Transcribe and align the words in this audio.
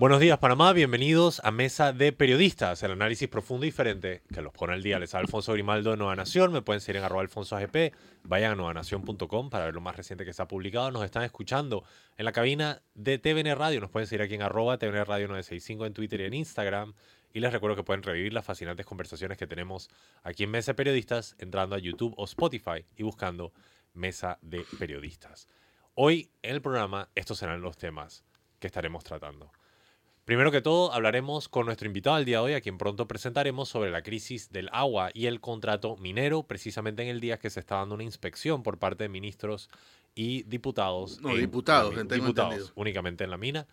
Buenos 0.00 0.20
días 0.20 0.38
Panamá, 0.38 0.72
bienvenidos 0.72 1.42
a 1.44 1.50
Mesa 1.50 1.92
de 1.92 2.10
Periodistas, 2.12 2.82
el 2.82 2.92
análisis 2.92 3.28
profundo 3.28 3.66
y 3.66 3.68
diferente 3.68 4.22
que 4.32 4.40
los 4.40 4.50
pone 4.50 4.72
al 4.72 4.82
día. 4.82 4.98
Les 4.98 5.14
habla 5.14 5.26
Alfonso 5.26 5.52
Grimaldo 5.52 5.90
de 5.90 5.98
Nueva 5.98 6.16
Nación, 6.16 6.54
me 6.54 6.62
pueden 6.62 6.80
seguir 6.80 6.96
en 6.96 7.04
arroba 7.04 7.20
alfonso 7.20 7.54
AGP, 7.54 7.92
vayan 8.22 8.52
a 8.52 8.54
nuevanación.com 8.54 9.50
para 9.50 9.66
ver 9.66 9.74
lo 9.74 9.82
más 9.82 9.94
reciente 9.94 10.24
que 10.24 10.32
se 10.32 10.40
ha 10.40 10.48
publicado. 10.48 10.90
Nos 10.90 11.04
están 11.04 11.22
escuchando 11.24 11.84
en 12.16 12.24
la 12.24 12.32
cabina 12.32 12.80
de 12.94 13.18
TVN 13.18 13.54
Radio, 13.56 13.78
nos 13.82 13.90
pueden 13.90 14.06
seguir 14.06 14.22
aquí 14.22 14.36
en 14.36 14.40
arroba 14.40 14.78
TVN 14.78 15.04
Radio 15.04 15.28
965 15.28 15.84
en 15.84 15.92
Twitter 15.92 16.22
y 16.22 16.24
en 16.24 16.32
Instagram. 16.32 16.94
Y 17.34 17.40
les 17.40 17.52
recuerdo 17.52 17.76
que 17.76 17.82
pueden 17.82 18.02
revivir 18.02 18.32
las 18.32 18.46
fascinantes 18.46 18.86
conversaciones 18.86 19.36
que 19.36 19.46
tenemos 19.46 19.90
aquí 20.22 20.44
en 20.44 20.50
Mesa 20.50 20.72
de 20.72 20.76
Periodistas 20.76 21.36
entrando 21.38 21.76
a 21.76 21.78
YouTube 21.78 22.14
o 22.16 22.24
Spotify 22.24 22.86
y 22.96 23.02
buscando 23.02 23.52
Mesa 23.92 24.38
de 24.40 24.64
Periodistas. 24.78 25.46
Hoy 25.94 26.30
en 26.40 26.54
el 26.54 26.62
programa 26.62 27.10
estos 27.14 27.36
serán 27.36 27.60
los 27.60 27.76
temas 27.76 28.24
que 28.58 28.66
estaremos 28.66 29.04
tratando. 29.04 29.52
Primero 30.30 30.52
que 30.52 30.62
todo, 30.62 30.92
hablaremos 30.92 31.48
con 31.48 31.66
nuestro 31.66 31.88
invitado 31.88 32.14
al 32.14 32.24
día 32.24 32.36
de 32.36 32.44
hoy, 32.44 32.52
a 32.52 32.60
quien 32.60 32.78
pronto 32.78 33.08
presentaremos 33.08 33.68
sobre 33.68 33.90
la 33.90 34.04
crisis 34.04 34.52
del 34.52 34.68
agua 34.70 35.10
y 35.12 35.26
el 35.26 35.40
contrato 35.40 35.96
minero, 35.96 36.44
precisamente 36.44 37.02
en 37.02 37.08
el 37.08 37.18
día 37.18 37.40
que 37.40 37.50
se 37.50 37.58
está 37.58 37.78
dando 37.78 37.96
una 37.96 38.04
inspección 38.04 38.62
por 38.62 38.78
parte 38.78 39.02
de 39.02 39.08
ministros 39.08 39.70
y 40.14 40.44
diputados. 40.44 41.20
No, 41.20 41.30
en 41.30 41.40
diputados, 41.40 41.96
tengo 41.96 42.14
diputados, 42.14 42.52
entendido. 42.52 42.72
únicamente 42.76 43.24
en 43.24 43.30
la 43.30 43.38
mina. 43.38 43.66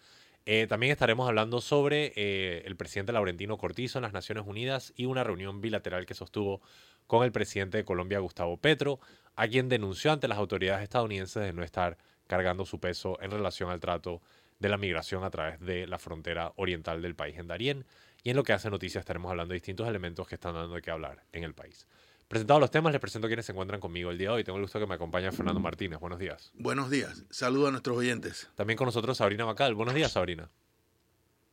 Eh, 0.47 0.65
también 0.67 0.91
estaremos 0.91 1.27
hablando 1.27 1.61
sobre 1.61 2.11
eh, 2.15 2.63
el 2.65 2.75
presidente 2.75 3.13
Laurentino 3.13 3.59
Cortizo 3.59 3.99
en 3.99 4.01
las 4.01 4.13
Naciones 4.13 4.45
Unidas 4.47 4.93
y 4.95 5.05
una 5.05 5.23
reunión 5.23 5.61
bilateral 5.61 6.07
que 6.07 6.15
sostuvo 6.15 6.61
con 7.05 7.23
el 7.23 7.31
presidente 7.31 7.77
de 7.77 7.85
Colombia, 7.85 8.17
Gustavo 8.17 8.57
Petro, 8.57 8.99
a 9.35 9.47
quien 9.47 9.69
denunció 9.69 10.11
ante 10.11 10.27
las 10.27 10.39
autoridades 10.39 10.81
estadounidenses 10.81 11.43
de 11.43 11.53
no 11.53 11.61
estar 11.61 11.99
cargando 12.25 12.65
su 12.65 12.79
peso 12.79 13.19
en 13.21 13.29
relación 13.29 13.69
al 13.69 13.79
trato 13.79 14.23
de 14.59 14.69
la 14.69 14.77
migración 14.77 15.23
a 15.23 15.29
través 15.29 15.59
de 15.59 15.87
la 15.87 15.99
frontera 15.99 16.53
oriental 16.55 17.01
del 17.01 17.15
país 17.15 17.37
en 17.37 17.47
Darién. 17.47 17.85
Y 18.23 18.31
en 18.31 18.35
lo 18.35 18.43
que 18.43 18.53
hace 18.53 18.69
noticia 18.69 18.99
estaremos 18.99 19.29
hablando 19.29 19.53
de 19.53 19.55
distintos 19.55 19.87
elementos 19.87 20.27
que 20.27 20.35
están 20.35 20.55
dando 20.55 20.75
de 20.75 20.81
qué 20.81 20.91
hablar 20.91 21.23
en 21.31 21.43
el 21.43 21.53
país. 21.53 21.87
Presentados 22.27 22.59
los 22.59 22.71
temas, 22.71 22.91
les 22.91 22.99
presento 22.99 23.27
a 23.27 23.29
quienes 23.29 23.45
se 23.45 23.53
encuentran 23.53 23.79
conmigo 23.79 24.11
el 24.11 24.17
día 24.17 24.29
de 24.29 24.35
hoy. 24.35 24.43
Tengo 24.43 24.57
el 24.57 24.63
gusto 24.63 24.79
que 24.79 24.87
me 24.87 24.95
acompañe 24.95 25.31
Fernando 25.31 25.61
Martínez. 25.61 25.99
Buenos 25.99 26.19
días. 26.19 26.51
Buenos 26.55 26.89
días. 26.89 27.23
Saludo 27.29 27.67
a 27.67 27.71
nuestros 27.71 27.95
oyentes. 27.95 28.49
También 28.55 28.75
con 28.75 28.85
nosotros 28.85 29.17
Sabrina 29.17 29.45
Macal. 29.45 29.75
Buenos 29.75 29.95
días, 29.95 30.11
Sabrina. 30.11 30.49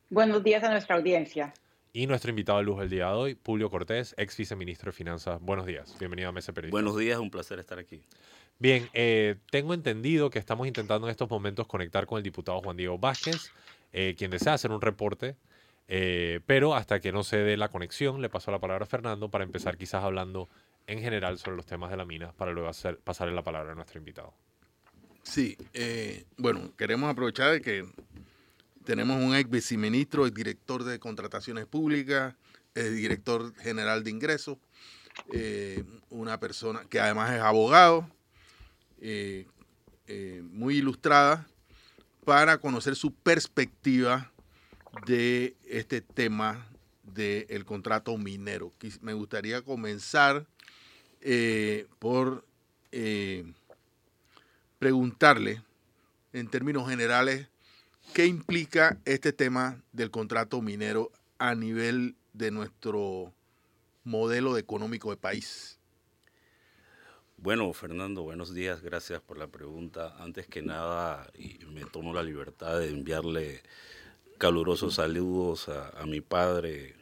Buenos 0.09 0.43
días 0.43 0.63
a 0.63 0.69
nuestra 0.71 0.97
audiencia. 0.97 1.53
Y 1.95 2.07
nuestro 2.07 2.29
invitado 2.29 2.57
de 2.57 2.65
luz 2.65 2.81
el 2.81 2.89
día 2.89 3.07
de 3.07 3.13
hoy, 3.13 3.35
Publio 3.35 3.69
Cortés, 3.69 4.13
ex 4.17 4.35
viceministro 4.35 4.91
de 4.91 4.97
Finanzas. 4.97 5.39
Buenos 5.39 5.65
días. 5.65 5.95
Bienvenido 5.97 6.27
a 6.27 6.33
Mesa 6.33 6.51
Periodista. 6.51 6.75
Buenos 6.75 6.97
días, 6.97 7.17
un 7.19 7.31
placer 7.31 7.57
estar 7.57 7.79
aquí. 7.79 8.01
Bien, 8.59 8.89
eh, 8.91 9.37
tengo 9.49 9.73
entendido 9.73 10.29
que 10.29 10.37
estamos 10.37 10.67
intentando 10.67 11.07
en 11.07 11.11
estos 11.11 11.29
momentos 11.29 11.67
conectar 11.67 12.05
con 12.05 12.17
el 12.17 12.23
diputado 12.23 12.59
Juan 12.59 12.75
Diego 12.75 12.97
Vázquez, 12.97 13.49
eh, 13.93 14.13
quien 14.17 14.29
desea 14.29 14.55
hacer 14.55 14.71
un 14.71 14.81
reporte, 14.81 15.37
eh, 15.87 16.41
pero 16.45 16.75
hasta 16.75 16.99
que 16.99 17.13
no 17.13 17.23
se 17.23 17.37
dé 17.37 17.55
la 17.55 17.69
conexión, 17.69 18.21
le 18.21 18.27
paso 18.27 18.51
la 18.51 18.59
palabra 18.59 18.83
a 18.83 18.87
Fernando 18.87 19.29
para 19.29 19.45
empezar 19.45 19.77
quizás 19.77 20.03
hablando 20.03 20.49
en 20.87 20.99
general 20.99 21.37
sobre 21.37 21.55
los 21.55 21.65
temas 21.65 21.91
de 21.91 21.95
la 21.95 22.03
mina, 22.03 22.33
para 22.33 22.51
luego 22.51 22.67
hacer, 22.67 22.99
pasarle 22.99 23.33
la 23.33 23.43
palabra 23.43 23.71
a 23.71 23.75
nuestro 23.75 23.99
invitado. 23.99 24.33
Sí, 25.23 25.55
eh, 25.73 26.25
bueno, 26.35 26.75
queremos 26.75 27.09
aprovechar 27.09 27.53
de 27.53 27.61
que 27.61 27.85
tenemos 28.85 29.21
un 29.21 29.35
ex 29.35 29.49
viceministro, 29.49 30.25
el 30.25 30.33
director 30.33 30.83
de 30.83 30.99
contrataciones 30.99 31.65
públicas, 31.65 32.35
el 32.75 32.95
director 32.95 33.53
general 33.55 34.03
de 34.03 34.11
ingresos, 34.11 34.57
eh, 35.33 35.83
una 36.09 36.39
persona 36.39 36.85
que 36.89 36.99
además 36.99 37.33
es 37.33 37.41
abogado, 37.41 38.09
eh, 39.01 39.47
eh, 40.07 40.41
muy 40.43 40.77
ilustrada, 40.77 41.47
para 42.23 42.57
conocer 42.57 42.95
su 42.95 43.13
perspectiva 43.13 44.31
de 45.05 45.55
este 45.65 46.01
tema 46.01 46.67
del 47.03 47.65
contrato 47.65 48.17
minero. 48.17 48.71
Me 49.01 49.13
gustaría 49.13 49.61
comenzar 49.61 50.45
por 51.99 52.45
preguntarle, 54.79 55.61
en 56.33 56.47
términos 56.47 56.89
generales, 56.89 57.47
qué 58.15 58.25
implica 58.27 58.97
este 59.03 59.33
tema 59.33 59.83
del 59.91 60.09
contrato 60.09 60.61
minero 60.61 61.11
a 61.37 61.53
nivel 61.53 62.15
de 62.31 62.49
nuestro 62.49 63.33
modelo 64.05 64.57
económico 64.57 65.09
de 65.09 65.17
país. 65.17 65.77
Bueno, 67.35 67.73
Fernando, 67.73 68.23
buenos 68.23 68.53
días, 68.53 68.81
gracias 68.81 69.19
por 69.19 69.37
la 69.37 69.47
pregunta. 69.47 70.15
Antes 70.17 70.47
que 70.47 70.61
nada, 70.61 71.29
y 71.37 71.59
me 71.65 71.83
tomo 71.83 72.13
la 72.13 72.23
libertad 72.23 72.79
de 72.79 72.87
enviarle 72.87 73.61
calurosos 74.37 74.95
saludos 74.95 75.67
a, 75.67 75.89
a 75.89 76.05
mi 76.05 76.21
padre, 76.21 76.95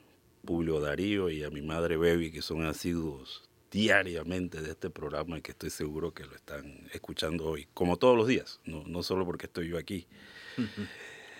Publio 0.44 0.80
Darío, 0.80 1.30
y 1.30 1.44
a 1.44 1.51
mi 1.51 1.62
madre, 1.62 1.95
Bebi, 1.95 2.31
que 2.31 2.41
son 2.41 2.66
asiduos 2.66 3.47
diariamente 3.69 4.62
de 4.63 4.72
este 4.72 4.90
programa 4.90 5.38
y 5.38 5.41
que 5.41 5.51
estoy 5.51 5.69
seguro 5.69 6.12
que 6.12 6.25
lo 6.25 6.35
están 6.35 6.88
escuchando 6.91 7.45
hoy, 7.45 7.68
como 7.75 7.97
todos 7.97 8.18
los 8.18 8.28
días, 8.28 8.59
no, 8.66 8.84
no 8.88 9.03
solo 9.03 9.28
porque 9.28 9.45
estoy 9.45 9.68
yo 9.68 9.78
aquí. 9.78 10.07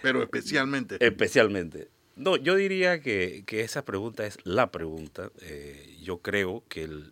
Pero 0.04 0.22
especialmente, 0.22 0.98
Especialmente. 1.00 1.88
No, 2.16 2.36
yo 2.36 2.56
diría 2.56 3.02
que, 3.02 3.44
que 3.48 3.62
esa 3.62 3.84
pregunta 3.86 4.28
es 4.28 4.38
la 4.44 4.70
pregunta. 4.70 5.32
Eh, 5.42 5.98
yo 6.04 6.20
creo 6.20 6.64
que 6.70 6.84
el, 6.84 7.12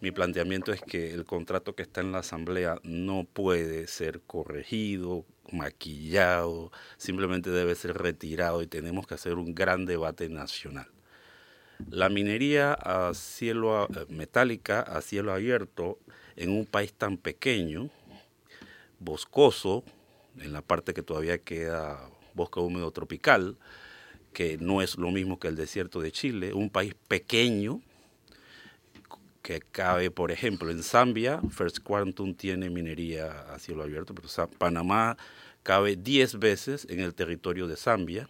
mi 0.00 0.10
planteamiento 0.12 0.72
es 0.72 0.80
que 0.80 1.12
el 1.12 1.24
contrato 1.26 1.74
que 1.74 1.82
está 1.82 2.00
en 2.00 2.12
la 2.12 2.20
Asamblea 2.20 2.78
no 2.84 3.26
puede 3.30 3.86
ser 3.86 4.20
corregido, 4.22 5.26
maquillado, 5.52 6.70
simplemente 6.96 7.50
debe 7.50 7.74
ser 7.74 7.98
retirado 7.98 8.62
y 8.62 8.66
tenemos 8.66 9.06
que 9.06 9.14
hacer 9.14 9.34
un 9.34 9.54
gran 9.54 9.84
debate 9.84 10.28
nacional. 10.30 10.86
La 11.90 12.08
minería 12.08 12.72
a 12.74 13.12
cielo 13.12 13.76
a- 13.76 13.88
metálica 14.08 14.80
a 14.80 15.02
cielo 15.02 15.32
abierto 15.32 15.98
en 16.36 16.50
un 16.50 16.64
país 16.64 16.92
tan 16.94 17.18
pequeño, 17.18 17.90
boscoso, 19.00 19.84
en 20.40 20.52
la 20.52 20.62
parte 20.62 20.94
que 20.94 21.02
todavía 21.02 21.38
queda 21.38 22.08
bosque 22.34 22.60
húmedo 22.60 22.90
tropical, 22.90 23.56
que 24.32 24.58
no 24.58 24.82
es 24.82 24.96
lo 24.96 25.10
mismo 25.10 25.38
que 25.38 25.48
el 25.48 25.56
desierto 25.56 26.00
de 26.00 26.12
Chile, 26.12 26.52
un 26.52 26.70
país 26.70 26.94
pequeño 27.08 27.80
que 29.42 29.60
cabe, 29.60 30.10
por 30.10 30.30
ejemplo, 30.30 30.70
en 30.70 30.82
Zambia, 30.82 31.40
First 31.50 31.78
Quantum 31.78 32.34
tiene 32.34 32.68
minería 32.68 33.52
a 33.52 33.58
cielo 33.58 33.82
abierto, 33.82 34.14
pero 34.14 34.28
Panamá 34.58 35.16
cabe 35.62 35.96
10 35.96 36.38
veces 36.38 36.86
en 36.90 37.00
el 37.00 37.14
territorio 37.14 37.66
de 37.66 37.76
Zambia. 37.76 38.28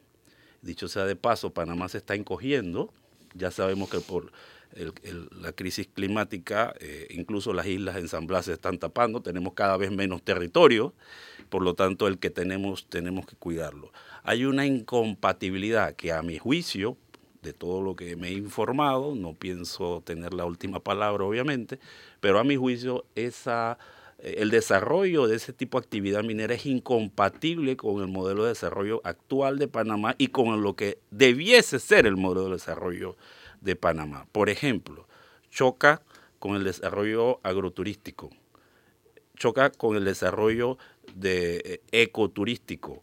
Dicho 0.62 0.86
sea 0.88 1.06
de 1.06 1.16
paso, 1.16 1.50
Panamá 1.50 1.88
se 1.88 1.98
está 1.98 2.14
encogiendo, 2.14 2.92
ya 3.34 3.50
sabemos 3.50 3.90
que 3.90 3.98
por 3.98 4.30
el- 4.74 5.28
la 5.40 5.52
crisis 5.52 5.88
climática, 5.92 6.74
eh, 6.80 7.06
incluso 7.10 7.52
las 7.52 7.66
islas 7.66 7.96
en 7.96 8.08
San 8.08 8.26
Blas 8.26 8.46
se 8.46 8.52
están 8.52 8.78
tapando, 8.78 9.20
tenemos 9.20 9.54
cada 9.54 9.76
vez 9.76 9.90
menos 9.90 10.22
territorio, 10.22 10.94
por 11.48 11.62
lo 11.62 11.74
tanto 11.74 12.06
el 12.06 12.18
que 12.18 12.30
tenemos 12.30 12.86
tenemos 12.88 13.26
que 13.26 13.36
cuidarlo. 13.36 13.92
Hay 14.22 14.44
una 14.44 14.66
incompatibilidad 14.66 15.94
que 15.96 16.12
a 16.12 16.22
mi 16.22 16.38
juicio, 16.38 16.96
de 17.42 17.52
todo 17.52 17.82
lo 17.82 17.94
que 17.96 18.16
me 18.16 18.28
he 18.28 18.32
informado, 18.32 19.14
no 19.14 19.32
pienso 19.34 20.02
tener 20.04 20.34
la 20.34 20.44
última 20.44 20.80
palabra 20.80 21.24
obviamente, 21.24 21.78
pero 22.20 22.38
a 22.38 22.44
mi 22.44 22.56
juicio 22.56 23.04
esa, 23.14 23.78
eh, 24.18 24.36
el 24.38 24.50
desarrollo 24.50 25.28
de 25.28 25.36
ese 25.36 25.52
tipo 25.52 25.80
de 25.80 25.84
actividad 25.84 26.24
minera 26.24 26.54
es 26.54 26.66
incompatible 26.66 27.76
con 27.76 28.02
el 28.02 28.08
modelo 28.08 28.42
de 28.42 28.50
desarrollo 28.50 29.00
actual 29.04 29.58
de 29.58 29.68
Panamá 29.68 30.14
y 30.18 30.28
con 30.28 30.62
lo 30.62 30.74
que 30.74 30.98
debiese 31.12 31.78
ser 31.78 32.06
el 32.06 32.16
modelo 32.16 32.46
de 32.46 32.52
desarrollo 32.54 33.16
de 33.60 33.76
Panamá. 33.76 34.26
Por 34.32 34.48
ejemplo, 34.50 35.06
choca 35.50 36.02
con 36.38 36.54
el 36.56 36.64
desarrollo 36.64 37.40
agroturístico, 37.42 38.30
choca 39.36 39.70
con 39.70 39.96
el 39.96 40.04
desarrollo 40.04 40.78
de 41.14 41.56
eh, 41.64 41.80
ecoturístico, 41.92 43.02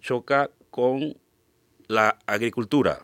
choca 0.00 0.50
con 0.70 1.16
la 1.88 2.18
agricultura, 2.26 3.00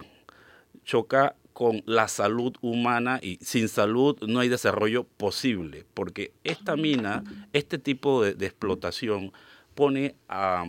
choca 0.85 1.37
con 1.53 1.83
la 1.85 2.09
salud 2.09 2.55
humana 2.63 3.19
y 3.23 3.39
sin 3.43 3.69
salud 3.69 4.17
no 4.27 4.41
hay 4.41 4.49
desarrollo 4.49 5.05
posible, 5.05 5.85
porque 5.95 6.33
esta 6.45 6.77
mina, 6.77 7.23
este 7.53 7.79
tipo 7.79 8.23
de, 8.25 8.47
explotación 8.47 9.33
pone 9.75 10.15
a- 10.29 10.67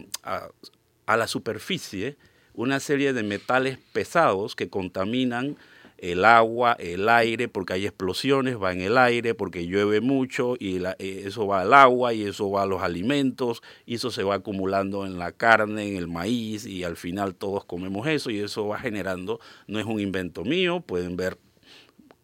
a 1.06 1.18
la 1.18 1.28
superficie 1.28 2.18
una 2.54 2.80
serie 2.80 3.14
de 3.14 3.24
metales 3.24 3.78
pesados 3.94 4.56
que 4.56 4.70
contaminan 4.70 5.56
el 6.02 6.26
agua, 6.26 6.76
el 6.80 7.08
aire, 7.08 7.48
porque 7.48 7.74
hay 7.74 7.86
explosiones, 7.86 8.60
va 8.60 8.74
en 8.74 8.82
el 8.82 8.98
aire, 8.98 9.36
porque 9.36 9.68
llueve 9.68 10.02
mucho 10.02 10.56
y 10.60 10.84
eh, 10.84 10.96
eso 11.26 11.46
va 11.46 11.62
al 11.62 11.74
agua 11.76 12.12
y 12.14 12.24
eso 12.24 12.50
va 12.50 12.64
a 12.64 12.66
los 12.66 12.82
alimentos 12.82 13.62
y 13.86 13.96
eso 13.96 14.10
se 14.10 14.24
va 14.24 14.36
acumulando 14.36 15.06
en 15.06 15.20
la 15.20 15.32
carne, 15.32 15.88
en 15.88 15.98
el 15.98 16.08
maíz 16.08 16.66
y 16.66 16.84
al 16.84 16.98
final 16.98 17.36
todos 17.36 17.66
comemos 17.66 18.08
eso 18.08 18.32
y 18.32 18.40
eso 18.40 18.68
va 18.68 18.80
generando, 18.80 19.40
no 19.68 19.80
es 19.80 19.86
un 19.86 20.00
invento 20.00 20.44
mío, 20.44 20.82
pueden 20.82 21.16
ver 21.18 21.38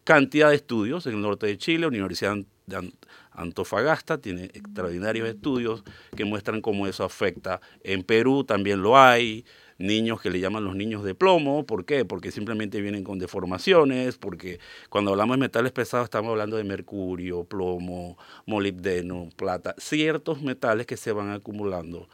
cantidad 0.02 0.50
de 0.50 0.56
estudios 0.56 1.06
en 1.06 1.14
el 1.14 1.20
norte 1.20 1.46
de 1.46 1.56
Chile, 1.56 1.86
Universidad 1.86 2.34
de 2.66 2.92
Antofagasta 3.30 4.18
tiene 4.18 4.46
extraordinarios 4.46 5.28
estudios 5.28 5.84
que 6.16 6.24
muestran 6.24 6.60
cómo 6.60 6.88
eso 6.88 7.04
afecta. 7.04 7.60
En 7.84 8.02
Perú 8.02 8.42
también 8.42 8.82
lo 8.82 8.98
hay, 8.98 9.44
niños 9.78 10.20
que 10.20 10.30
le 10.30 10.40
llaman 10.40 10.64
los 10.64 10.76
niños 10.76 11.04
de 11.04 11.14
plomo. 11.14 11.64
¿Por 11.64 11.84
qué? 11.84 12.04
Porque 12.04 12.30
simplemente 12.30 12.80
vienen 12.80 13.04
con 13.04 13.18
deformaciones, 13.18 14.18
porque 14.18 14.58
cuando 14.90 15.12
hablamos 15.12 15.36
de 15.36 15.40
metales 15.40 15.72
pesados 15.72 16.04
estamos 16.04 16.30
hablando 16.30 16.56
de 16.56 16.64
mercurio, 16.64 17.44
plomo, 17.44 18.18
molibdeno, 18.46 19.30
plata, 19.36 19.74
ciertos 19.78 20.42
metales 20.42 20.86
que 20.86 20.96
se 20.96 21.12
van 21.12 21.30
acumulando 21.30 22.08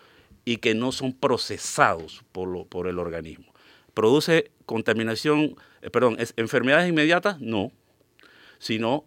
y 0.45 0.59
que 0.59 0.75
no 0.75 0.93
son 0.93 1.13
procesados 1.13 2.23
por, 2.33 2.49
lo, 2.49 2.67
por 2.67 2.87
el 2.87 2.99
organismo. 2.99 3.53
¿Produce 3.95 4.51
contaminación, 4.67 5.57
eh, 5.81 5.91
perdón, 5.91 6.17
¿es 6.19 6.35
enfermedades 6.37 6.89
inmediatas? 6.89 7.41
No, 7.41 7.73
sino 8.59 9.05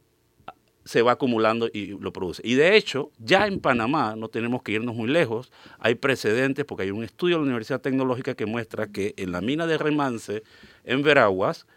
se 0.88 1.02
va 1.02 1.14
acumulando 1.14 1.70
y 1.72 1.88
lo 2.00 2.14
produce. 2.14 2.42
Y 2.46 2.56
de 2.56 2.76
hecho, 2.76 3.12
ya 3.20 3.46
en 3.46 3.60
Panamá, 3.60 4.16
no 4.16 4.30
tenemos 4.30 4.64
que 4.64 4.72
irnos 4.72 4.96
muy 4.96 5.10
lejos, 5.10 5.52
hay 5.80 5.96
precedentes 5.96 6.66
porque 6.66 6.84
hay 6.84 6.92
un 6.92 7.04
estudio 7.04 7.36
de 7.36 7.42
la 7.42 7.48
Universidad 7.48 7.82
Tecnológica 7.82 8.36
que 8.36 8.46
muestra 8.46 8.88
que 8.88 9.14
en 9.18 9.32
la 9.32 9.42
mina 9.42 9.68
de 9.68 9.78
Remance, 9.78 10.44
en 10.86 11.04
Veraguas, 11.04 11.68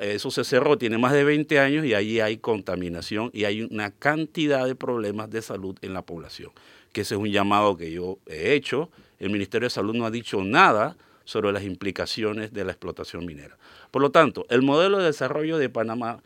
eso 0.00 0.30
se 0.30 0.44
cerró, 0.44 0.76
tiene 0.76 0.98
más 0.98 1.12
de 1.12 1.22
20 1.24 1.60
años 1.60 1.84
y 1.84 1.94
allí 1.94 2.20
hay 2.20 2.38
contaminación 2.38 3.30
y 3.32 3.44
hay 3.44 3.62
una 3.62 3.92
cantidad 3.92 4.66
de 4.66 4.74
problemas 4.74 5.30
de 5.30 5.40
salud 5.42 5.76
en 5.82 5.92
la 5.92 6.02
población. 6.02 6.50
Que 6.92 7.02
ese 7.02 7.14
es 7.14 7.20
un 7.20 7.30
llamado 7.30 7.76
que 7.76 7.92
yo 7.92 8.18
he 8.26 8.54
hecho. 8.54 8.90
El 9.20 9.30
Ministerio 9.30 9.66
de 9.66 9.70
Salud 9.70 9.94
no 9.94 10.04
ha 10.04 10.10
dicho 10.10 10.42
nada 10.42 10.96
sobre 11.24 11.52
las 11.52 11.62
implicaciones 11.62 12.52
de 12.52 12.64
la 12.64 12.72
explotación 12.72 13.24
minera. 13.24 13.56
Por 13.90 14.02
lo 14.02 14.10
tanto, 14.10 14.46
el 14.48 14.62
modelo 14.62 14.98
de 14.98 15.04
desarrollo 15.04 15.58
de 15.58 15.68
Panamá 15.68 16.22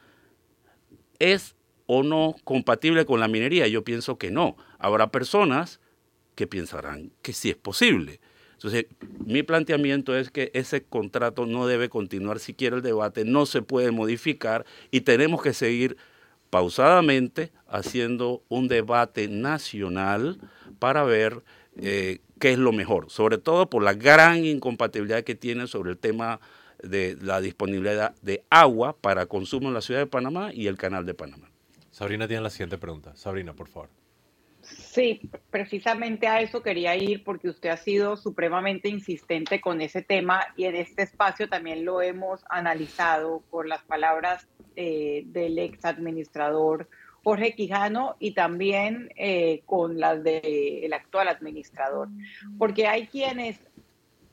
es 1.19 1.55
o 1.95 2.03
no 2.03 2.37
compatible 2.45 3.05
con 3.05 3.21
la 3.21 3.29
minería? 3.29 3.69
Yo 3.69 3.85
pienso 3.85 4.17
que 4.17 4.31
no. 4.31 4.57
Habrá 4.79 5.11
personas 5.11 5.79
que 6.35 6.47
pensarán 6.47 7.13
que 7.21 7.35
sí 7.35 7.51
es 7.51 7.57
posible. 7.57 8.19
Entonces, 8.55 8.87
mi 9.27 9.43
planteamiento 9.43 10.17
es 10.17 10.31
que 10.31 10.51
ese 10.55 10.85
contrato 10.85 11.45
no 11.45 11.67
debe 11.67 11.91
continuar 11.91 12.39
siquiera 12.39 12.77
el 12.77 12.83
debate, 12.83 13.27
no 13.27 13.45
se 13.45 13.61
puede 13.61 13.91
modificar 13.91 14.65
y 14.91 15.03
tenemos 15.03 15.43
que 15.43 15.53
seguir 15.53 15.99
pausadamente 16.49 17.53
haciendo 17.69 18.43
un 18.49 18.69
debate 18.69 19.29
nacional 19.29 20.39
para 20.79 21.03
ver 21.03 21.43
eh, 21.77 22.21
qué 22.39 22.53
es 22.53 22.59
lo 22.59 22.73
mejor, 22.73 23.11
sobre 23.11 23.37
todo 23.37 23.69
por 23.69 23.83
la 23.83 23.93
gran 23.93 24.47
incompatibilidad 24.47 25.25
que 25.25 25.35
tiene 25.35 25.67
sobre 25.67 25.91
el 25.91 25.99
tema 25.99 26.41
de 26.83 27.19
la 27.21 27.41
disponibilidad 27.43 28.15
de 28.23 28.45
agua 28.49 28.97
para 28.99 29.27
consumo 29.27 29.69
en 29.69 29.75
la 29.75 29.83
ciudad 29.83 30.01
de 30.01 30.07
Panamá 30.07 30.53
y 30.55 30.69
el 30.69 30.79
canal 30.79 31.05
de 31.05 31.15
Panamá. 31.15 31.52
Sabrina 31.93 32.27
tiene 32.27 32.43
la 32.43 32.51
siguiente 32.51 32.79
pregunta. 32.79 33.15
Sabrina, 33.15 33.55
por 33.55 33.69
favor. 33.69 33.91
Sí, 34.63 35.21
precisamente 35.51 36.27
a 36.27 36.41
eso 36.41 36.63
quería 36.63 36.97
ir 36.97 37.23
porque 37.23 37.49
usted 37.49 37.69
ha 37.69 37.77
sido 37.77 38.17
supremamente 38.17 38.89
insistente 38.89 39.61
con 39.61 39.81
ese 39.81 40.03
tema 40.03 40.47
y 40.57 40.65
en 40.65 40.77
este 40.77 41.03
espacio 41.03 41.49
también 41.49 41.85
lo 41.85 42.01
hemos 42.01 42.45
analizado 42.49 43.43
por 43.51 43.67
las 43.67 43.83
palabras 43.83 44.47
eh, 44.77 45.25
del 45.27 45.59
ex 45.59 45.85
administrador 45.85 46.89
Jorge 47.25 47.55
Quijano 47.55 48.17
y 48.19 48.33
también 48.33 49.11
eh, 49.17 49.63
con 49.67 50.01
las 50.01 50.23
del 50.25 50.93
actual 50.93 51.29
administrador, 51.29 52.09
porque 52.59 52.87
hay 52.87 53.07
quienes, 53.07 53.61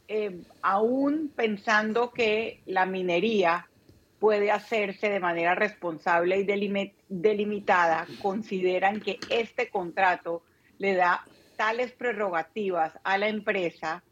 eh, 0.08 0.42
aún 0.62 1.32
pensando 1.36 2.12
que 2.12 2.62
la 2.66 2.86
minería 2.86 3.68
puede 4.20 4.52
hacerse 4.52 5.10
de 5.10 5.20
manera 5.20 5.56
responsable 5.56 6.40
y 6.40 6.44
delimitada, 7.10 8.08
consideran 8.22 9.02
que 9.02 9.20
este 9.30 9.70
contrato 9.70 10.44
le 10.78 10.96
da 10.96 11.26
tales 11.58 11.92
prerrogativas 11.92 12.94
a 13.04 13.18
la 13.18 13.28
empresa 13.28 14.04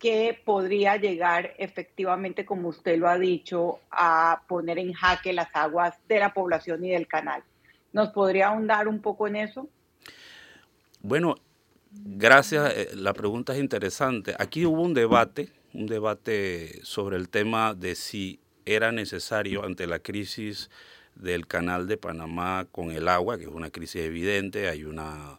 que 0.00 0.40
podría 0.44 0.96
llegar 0.96 1.54
efectivamente, 1.58 2.46
como 2.46 2.68
usted 2.70 2.98
lo 2.98 3.06
ha 3.08 3.18
dicho, 3.18 3.80
a 3.90 4.42
poner 4.48 4.78
en 4.78 4.94
jaque 4.94 5.32
las 5.34 5.54
aguas 5.54 5.94
de 6.08 6.18
la 6.18 6.32
población 6.32 6.84
y 6.84 6.90
del 6.90 7.06
canal. 7.06 7.44
¿Nos 7.92 8.08
podría 8.08 8.48
ahondar 8.48 8.88
un 8.88 9.02
poco 9.02 9.28
en 9.28 9.36
eso? 9.36 9.68
Bueno, 11.02 11.36
gracias. 11.92 12.72
Eh, 12.74 12.88
la 12.94 13.12
pregunta 13.12 13.52
es 13.52 13.60
interesante. 13.60 14.34
Aquí 14.38 14.64
hubo 14.64 14.80
un 14.82 14.94
debate, 14.94 15.50
un 15.74 15.86
debate 15.86 16.80
sobre 16.82 17.18
el 17.18 17.28
tema 17.28 17.74
de 17.74 17.94
si 17.94 18.40
era 18.64 18.92
necesario 18.92 19.64
ante 19.64 19.86
la 19.86 19.98
crisis 19.98 20.70
del 21.20 21.46
canal 21.46 21.86
de 21.86 21.96
Panamá 21.96 22.66
con 22.70 22.90
el 22.90 23.08
agua, 23.08 23.38
que 23.38 23.44
es 23.44 23.50
una 23.50 23.70
crisis 23.70 24.02
evidente, 24.02 24.68
hay 24.68 24.84
una 24.84 25.38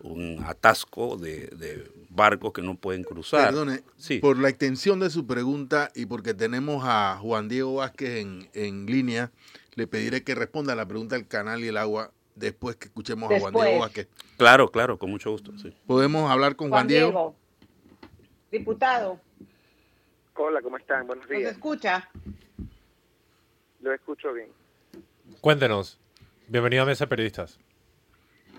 un 0.00 0.44
atasco 0.46 1.16
de, 1.16 1.90
barcos 2.10 2.52
que 2.52 2.62
no 2.62 2.76
pueden 2.76 3.04
cruzar. 3.04 3.46
Perdone, 3.48 3.82
por 4.20 4.38
la 4.38 4.48
extensión 4.48 5.00
de 5.00 5.10
su 5.10 5.26
pregunta 5.26 5.90
y 5.94 6.06
porque 6.06 6.34
tenemos 6.34 6.84
a 6.86 7.18
Juan 7.20 7.48
Diego 7.48 7.76
Vázquez 7.76 8.20
en, 8.20 8.48
en 8.54 8.86
línea, 8.86 9.30
le 9.74 9.86
pediré 9.86 10.22
que 10.22 10.34
responda 10.34 10.72
a 10.72 10.76
la 10.76 10.86
pregunta 10.86 11.16
del 11.16 11.26
canal 11.26 11.64
y 11.64 11.68
el 11.68 11.76
agua 11.76 12.12
después 12.34 12.76
que 12.76 12.86
escuchemos 12.86 13.30
a 13.30 13.40
Juan 13.40 13.54
Diego 13.54 13.80
Vázquez. 13.80 14.08
Claro, 14.36 14.70
claro, 14.70 14.98
con 14.98 15.10
mucho 15.10 15.30
gusto. 15.30 15.56
Sí. 15.58 15.74
¿Podemos 15.86 16.30
hablar 16.30 16.56
con 16.56 16.70
Juan, 16.70 16.86
Diego? 16.86 17.34
Diputado. 18.50 19.20
Hola, 20.34 20.62
¿cómo 20.62 20.76
están? 20.78 21.06
Buenos 21.06 21.28
días. 21.28 21.42
¿Nos 21.42 21.52
escucha? 21.52 22.08
Lo 23.80 23.92
escucho 23.92 24.32
bien. 24.32 24.48
Cuéntenos. 25.40 26.00
Bienvenido 26.48 26.82
a 26.82 26.86
Mesa 26.86 27.06
Periodistas. 27.06 27.60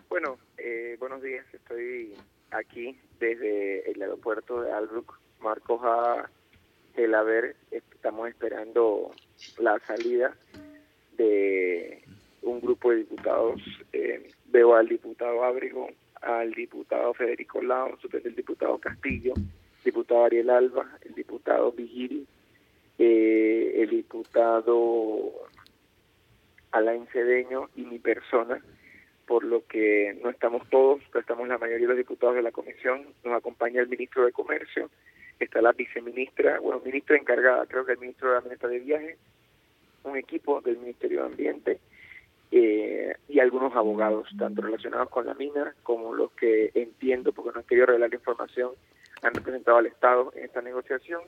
Bueno, 0.07 0.37
eh, 0.57 0.95
buenos 0.97 1.21
días. 1.21 1.45
Estoy 1.53 2.13
aquí 2.51 2.97
desde 3.19 3.91
el 3.91 4.01
aeropuerto 4.01 4.61
de 4.61 4.71
Albrook. 4.71 5.19
Marcos 5.41 5.81
a 5.83 6.29
el 6.95 7.15
haber, 7.15 7.57
estamos 7.69 8.29
esperando 8.29 9.11
la 9.57 9.77
salida 9.79 10.33
de 11.17 12.01
un 12.43 12.61
grupo 12.61 12.91
de 12.91 12.97
diputados. 12.97 13.61
Eh, 13.91 14.29
veo 14.45 14.73
al 14.73 14.87
diputado 14.87 15.43
Ábrigo, 15.43 15.89
al 16.21 16.53
diputado 16.53 17.13
Federico 17.13 17.61
Lao, 17.61 17.97
el 18.23 18.35
diputado 18.35 18.77
Castillo, 18.77 19.33
diputado 19.83 20.23
Ariel 20.23 20.50
Alba, 20.50 20.98
el 21.01 21.13
diputado 21.13 21.74
Vigil, 21.74 22.25
eh, 22.98 23.74
el 23.75 23.89
diputado 23.89 25.49
Alain 26.71 27.07
Cedeño 27.07 27.69
y 27.75 27.83
mi 27.83 27.99
persona, 27.99 28.61
por 29.27 29.43
lo 29.43 29.65
que 29.65 30.17
no 30.23 30.29
estamos 30.29 30.67
todos, 30.69 31.01
pero 31.11 31.21
estamos 31.21 31.47
la 31.47 31.57
mayoría 31.57 31.88
de 31.88 31.93
los 31.93 31.97
diputados 31.97 32.35
de 32.35 32.41
la 32.41 32.51
comisión, 32.51 33.07
nos 33.23 33.38
acompaña 33.38 33.81
el 33.81 33.88
ministro 33.88 34.25
de 34.25 34.31
Comercio, 34.31 34.89
está 35.39 35.61
la 35.61 35.71
viceministra, 35.71 36.59
bueno, 36.59 36.81
ministra 36.83 37.17
encargada, 37.17 37.65
creo 37.65 37.85
que 37.85 37.93
el 37.93 37.99
ministro 37.99 38.29
de 38.29 38.35
la 38.35 38.41
ministra 38.41 38.69
de 38.69 38.79
Viaje, 38.79 39.17
un 40.03 40.17
equipo 40.17 40.61
del 40.61 40.77
Ministerio 40.77 41.21
de 41.21 41.25
Ambiente 41.27 41.79
eh, 42.51 43.15
y 43.27 43.39
algunos 43.39 43.75
abogados, 43.75 44.27
tanto 44.38 44.61
relacionados 44.61 45.09
con 45.09 45.25
la 45.25 45.33
mina 45.35 45.75
como 45.83 46.13
los 46.13 46.31
que 46.31 46.71
entiendo, 46.73 47.31
porque 47.31 47.51
no 47.51 47.59
han 47.59 47.65
querido 47.65 47.88
revelar 47.88 48.09
la 48.09 48.15
información, 48.15 48.71
han 49.21 49.33
representado 49.33 49.77
al 49.77 49.85
Estado 49.85 50.31
en 50.35 50.45
esta 50.45 50.61
negociación 50.61 51.21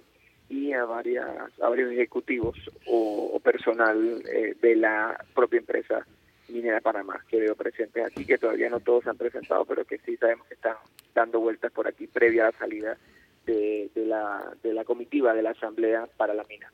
y 0.52 0.74
a, 0.74 0.84
varias, 0.84 1.28
a 1.62 1.70
varios 1.70 1.94
ejecutivos 1.94 2.58
o, 2.86 3.40
personal 3.40 4.22
eh, 4.28 4.56
de 4.62 4.76
la 4.76 5.26
propia 5.34 5.60
empresa 5.60 6.06
Minera 6.50 6.82
Panamá, 6.82 7.24
que 7.30 7.40
veo 7.40 7.56
presentes 7.56 8.06
aquí, 8.06 8.26
que 8.26 8.38
todavía 8.38 8.70
no 8.70 8.82
todos 8.82 9.06
se 9.06 9.10
han 9.10 9.18
presentado, 9.18 9.64
pero 9.64 9.86
que 9.86 9.98
sí 10.00 10.18
sabemos 10.18 10.46
que 10.48 10.56
están 10.56 10.76
dando 11.16 11.40
vueltas 11.40 11.72
por 11.72 11.88
aquí 11.88 12.06
previa 12.06 12.44
a 12.44 12.52
la 12.52 12.58
salida 12.58 12.98
de, 13.46 13.90
la, 13.96 14.54
de 14.62 14.74
la 14.74 14.84
comitiva 14.84 15.34
de 15.34 15.42
la 15.42 15.52
Asamblea 15.52 16.08
para 16.18 16.34
la 16.34 16.44
mina. 16.44 16.72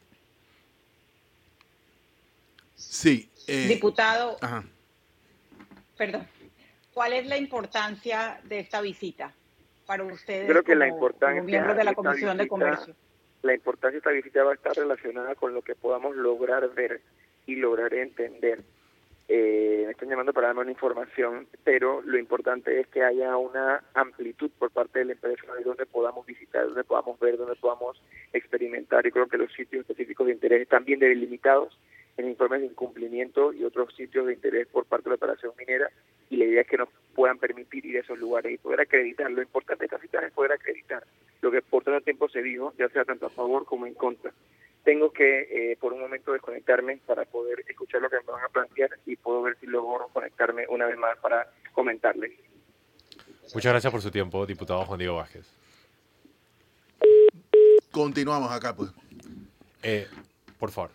Sí. 2.74 3.30
Eh, 3.46 3.68
Diputado, 3.68 4.38
perdón, 5.96 6.28
¿cuál 6.94 7.14
es 7.14 7.28
la 7.28 7.38
importancia 7.38 8.42
de 8.44 8.60
esta 8.60 8.82
visita 8.82 9.34
para 9.86 10.04
ustedes 10.04 10.50
Creo 10.50 10.64
que 10.64 10.76
la 10.76 10.88
importancia 10.88 11.44
miembros 11.44 11.78
de 11.78 11.84
la 11.84 11.94
Comisión 11.94 12.38
de 12.38 12.48
Comercio? 12.48 12.96
La 13.48 13.56
importancia 13.56 13.94
de 13.94 13.98
esta 14.00 14.12
visita 14.12 14.44
va 14.44 14.52
a 14.52 14.56
estar 14.56 14.76
relacionada 14.76 15.34
con 15.36 15.54
lo 15.54 15.62
que 15.62 15.74
podamos 15.74 16.16
lograr 16.16 16.70
ver 16.76 17.02
y 17.46 17.56
lograr 17.56 17.94
entender. 17.94 18.60
Eh, 19.30 19.84
me 19.86 19.92
están 19.92 20.10
llamando 20.10 20.34
para 20.34 20.48
darme 20.48 20.62
una 20.62 20.72
información, 20.72 21.48
pero 21.64 22.02
lo 22.02 22.18
importante 22.18 22.80
es 22.80 22.88
que 22.88 23.04
haya 23.04 23.36
una 23.38 23.84
amplitud 23.94 24.52
por 24.60 24.72
parte 24.72 25.00
de 25.00 25.06
la 25.06 25.12
empresa 25.14 25.54
de 25.54 25.64
donde 25.64 25.86
podamos 25.86 26.26
visitar, 26.26 26.66
donde 26.66 26.84
podamos 26.84 27.20
ver, 27.20 27.38
donde 27.38 27.56
podamos 27.56 28.02
experimentar. 28.34 29.06
Y 29.06 29.12
creo 29.12 29.28
que 29.28 29.38
los 29.38 29.52
sitios 29.54 29.82
específicos 29.82 30.28
de 30.28 30.34
interés 30.34 30.62
están 30.62 30.84
bien 30.84 31.00
delimitados 31.00 31.78
en 32.18 32.28
informes 32.28 32.62
de 32.62 32.68
incumplimiento 32.68 33.54
y 33.54 33.64
otros 33.64 33.94
sitios 33.96 34.26
de 34.26 34.34
interés 34.34 34.68
por 34.68 34.86
parte 34.86 35.06
de 35.06 35.12
la 35.12 35.16
operación 35.16 35.54
minera 35.58 35.90
y 36.30 36.38
la 36.38 36.46
idea 36.46 36.62
es 36.62 36.68
que 36.68 36.78
nos 36.78 36.90
puedan 37.14 37.38
permitir 37.38 37.86
ir 37.86 37.98
a 37.98 38.02
esos 38.02 38.18
lugares 38.18 38.54
y 38.54 38.58
poder 38.58 38.82
acreditar. 38.82 39.32
Lo 39.32 39.42
importante 39.42 39.84
de 39.84 39.86
esta 39.86 40.00
cita 40.00 40.26
es 40.26 40.34
poder 40.34 40.52
acreditar 40.52 41.04
lo 41.42 41.52
que 41.52 41.62
por 41.62 41.84
tanto 41.84 42.02
tiempo 42.02 42.28
se 42.30 42.42
dijo, 42.42 42.74
ya 42.78 42.90
sea 42.90 43.06
tanto 43.06 43.28
a 43.28 43.30
favor 43.30 43.66
como 43.66 43.86
en 43.86 43.94
contra. 43.94 44.32
Tengo 44.84 45.12
que 45.12 45.72
eh, 45.72 45.78
por 45.80 45.94
un 45.94 46.00
momento 46.00 46.32
desconectarme 46.34 46.98
para 47.06 47.26
poder 47.26 47.64
escuchar 47.68 48.02
lo 48.02 48.10
que 48.10 48.18
me 48.18 48.32
van 48.32 48.44
a 48.44 48.50
plantear 48.50 48.90
y 49.06 49.16
puedo 49.16 49.42
ver 49.42 49.58
si 49.60 49.68
logro 49.68 50.08
conectarme 50.14 50.66
una 50.70 50.86
vez 50.86 50.98
más 50.98 51.18
para 51.20 51.52
comentarles. 51.74 52.32
Muchas 53.54 53.72
gracias 53.72 53.92
por 53.92 54.02
su 54.02 54.12
tiempo, 54.12 54.46
diputado 54.46 54.84
Juan 54.86 55.00
Diego 55.00 55.16
Vázquez. 55.16 55.46
Continuamos 57.92 58.52
acá, 58.52 58.76
pues. 58.76 58.92
Eh, 59.84 60.08
por 60.60 60.72
favor. 60.72 60.92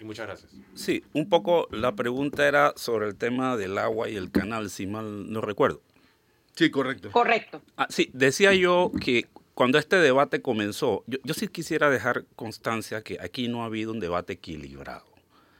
Y 0.00 0.04
muchas 0.04 0.26
gracias. 0.26 0.52
Sí, 0.74 1.02
un 1.12 1.28
poco 1.28 1.68
la 1.70 1.94
pregunta 1.94 2.46
era 2.46 2.72
sobre 2.76 3.06
el 3.06 3.16
tema 3.16 3.56
del 3.56 3.78
agua 3.78 4.08
y 4.08 4.16
el 4.16 4.30
canal, 4.30 4.70
si 4.70 4.86
mal 4.86 5.32
no 5.32 5.40
recuerdo. 5.40 5.82
Sí, 6.54 6.70
correcto. 6.70 7.10
Correcto. 7.10 7.62
Ah, 7.76 7.86
sí, 7.88 8.10
decía 8.12 8.54
yo 8.54 8.90
que 9.00 9.26
cuando 9.54 9.78
este 9.78 9.96
debate 9.96 10.42
comenzó, 10.42 11.04
yo, 11.06 11.18
yo 11.24 11.34
sí 11.34 11.48
quisiera 11.48 11.90
dejar 11.90 12.26
constancia 12.36 13.02
que 13.02 13.18
aquí 13.20 13.48
no 13.48 13.62
ha 13.62 13.66
habido 13.66 13.92
un 13.92 14.00
debate 14.00 14.34
equilibrado. 14.34 15.08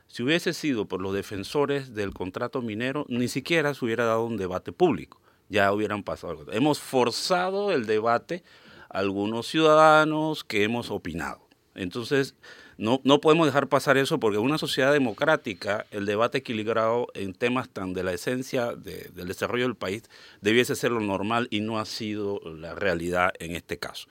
Si 0.09 0.23
hubiese 0.23 0.55
sido 0.55 0.87
por 0.87 1.03
los 1.03 1.15
defensores 1.15 1.95
del 1.95 2.15
contrato 2.15 2.63
minero, 2.63 3.05
ni 3.09 3.29
siquiera 3.29 3.75
se 3.75 3.85
hubiera 3.85 4.07
dado 4.07 4.25
un 4.25 4.39
debate 4.39 4.73
público. 4.73 5.21
Ya 5.51 5.73
hubieran 5.73 6.03
pasado. 6.03 6.33
algo. 6.33 6.53
Hemos 6.53 6.81
forzado 6.81 7.73
el 7.73 7.87
debate 7.87 8.43
a 8.89 8.99
algunos 8.99 9.47
ciudadanos 9.47 10.45
que 10.45 10.65
hemos 10.65 10.91
opinado. 10.91 11.47
Entonces, 11.75 12.35
no, 12.79 13.01
no 13.05 13.21
podemos 13.21 13.47
dejar 13.47 13.69
pasar 13.69 13.97
eso 13.99 14.19
porque 14.19 14.39
en 14.39 14.45
una 14.45 14.57
sociedad 14.57 14.93
democrática, 14.93 15.85
el 15.91 16.07
debate 16.07 16.39
equilibrado 16.39 17.09
en 17.15 17.35
temas 17.35 17.69
tan 17.69 17.93
de 17.93 18.05
la 18.05 18.13
esencia 18.13 18.73
de- 18.75 19.11
del 19.15 19.29
desarrollo 19.29 19.65
del 19.65 19.75
país 19.75 20.05
debiese 20.41 20.77
ser 20.77 20.93
lo 20.93 21.01
normal 21.01 21.49
y 21.51 21.61
no 21.61 21.79
ha 21.81 21.85
sido 21.85 22.41
la 22.45 22.75
realidad 22.75 23.33
en 23.41 23.57
este 23.57 23.79
caso. 23.79 24.09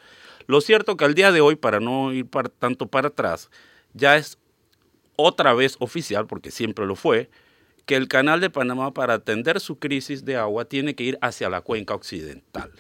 Lo 0.48 0.62
cierto 0.62 0.98
que 0.98 1.06
al 1.06 1.16
día 1.16 1.32
de 1.32 1.42
hoy, 1.42 1.56
para 1.56 1.80
no 1.80 2.14
ir 2.14 2.28
tanto 2.60 2.88
para 2.88 3.08
atrás, 3.08 3.50
ya 3.94 4.18
es 4.18 4.38
otra 5.16 5.54
vez 5.54 5.78
oficial, 5.80 6.28
porque 6.28 6.52
siempre 6.52 6.86
lo 6.86 6.96
fue, 6.96 7.30
que 7.86 7.96
el 7.96 8.08
canal 8.10 8.42
de 8.42 8.50
Panamá 8.50 8.94
para 8.94 9.14
atender 9.16 9.62
su 9.62 9.80
crisis 9.80 10.26
de 10.26 10.36
agua 10.36 10.66
tiene 10.66 10.94
que 10.94 11.06
ir 11.06 11.18
hacia 11.22 11.50
la 11.50 11.62
cuenca 11.62 11.96
occidental, 11.96 12.72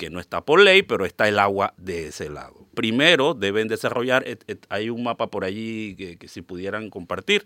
que 0.00 0.08
no 0.08 0.18
está 0.18 0.40
por 0.40 0.62
ley, 0.62 0.82
pero 0.82 1.04
está 1.04 1.28
el 1.28 1.38
agua 1.38 1.74
de 1.76 2.06
ese 2.06 2.30
lado. 2.30 2.66
Primero 2.74 3.34
deben 3.34 3.68
desarrollar, 3.68 4.24
hay 4.70 4.88
un 4.88 5.02
mapa 5.02 5.26
por 5.26 5.44
allí 5.44 5.94
que, 5.94 6.26
si 6.26 6.40
pudieran 6.40 6.88
compartir, 6.88 7.44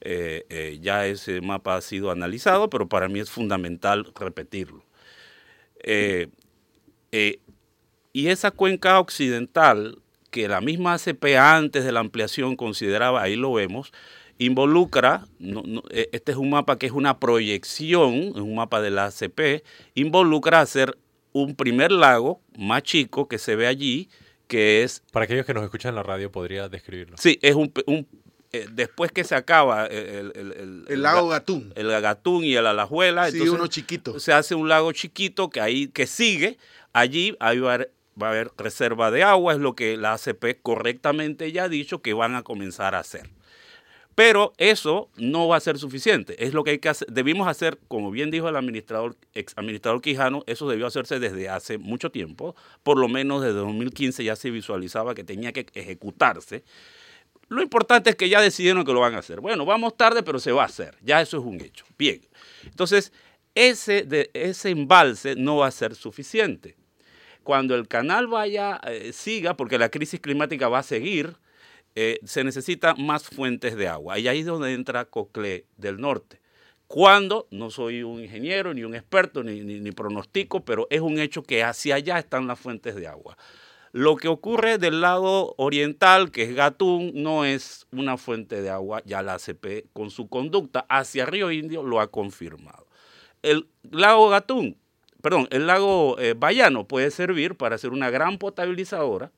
eh, 0.00 0.46
eh, 0.48 0.78
ya 0.80 1.04
ese 1.08 1.40
mapa 1.40 1.74
ha 1.74 1.80
sido 1.80 2.12
analizado, 2.12 2.70
pero 2.70 2.88
para 2.88 3.08
mí 3.08 3.18
es 3.18 3.28
fundamental 3.28 4.06
repetirlo. 4.14 4.84
Eh, 5.80 6.28
y 8.12 8.28
esa 8.28 8.52
cuenca 8.52 9.00
occidental, 9.00 9.98
que 10.30 10.46
la 10.46 10.60
misma 10.60 10.94
ACP 10.94 11.36
antes 11.36 11.84
de 11.84 11.90
la 11.90 11.98
ampliación 11.98 12.54
consideraba, 12.54 13.20
ahí 13.20 13.34
lo 13.34 13.52
vemos, 13.52 13.92
involucra, 14.38 15.26
este 15.90 16.30
es 16.30 16.38
un 16.38 16.50
mapa 16.50 16.78
que 16.78 16.86
es 16.86 16.92
una 16.92 17.18
proyección, 17.18 18.14
es 18.14 18.36
un 18.36 18.54
mapa 18.54 18.80
de 18.80 18.92
la 18.92 19.06
ACP, 19.06 19.64
involucra 19.96 20.60
hacer 20.60 20.96
un 21.42 21.54
primer 21.56 21.92
lago 21.92 22.40
más 22.58 22.82
chico 22.82 23.28
que 23.28 23.38
se 23.38 23.56
ve 23.56 23.66
allí, 23.66 24.08
que 24.48 24.82
es 24.82 25.02
Para 25.12 25.24
aquellos 25.24 25.44
que 25.46 25.54
nos 25.54 25.64
escuchan 25.64 25.90
en 25.90 25.96
la 25.96 26.02
radio, 26.02 26.30
podría 26.30 26.68
describirlo. 26.68 27.16
Sí, 27.18 27.38
es 27.42 27.54
un, 27.54 27.72
un- 27.86 28.06
eh, 28.52 28.66
después 28.70 29.10
que 29.10 29.24
se 29.24 29.34
acaba 29.34 29.86
el, 29.86 30.32
el, 30.36 30.52
el- 30.52 30.84
El 30.88 31.02
lago 31.02 31.28
Gatún. 31.28 31.72
el 31.74 31.90
Agatún 31.92 32.44
y 32.44 32.54
el 32.54 32.66
Alajuela, 32.66 33.26
Sí, 33.30 33.32
entonces 33.38 33.54
uno 33.58 33.66
chiquito. 33.66 34.20
se 34.20 34.32
hace 34.32 34.54
un 34.54 34.68
lago 34.68 34.92
chiquito 34.92 35.50
que 35.50 35.60
ahí 35.60 35.88
que 35.88 36.06
sigue, 36.06 36.56
allí 36.92 37.36
ahí 37.40 37.58
va 37.58 37.72
a, 37.72 37.74
haber, 37.74 37.92
va 38.22 38.28
a 38.28 38.30
haber 38.30 38.50
reserva 38.56 39.10
de 39.10 39.24
agua, 39.24 39.52
es 39.52 39.58
lo 39.58 39.74
que 39.74 39.96
la 39.96 40.12
ACP 40.14 40.60
correctamente 40.62 41.50
ya 41.52 41.64
ha 41.64 41.68
dicho 41.68 42.00
que 42.02 42.14
van 42.14 42.34
a 42.36 42.42
comenzar 42.44 42.94
a 42.94 43.00
hacer. 43.00 43.28
Pero 44.16 44.54
eso 44.56 45.10
no 45.18 45.46
va 45.46 45.58
a 45.58 45.60
ser 45.60 45.78
suficiente. 45.78 46.42
Es 46.42 46.54
lo 46.54 46.64
que 46.64 46.70
hay 46.70 46.78
que 46.78 46.88
hacer. 46.88 47.06
Debimos 47.08 47.46
hacer, 47.48 47.78
como 47.86 48.10
bien 48.10 48.30
dijo 48.30 48.48
el 48.48 48.56
administrador, 48.56 49.14
ex 49.34 49.52
administrador 49.56 50.00
Quijano, 50.00 50.42
eso 50.46 50.66
debió 50.66 50.86
hacerse 50.86 51.18
desde 51.18 51.50
hace 51.50 51.76
mucho 51.76 52.10
tiempo. 52.10 52.56
Por 52.82 52.96
lo 52.96 53.08
menos 53.08 53.42
desde 53.42 53.58
2015 53.58 54.24
ya 54.24 54.34
se 54.34 54.50
visualizaba 54.50 55.14
que 55.14 55.22
tenía 55.22 55.52
que 55.52 55.66
ejecutarse. 55.74 56.64
Lo 57.48 57.60
importante 57.60 58.08
es 58.08 58.16
que 58.16 58.30
ya 58.30 58.40
decidieron 58.40 58.86
que 58.86 58.92
lo 58.94 59.00
van 59.00 59.14
a 59.14 59.18
hacer. 59.18 59.42
Bueno, 59.42 59.66
vamos 59.66 59.98
tarde, 59.98 60.22
pero 60.22 60.38
se 60.38 60.50
va 60.50 60.62
a 60.62 60.66
hacer. 60.66 60.96
Ya 61.02 61.20
eso 61.20 61.36
es 61.36 61.44
un 61.44 61.60
hecho. 61.60 61.84
Bien. 61.98 62.22
Entonces, 62.64 63.12
ese, 63.54 64.04
de, 64.04 64.30
ese 64.32 64.70
embalse 64.70 65.36
no 65.36 65.58
va 65.58 65.66
a 65.66 65.70
ser 65.70 65.94
suficiente. 65.94 66.74
Cuando 67.42 67.74
el 67.74 67.86
canal 67.86 68.28
vaya, 68.28 68.80
eh, 68.88 69.12
siga, 69.12 69.58
porque 69.58 69.78
la 69.78 69.90
crisis 69.90 70.20
climática 70.20 70.68
va 70.68 70.78
a 70.78 70.82
seguir, 70.82 71.36
eh, 71.98 72.20
se 72.24 72.44
necesitan 72.44 72.94
más 73.04 73.24
fuentes 73.24 73.74
de 73.74 73.88
agua. 73.88 74.18
Y 74.18 74.28
ahí 74.28 74.40
es 74.40 74.46
donde 74.46 74.74
entra 74.74 75.06
Coclé 75.06 75.64
del 75.78 75.98
Norte. 75.98 76.40
Cuando, 76.86 77.48
no 77.50 77.70
soy 77.70 78.02
un 78.02 78.20
ingeniero, 78.20 78.74
ni 78.74 78.84
un 78.84 78.94
experto, 78.94 79.42
ni, 79.42 79.60
ni, 79.62 79.92
pronostico, 79.92 80.62
pero 80.62 80.86
es 80.90 81.00
un 81.00 81.18
hecho 81.18 81.42
que 81.42 81.64
hacia 81.64 81.96
allá 81.96 82.18
están 82.18 82.46
las 82.46 82.60
fuentes 82.60 82.94
de 82.94 83.08
agua. 83.08 83.38
Lo 83.92 84.16
que 84.16 84.28
ocurre 84.28 84.76
del 84.76 85.00
lado 85.00 85.54
oriental, 85.56 86.30
que 86.30 86.42
es 86.42 86.54
Gatún, 86.54 87.12
no 87.14 87.46
es 87.46 87.86
una 87.92 88.18
fuente 88.18 88.60
de 88.60 88.68
agua, 88.68 89.00
ya 89.06 89.22
la 89.22 89.34
ACP 89.34 89.86
con 89.94 90.10
su 90.10 90.28
conducta 90.28 90.84
hacia 90.90 91.24
Río 91.24 91.50
Indio 91.50 91.82
lo 91.82 92.00
ha 92.00 92.10
confirmado. 92.10 92.86
El 93.42 93.68
lago 93.90 94.28
Gatún, 94.28 94.76
perdón, 95.22 95.48
el 95.50 95.66
lago 95.66 96.18
eh, 96.18 96.34
Bayano 96.36 96.86
puede 96.86 97.10
servir 97.10 97.56
para 97.56 97.76
hacer 97.76 97.90
una 97.90 98.10
gran 98.10 98.36
potabilizadora, 98.36 99.32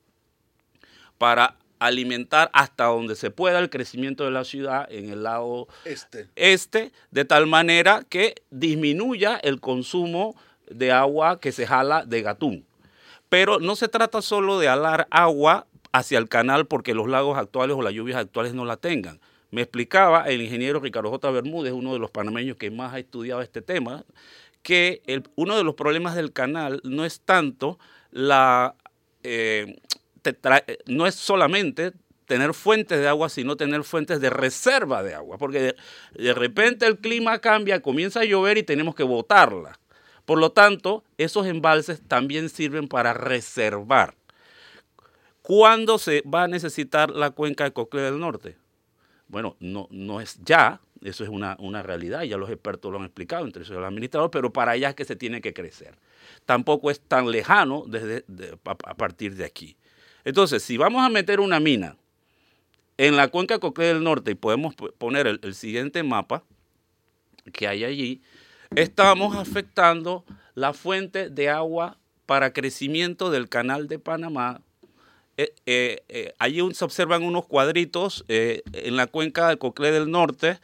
para 1.17 1.55
alimentar 1.79 2.49
hasta 2.53 2.85
donde 2.85 3.15
se 3.15 3.31
pueda 3.31 3.59
el 3.59 3.69
crecimiento 3.69 4.25
de 4.25 4.31
la 4.31 4.43
ciudad 4.43 4.87
en 4.91 5.09
el 5.09 5.23
lado 5.23 5.67
Este. 5.85 6.27
este, 6.35 6.91
de 7.11 7.25
tal 7.25 7.47
manera 7.47 8.03
que 8.07 8.35
disminuya 8.51 9.37
el 9.37 9.59
consumo 9.59 10.35
de 10.69 10.91
agua 10.91 11.39
que 11.39 11.51
se 11.51 11.65
jala 11.65 12.05
de 12.05 12.21
Gatún. 12.21 12.65
Pero 13.29 13.59
no 13.59 13.75
se 13.75 13.87
trata 13.87 14.21
solo 14.21 14.59
de 14.59 14.67
alar 14.67 15.07
agua 15.09 15.65
hacia 15.91 16.17
el 16.19 16.27
canal 16.29 16.65
porque 16.67 16.93
los 16.93 17.07
lagos 17.07 17.37
actuales 17.37 17.75
o 17.77 17.81
las 17.81 17.93
lluvias 17.93 18.17
actuales 18.19 18.53
no 18.53 18.65
la 18.65 18.77
tengan. 18.77 19.19
Me 19.51 19.61
explicaba 19.61 20.29
el 20.29 20.41
ingeniero 20.41 20.79
Ricardo 20.79 21.09
J. 21.09 21.31
Bermúdez, 21.31 21.73
uno 21.73 21.93
de 21.93 21.99
los 21.99 22.11
panameños 22.11 22.57
que 22.57 22.69
más 22.69 22.93
ha 22.93 22.99
estudiado 22.99 23.41
este 23.41 23.61
tema, 23.63 24.03
que 24.61 25.01
el- 25.07 25.23
uno 25.35 25.57
de 25.57 25.63
los 25.63 25.73
problemas 25.75 26.15
del 26.15 26.33
canal 26.33 26.81
no 26.83 27.05
es 27.05 27.21
tanto 27.21 27.79
la... 28.11 28.75
eh, 29.23 29.77
trae- 30.33 30.79
no 30.85 31.07
es 31.07 31.15
solamente 31.15 31.93
tener 32.25 32.53
fuentes 32.53 32.99
de 32.99 33.07
agua, 33.07 33.27
sino 33.27 33.57
tener 33.57 33.83
fuentes 33.83 34.21
de 34.21 34.29
reserva 34.29 35.01
de 35.01 35.15
agua, 35.15 35.37
porque 35.39 35.75
de, 36.13 36.33
repente 36.33 36.85
el 36.85 36.99
clima 36.99 37.39
cambia, 37.39 37.81
comienza 37.81 38.19
a 38.21 38.25
llover 38.25 38.59
y 38.59 38.63
tenemos 38.63 38.93
que 38.93 39.03
botarla. 39.03 39.79
Por 40.25 40.37
lo 40.39 40.51
tanto, 40.51 41.03
esos 41.17 41.47
embalses 41.47 42.01
también 42.07 42.49
sirven 42.49 42.87
para 42.87 43.13
reservar. 43.13 44.13
¿Cuándo 45.41 45.97
se 45.97 46.21
va 46.21 46.43
a 46.43 46.47
necesitar 46.47 47.09
la 47.09 47.31
cuenca 47.31 47.63
de 47.63 47.73
Coclé 47.73 48.01
del 48.01 48.19
Norte? 48.19 48.55
Bueno, 49.27 49.55
no, 49.59 49.87
no 49.89 50.21
es 50.21 50.39
ya, 50.45 50.81
eso 51.01 51.23
es 51.23 51.29
una, 51.31 51.55
una 51.59 51.81
realidad, 51.81 52.21
ya 52.23 52.37
los 52.37 52.51
expertos 52.51 52.91
lo 52.91 52.99
han 52.99 53.05
explicado, 53.05 53.45
entre 53.45 53.63
ellos 53.63 53.75
el 53.75 53.83
administrador, 53.83 54.29
pero 54.29 54.53
para 54.53 54.73
allá 54.73 54.89
es 54.89 54.95
que 54.95 55.05
se 55.05 55.15
tiene 55.15 55.41
que 55.41 55.53
crecer. 55.53 55.95
Tampoco 56.45 56.91
es 56.91 56.99
tan 56.99 57.31
lejano 57.31 57.85
desde, 57.87 58.23
de- 58.27 58.57
a, 58.65 58.71
a 58.71 58.93
partir 58.95 59.35
de 59.35 59.45
aquí. 59.45 59.77
Entonces, 60.23 60.63
si 60.63 60.77
vamos 60.77 61.03
a 61.03 61.09
meter 61.09 61.39
una 61.39 61.59
mina 61.59 61.95
en 62.97 63.15
la 63.15 63.29
cuenca 63.29 63.55
de 63.55 63.59
Coclé 63.59 63.85
del 63.85 64.03
Norte 64.03 64.31
y 64.31 64.35
podemos 64.35 64.75
poner 64.75 65.27
el, 65.27 65.55
siguiente 65.55 66.03
mapa 66.03 66.43
que 67.53 67.67
hay 67.67 67.83
allí, 67.83 68.21
estamos 68.75 69.35
afectando 69.35 70.25
la 70.53 70.73
fuente 70.73 71.29
de 71.29 71.49
agua 71.49 71.97
para 72.25 72.53
crecimiento 72.53 73.31
del 73.31 73.47
canal 73.49 73.87
de 73.87 73.99
Panamá. 73.99 74.61
Eh, 75.37 75.53
eh, 75.65 76.03
eh, 76.09 76.33
allí 76.37 76.61
se 76.73 76.83
observan 76.83 77.23
unos 77.23 77.47
cuadritos 77.47 78.25
en 78.27 78.97
la 78.97 79.07
cuenca 79.07 79.47
del 79.47 79.57
Coclé 79.57 79.91
del 79.91 80.11
Norte. 80.11 80.59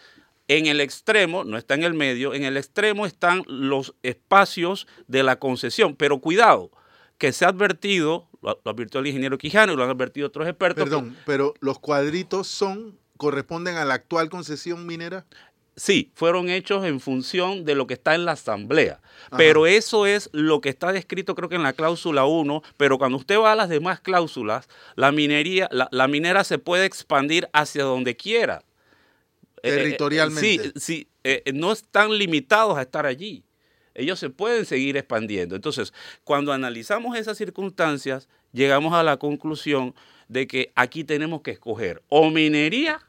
En 0.47 0.67
el 0.67 0.79
extremo, 0.81 1.43
no 1.43 1.57
está 1.57 1.73
en 1.73 1.83
el 1.83 1.93
medio, 1.95 2.33
en 2.33 2.43
el 2.43 2.57
extremo 2.57 3.05
están 3.05 3.43
los 3.47 3.95
espacios 4.03 4.85
de 5.07 5.23
la 5.23 5.37
concesión. 5.37 5.95
Pero 5.95 6.19
cuidado, 6.19 6.69
que 7.17 7.31
se 7.31 7.45
ha 7.45 7.47
advertido, 7.47 8.27
lo, 8.45 8.61
lo 8.63 8.71
advirtió 8.71 8.99
el 9.01 9.07
ingeniero 9.07 9.37
Quijano 9.37 9.73
y 9.73 9.75
lo 9.75 9.83
han 9.83 9.89
advertido 9.89 10.27
otros 10.27 10.47
expertos. 10.47 10.83
que- 10.83 10.89
Perdón, 10.89 11.17
pero 11.25 11.53
los 11.59 11.79
cuadritos 11.79 12.47
son 12.47 12.97
corresponden 13.17 13.75
a 13.77 13.85
la 13.85 13.93
actual 13.95 14.29
concesión 14.29 14.85
minera. 14.85 15.25
Sí, 15.77 16.09
fueron 16.15 16.47
hechos 16.49 16.85
en 16.85 17.01
función 17.01 17.65
de 17.65 17.75
lo 17.75 17.85
que 17.85 17.95
está 17.95 18.15
en 18.15 18.23
la 18.23 18.31
asamblea. 18.33 19.01
Ajá. 19.27 19.35
Pero 19.37 19.67
eso 19.67 20.05
es 20.05 20.29
lo 20.31 20.61
que 20.61 20.69
está 20.69 20.93
descrito 20.93 21.35
creo 21.35 21.49
que 21.49 21.55
en 21.55 21.63
la 21.63 21.73
cláusula 21.73 22.23
1, 22.25 22.61
pero 22.77 22.97
cuando 22.97 23.17
usted 23.17 23.37
va 23.37 23.51
a 23.51 23.55
las 23.57 23.67
demás 23.67 23.99
cláusulas, 23.99 24.69
la 24.95 25.11
minería, 25.11 25.67
la, 25.71 25.89
la 25.91 26.07
minera 26.07 26.45
se 26.45 26.59
puede 26.59 26.85
expandir 26.85 27.49
hacia 27.51 27.83
donde 27.83 28.15
quiera. 28.15 28.63
eh, 29.63 29.69
eh, 29.69 29.75
Territorialmente. 29.75 30.63
sí, 30.63 30.71
sí, 30.75 31.07
eh, 31.25 31.43
no 31.53 31.73
están 31.73 32.17
limitados 32.17 32.77
a 32.77 32.83
estar 32.83 33.05
allí. 33.05 33.43
Ellos 33.95 34.19
se 34.19 34.29
pueden 34.29 34.65
seguir 34.65 34.97
expandiendo. 34.97 35.55
Entonces, 35.55 35.93
cuando 36.23 36.51
analizamos 36.53 37.17
esas 37.17 37.37
circunstancias, 37.37 38.27
llegamos 38.53 38.93
a 38.93 39.03
la 39.03 39.17
conclusión 39.17 39.95
de 40.27 40.47
que 40.47 40.71
aquí 40.75 41.03
tenemos 41.03 41.41
que 41.41 41.51
escoger 41.51 42.01
o 42.09 42.29
minería 42.29 42.99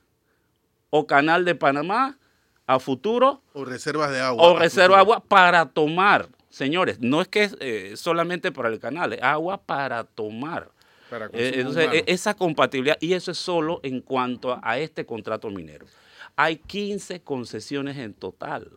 o 0.91 1.07
canal 1.07 1.45
de 1.45 1.55
Panamá 1.55 2.19
a 2.67 2.79
futuro 2.79 3.43
O 3.53 3.65
reservas 3.65 4.11
de 4.11 4.21
agua. 4.21 4.43
o 4.43 4.59
reserva 4.59 4.97
de 4.97 5.01
agua 5.03 5.21
para 5.21 5.67
tomar. 5.67 6.29
Señores, 6.51 6.99
no 7.01 7.21
es 7.21 7.29
que 7.29 7.45
es 7.45 7.57
eh, 7.61 7.93
solamente 7.97 8.51
para 8.53 8.69
el 8.69 8.79
canal, 8.79 9.13
es 9.13 9.23
agua 9.23 9.59
para 9.63 10.05
tomar. 10.05 10.71
Para 11.11 11.27
Eh, 11.27 11.53
entonces, 11.57 11.85
humano. 11.87 12.01
e- 12.01 12.05
esa 12.13 12.35
compatibilidad, 12.35 12.97
y 13.01 13.13
eso 13.13 13.31
es 13.31 13.39
solo 13.39 13.81
en 13.83 14.01
cuanto 14.01 14.53
a, 14.53 14.61
a 14.63 14.79
este 14.79 15.05
contrato 15.07 15.51
minero. 15.51 15.87
Hay 16.35 16.57
15 16.57 17.21
concesiones 17.21 17.97
en 17.99 18.13
total. 18.15 18.71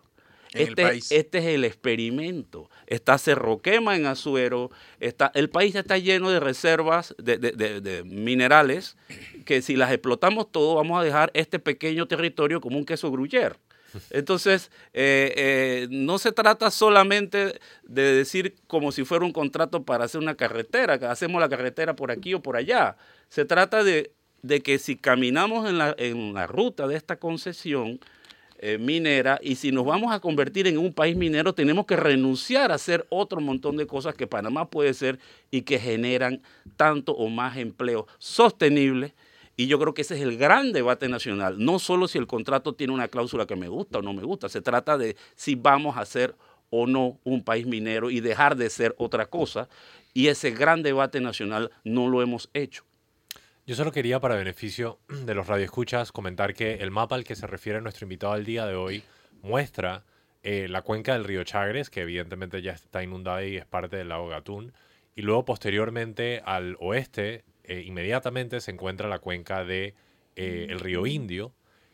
En 0.54 0.62
el 0.62 0.70
este, 0.70 0.84
país. 0.84 1.12
este 1.12 1.38
es 1.38 1.46
el 1.46 1.64
experimento. 1.64 2.70
Está 2.88 3.18
Cerro 3.18 3.62
Quema 3.62 3.96
en 3.96 4.06
Azuero. 4.08 4.72
Está, 5.00 5.32
el 5.36 5.50
país 5.50 5.76
está 5.76 5.98
lleno 5.98 6.30
de 6.32 6.40
reservas 6.40 7.14
de, 7.18 7.38
de- 7.38 7.52
de- 7.52 7.82
de 7.82 8.04
minerales 8.04 8.98
que 9.46 9.62
si 9.62 9.76
las 9.76 9.92
explotamos 9.92 10.52
todo 10.52 10.76
vamos 10.76 11.00
a 11.00 11.04
dejar 11.04 11.30
este 11.34 11.60
pequeño 11.60 12.08
territorio 12.08 12.62
como 12.62 12.78
un 12.78 12.86
queso 12.86 13.12
gruyere. 13.12 13.56
Entonces, 14.12 14.70
eh, 14.94 15.34
eh, 15.36 15.88
no 15.90 16.20
se 16.20 16.32
trata 16.32 16.70
solamente 16.70 17.60
de 17.84 18.02
decir 18.14 18.56
como 18.68 18.92
si 18.92 19.04
fuera 19.04 19.26
un 19.26 19.32
contrato 19.34 19.84
para 19.84 20.06
hacer 20.06 20.22
una 20.22 20.36
carretera, 20.36 21.00
que 21.00 21.06
hacemos 21.06 21.42
la 21.42 21.50
carretera 21.50 21.96
por 21.96 22.12
aquí 22.12 22.34
o 22.36 22.42
por 22.42 22.56
allá. 22.56 22.98
Se 23.30 23.46
trata 23.46 23.84
de, 23.84 24.12
de 24.44 24.62
que 24.62 24.78
si 24.78 24.96
caminamos 24.96 25.68
en 25.68 25.80
la, 25.80 25.96
en 25.98 26.34
la 26.36 26.46
ruta 26.46 26.88
de 26.88 26.96
esta 26.98 27.16
concesión 27.18 28.00
eh, 28.62 28.78
minera 28.78 29.40
y 29.42 29.56
si 29.56 29.72
nos 29.72 29.86
vamos 29.86 30.14
a 30.14 30.20
convertir 30.20 30.68
en 30.68 30.78
un 30.78 30.94
país 30.94 31.16
minero, 31.16 31.54
tenemos 31.54 31.86
que 31.86 31.96
renunciar 31.96 32.72
a 32.72 32.76
hacer 32.76 33.08
otro 33.10 33.40
montón 33.40 33.78
de 33.78 33.88
cosas 33.88 34.16
que 34.16 34.28
Panamá 34.28 34.70
puede 34.70 34.94
ser 34.94 35.18
y 35.50 35.62
que 35.62 35.80
generan 35.80 36.42
tanto 36.76 37.14
o 37.14 37.30
más 37.30 37.56
empleo 37.56 38.06
sostenible. 38.18 39.14
Y 39.56 39.68
yo 39.68 39.80
creo 39.80 39.94
que 39.94 40.02
ese 40.02 40.16
es 40.16 40.22
el 40.22 40.38
gran 40.38 40.74
debate 40.74 41.08
nacional. 41.08 41.56
No 41.58 41.80
solo 41.80 42.10
si 42.10 42.18
el 42.18 42.28
contrato 42.28 42.74
tiene 42.74 42.92
una 42.92 43.08
cláusula 43.08 43.46
que 43.46 43.56
me 43.56 43.70
gusta 43.70 44.00
o 44.00 44.02
no 44.02 44.14
me 44.14 44.24
gusta, 44.24 44.50
se 44.50 44.62
trata 44.62 44.98
de 44.98 45.16
si 45.36 45.56
vamos 45.56 45.96
a 45.98 46.06
ser 46.06 46.36
o 46.70 46.86
no 46.86 47.18
un 47.24 47.44
país 47.44 47.66
minero 47.66 48.10
y 48.10 48.20
dejar 48.20 48.58
de 48.58 48.70
ser 48.70 48.94
otra 48.98 49.26
cosa. 49.26 49.70
Y 50.14 50.28
ese 50.28 50.52
gran 50.52 50.84
debate 50.84 51.22
nacional 51.22 51.72
no 51.86 52.10
lo 52.10 52.22
hemos 52.22 52.50
hecho. 52.54 52.84
Yo 53.70 53.76
solo 53.76 53.92
quería, 53.92 54.20
para 54.20 54.34
beneficio 54.34 54.98
de 55.10 55.36
los 55.36 55.46
radioescuchas, 55.46 56.12
comentar 56.12 56.56
que 56.56 56.78
el 56.78 56.90
mapa 56.90 57.14
al 57.14 57.24
que 57.24 57.36
se 57.36 57.46
refiere 57.46 57.80
nuestro 57.82 58.06
invitado 58.06 58.34
al 58.34 58.44
día 58.44 58.66
de 58.66 58.74
hoy 58.74 59.04
muestra 59.44 60.06
eh, 60.42 60.66
la 60.68 60.82
cuenca 60.82 61.14
del 61.14 61.24
río 61.24 61.44
Chagres, 61.44 61.92
que 61.92 62.02
evidentemente 62.02 62.64
ya 62.64 62.72
está 62.72 63.04
inundada 63.04 63.46
y 63.46 63.58
es 63.58 63.68
parte 63.68 63.96
del 63.96 64.10
lago 64.10 64.28
Gatún. 64.28 64.74
Y 65.16 65.22
luego, 65.22 65.46
posteriormente, 65.46 66.42
al 66.46 66.78
oeste, 66.80 67.44
eh, 67.64 67.84
inmediatamente 67.86 68.60
se 68.60 68.72
encuentra 68.72 69.08
la 69.08 69.20
cuenca 69.20 69.60
del 69.60 69.94
de, 70.34 70.64
eh, 70.64 70.76
río 70.80 71.06
Indio. 71.06 71.54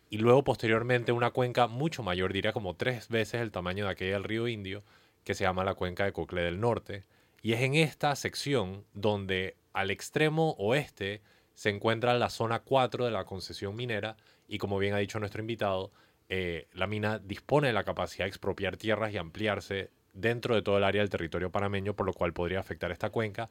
Y 0.10 0.20
luego, 0.20 0.46
posteriormente, 0.46 1.12
una 1.12 1.32
cuenca 1.32 1.68
mucho 1.68 2.04
mayor, 2.04 2.32
diría 2.32 2.54
como 2.54 2.78
tres 2.78 3.10
veces 3.10 3.42
el 3.42 3.52
tamaño 3.52 3.84
de 3.84 3.92
aquella 3.92 4.14
del 4.14 4.24
río 4.24 4.48
Indio, 4.48 4.86
que 5.26 5.34
se 5.34 5.44
llama 5.44 5.66
la 5.66 5.74
cuenca 5.74 6.06
de 6.06 6.14
Cocle 6.14 6.42
del 6.42 6.62
Norte. 6.62 7.04
Y 7.42 7.52
es 7.52 7.60
en 7.60 7.76
esta 7.76 8.16
sección 8.16 8.86
donde 8.94 9.58
al 9.74 9.92
extremo 9.92 10.52
oeste 10.58 11.22
se 11.56 11.70
encuentra 11.70 12.14
la 12.14 12.30
zona 12.30 12.60
4 12.60 13.06
de 13.06 13.12
la 13.12 13.26
concesión 13.26 13.76
minera 13.76 14.18
y 14.48 14.58
como 14.60 14.78
bien 14.78 14.94
ha 14.94 15.00
dicho 15.00 15.20
nuestro 15.20 15.42
invitado, 15.42 15.92
eh, 16.30 16.68
la 16.74 16.88
mina 16.88 17.20
dispone 17.20 17.68
de 17.68 17.74
la 17.74 17.84
capacidad 17.84 18.26
de 18.26 18.30
expropiar 18.30 18.78
tierras 18.78 19.14
y 19.14 19.18
ampliarse 19.18 19.90
dentro 20.14 20.56
de 20.56 20.62
todo 20.62 20.78
el 20.78 20.84
área 20.84 21.02
del 21.02 21.10
territorio 21.10 21.52
panameño, 21.52 21.96
por 21.96 22.06
lo 22.06 22.14
cual 22.14 22.34
podría 22.34 22.60
afectar 22.60 22.92
esta 22.92 23.10
cuenca. 23.10 23.50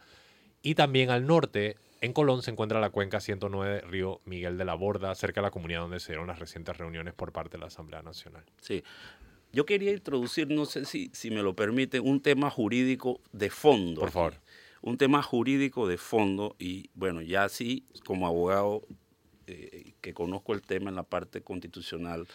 Y 0.63 0.75
también 0.75 1.11
al 1.11 1.27
norte, 1.27 1.77
en 2.01 2.13
Colón, 2.13 2.43
se 2.43 2.51
encuentra 2.51 2.81
la 2.81 2.91
cuenca 2.91 3.21
109 3.21 3.83
Río 3.83 4.21
Miguel 4.25 4.57
de 4.57 4.65
la 4.65 4.75
Borda, 4.75 5.15
cerca 5.15 5.41
de 5.41 5.47
la 5.47 5.51
comunidad 5.51 5.81
donde 5.81 6.01
se 6.01 6.13
dieron 6.13 6.27
las 6.27 6.39
recientes 6.39 6.77
reuniones 6.77 7.15
por 7.15 7.33
parte 7.33 7.53
de 7.53 7.59
la 7.59 7.67
Asamblea 7.67 8.03
Nacional. 8.03 8.45
Sí. 8.61 8.83
Yo 9.53 9.67
quería 9.67 9.93
introducir, 9.93 10.49
no 10.51 10.65
sé 10.65 10.85
si, 10.85 11.11
si 11.13 11.31
me 11.31 11.43
lo 11.43 11.55
permite, 11.55 12.01
un 12.01 12.21
tema 12.21 12.51
jurídico 12.51 13.21
de 13.33 13.51
fondo. 13.51 14.01
Por 14.01 14.11
favor. 14.11 14.35
Un 14.87 14.99
tema 14.99 15.23
jurídico 15.23 15.89
de 15.89 15.97
fondo 15.97 16.57
y 16.59 16.91
bueno, 16.93 17.23
ya 17.23 17.49
sí, 17.49 17.87
como 18.05 18.27
abogado 18.27 18.83
eh, 19.47 19.95
que 20.03 20.13
conozco 20.13 20.53
el 20.53 20.61
tema 20.61 20.91
en 20.91 20.97
la 20.97 21.05
parte 21.05 21.41
constitucional, 21.41 22.29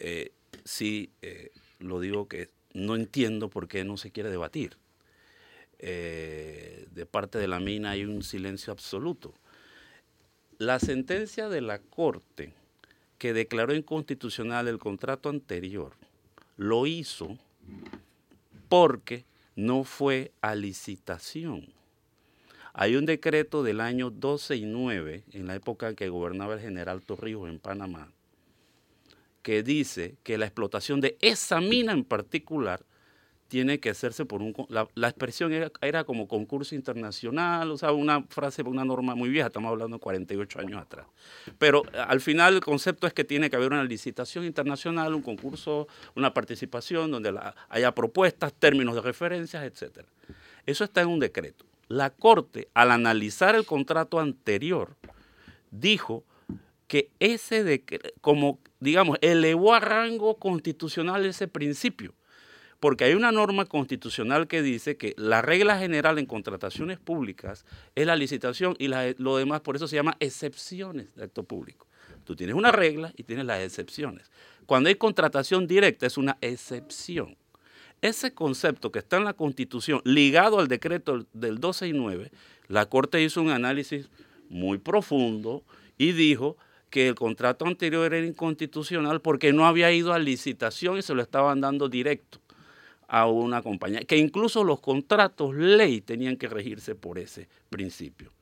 eh, 0.00 0.32
sí 0.64 1.10
eh, 1.20 1.50
lo 1.78 2.00
digo 2.00 2.28
que 2.28 2.48
no 2.72 2.96
entiendo 2.96 3.50
por 3.50 3.68
qué 3.68 3.84
no 3.84 3.98
se 3.98 4.10
quiere 4.10 4.30
debatir. 4.30 4.78
De 5.78 7.06
parte 7.10 7.38
de 7.38 7.46
la 7.46 7.60
mina 7.60 7.90
hay 7.90 8.06
un 8.06 8.22
silencio 8.22 8.72
absoluto. 8.72 9.34
La 10.56 10.80
sentencia 10.80 11.50
de 11.50 11.60
la 11.60 11.78
Corte 11.78 12.54
que 13.18 13.34
declaró 13.34 13.74
inconstitucional 13.74 14.66
el 14.66 14.78
contrato 14.78 15.28
anterior 15.28 15.92
lo 16.56 16.86
hizo 16.86 17.36
porque 18.70 19.26
no 19.56 19.84
fue 19.84 20.32
a 20.42 20.54
licitación. 20.54 21.66
Hay 22.74 22.94
un 22.94 23.06
decreto 23.06 23.62
del 23.62 23.80
año 23.80 24.10
12 24.10 24.56
y 24.56 24.66
9, 24.66 25.24
en 25.32 25.46
la 25.46 25.54
época 25.54 25.88
en 25.88 25.96
que 25.96 26.10
gobernaba 26.10 26.54
el 26.54 26.60
general 26.60 27.02
Torrijos 27.02 27.48
en 27.48 27.58
Panamá, 27.58 28.12
que 29.42 29.62
dice 29.62 30.16
que 30.22 30.36
la 30.36 30.44
explotación 30.44 31.00
de 31.00 31.16
esa 31.20 31.60
mina 31.60 31.92
en 31.92 32.04
particular 32.04 32.84
tiene 33.48 33.80
que 33.80 33.90
hacerse 33.90 34.24
por 34.24 34.42
un... 34.42 34.54
La, 34.68 35.08
expresión 35.08 35.52
era, 35.52 35.70
era 35.80 36.04
como 36.04 36.28
concurso 36.28 36.74
internacional, 36.74 37.70
o 37.70 37.78
sea, 37.78 37.92
una 37.92 38.22
frase, 38.24 38.62
una 38.62 38.84
norma 38.84 39.14
muy 39.14 39.28
vieja, 39.28 39.46
estamos 39.48 39.70
hablando 39.70 39.96
de 39.96 40.00
48 40.00 40.60
años 40.60 40.80
atrás. 40.80 41.06
Pero 41.58 41.82
eh, 41.92 41.98
al 41.98 42.20
final 42.20 42.54
el 42.54 42.60
concepto 42.60 43.06
es 43.06 43.12
que 43.12 43.24
tiene 43.24 43.50
que 43.50 43.56
haber 43.56 43.72
una 43.72 43.84
licitación 43.84 44.44
internacional, 44.44 45.14
un 45.14 45.22
concurso, 45.22 45.88
una 46.14 46.34
participación 46.34 47.10
donde 47.10 47.38
haya 47.68 47.94
propuestas, 47.94 48.52
términos 48.52 48.94
de 48.94 49.00
referencias, 49.00 49.64
etc. 49.64 50.06
Eso 50.64 50.84
está 50.84 51.02
en 51.02 51.08
un 51.08 51.20
decreto. 51.20 51.64
La 51.88 52.10
Corte, 52.10 52.68
al 52.74 52.90
analizar 52.90 53.54
el 53.54 53.64
contrato 53.64 54.18
anterior, 54.18 54.96
dijo 55.70 56.24
que 56.88 57.10
ese 57.20 57.62
decreto, 57.64 58.08
como 58.20 58.58
digamos, 58.80 59.18
elevó 59.20 59.74
a 59.74 59.80
rango 59.80 60.36
constitucional 60.36 61.24
ese 61.24 61.48
principio. 61.48 62.14
Porque 62.86 63.02
hay 63.02 63.14
una 63.14 63.32
norma 63.32 63.64
constitucional 63.64 64.46
que 64.46 64.62
dice 64.62 64.96
que 64.96 65.12
la 65.18 65.42
regla 65.42 65.76
general 65.76 66.20
en 66.20 66.26
contrataciones 66.26 67.00
públicas 67.00 67.64
es 67.96 68.06
la 68.06 68.14
licitación 68.14 68.76
y 68.78 68.86
la- 68.86 69.12
lo 69.18 69.36
demás, 69.38 69.60
por 69.60 69.74
eso 69.74 69.88
se 69.88 69.96
llama 69.96 70.16
excepciones 70.20 71.12
de 71.16 71.24
acto 71.24 71.42
público. 71.42 71.88
Tú 72.22 72.36
tienes 72.36 72.54
una 72.54 72.70
regla 72.70 73.12
y 73.16 73.24
tienes 73.24 73.44
las 73.44 73.60
excepciones. 73.60 74.30
Cuando 74.66 74.88
hay 74.88 74.94
contratación 74.94 75.66
directa 75.66 76.06
es 76.06 76.16
una 76.16 76.38
excepción. 76.40 77.36
Ese 78.02 78.32
concepto 78.34 78.92
que 78.92 79.00
está 79.00 79.16
en 79.16 79.24
la 79.24 79.32
Constitución, 79.32 80.00
ligado 80.04 80.60
al 80.60 80.68
decreto 80.68 81.26
del 81.32 81.58
12 81.58 81.88
y 81.88 81.92
9, 81.92 82.30
la 82.68 82.86
Corte 82.86 83.20
hizo 83.20 83.42
un 83.42 83.50
análisis 83.50 84.08
muy 84.48 84.78
profundo 84.78 85.64
y 85.98 86.12
dijo 86.12 86.56
que 86.90 87.08
el 87.08 87.16
contrato 87.16 87.66
anterior 87.66 88.14
era 88.14 88.24
inconstitucional 88.24 89.20
porque 89.22 89.52
no 89.52 89.66
había 89.66 89.90
ido 89.90 90.12
a 90.12 90.20
licitación 90.20 90.98
y 90.98 91.02
se 91.02 91.14
lo 91.16 91.22
estaban 91.22 91.60
dando 91.60 91.88
directo 91.88 92.38
a 93.08 93.26
una 93.26 93.62
compañía, 93.62 94.00
que 94.00 94.16
incluso 94.16 94.64
los 94.64 94.80
contratos 94.80 95.54
ley 95.54 96.00
tenían 96.00 96.36
que 96.36 96.48
regirse 96.48 96.94
por 96.94 97.18
ese 97.18 97.48
principio. 97.70 98.32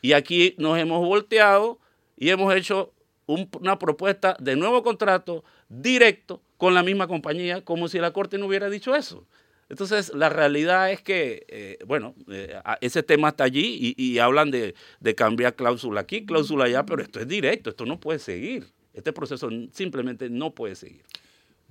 Y 0.00 0.12
aquí 0.12 0.54
nos 0.58 0.78
hemos 0.78 1.06
volteado 1.06 1.78
y 2.16 2.30
hemos 2.30 2.54
hecho 2.54 2.92
un- 3.26 3.48
una 3.60 3.78
propuesta 3.78 4.36
de 4.40 4.56
nuevo 4.56 4.82
contrato 4.82 5.44
directo 5.68 6.40
con 6.56 6.74
la 6.74 6.82
misma 6.82 7.06
compañía, 7.06 7.62
como 7.64 7.88
si 7.88 7.98
la 7.98 8.12
Corte 8.12 8.38
no 8.38 8.46
hubiera 8.46 8.68
dicho 8.70 8.94
eso. 8.94 9.24
Entonces, 9.68 10.12
la 10.14 10.28
realidad 10.28 10.90
es 10.90 11.00
que, 11.00 11.46
eh, 11.48 11.78
bueno, 11.86 12.14
eh, 12.28 12.54
ese 12.82 13.02
tema 13.02 13.28
está 13.30 13.44
allí 13.44 13.94
y, 13.96 14.02
y 14.02 14.18
hablan 14.18 14.50
de, 14.50 14.74
de 15.00 15.14
cambiar 15.14 15.54
cláusula 15.54 16.02
aquí, 16.02 16.26
cláusula 16.26 16.64
allá, 16.64 16.84
pero 16.84 17.00
esto 17.02 17.20
es 17.20 17.28
directo, 17.28 17.70
esto 17.70 17.86
no 17.86 17.98
puede 17.98 18.18
seguir. 18.18 18.66
Este 18.92 19.12
proceso 19.14 19.48
simplemente 19.72 20.28
no 20.28 20.50
puede 20.50 20.74
seguir. 20.74 21.02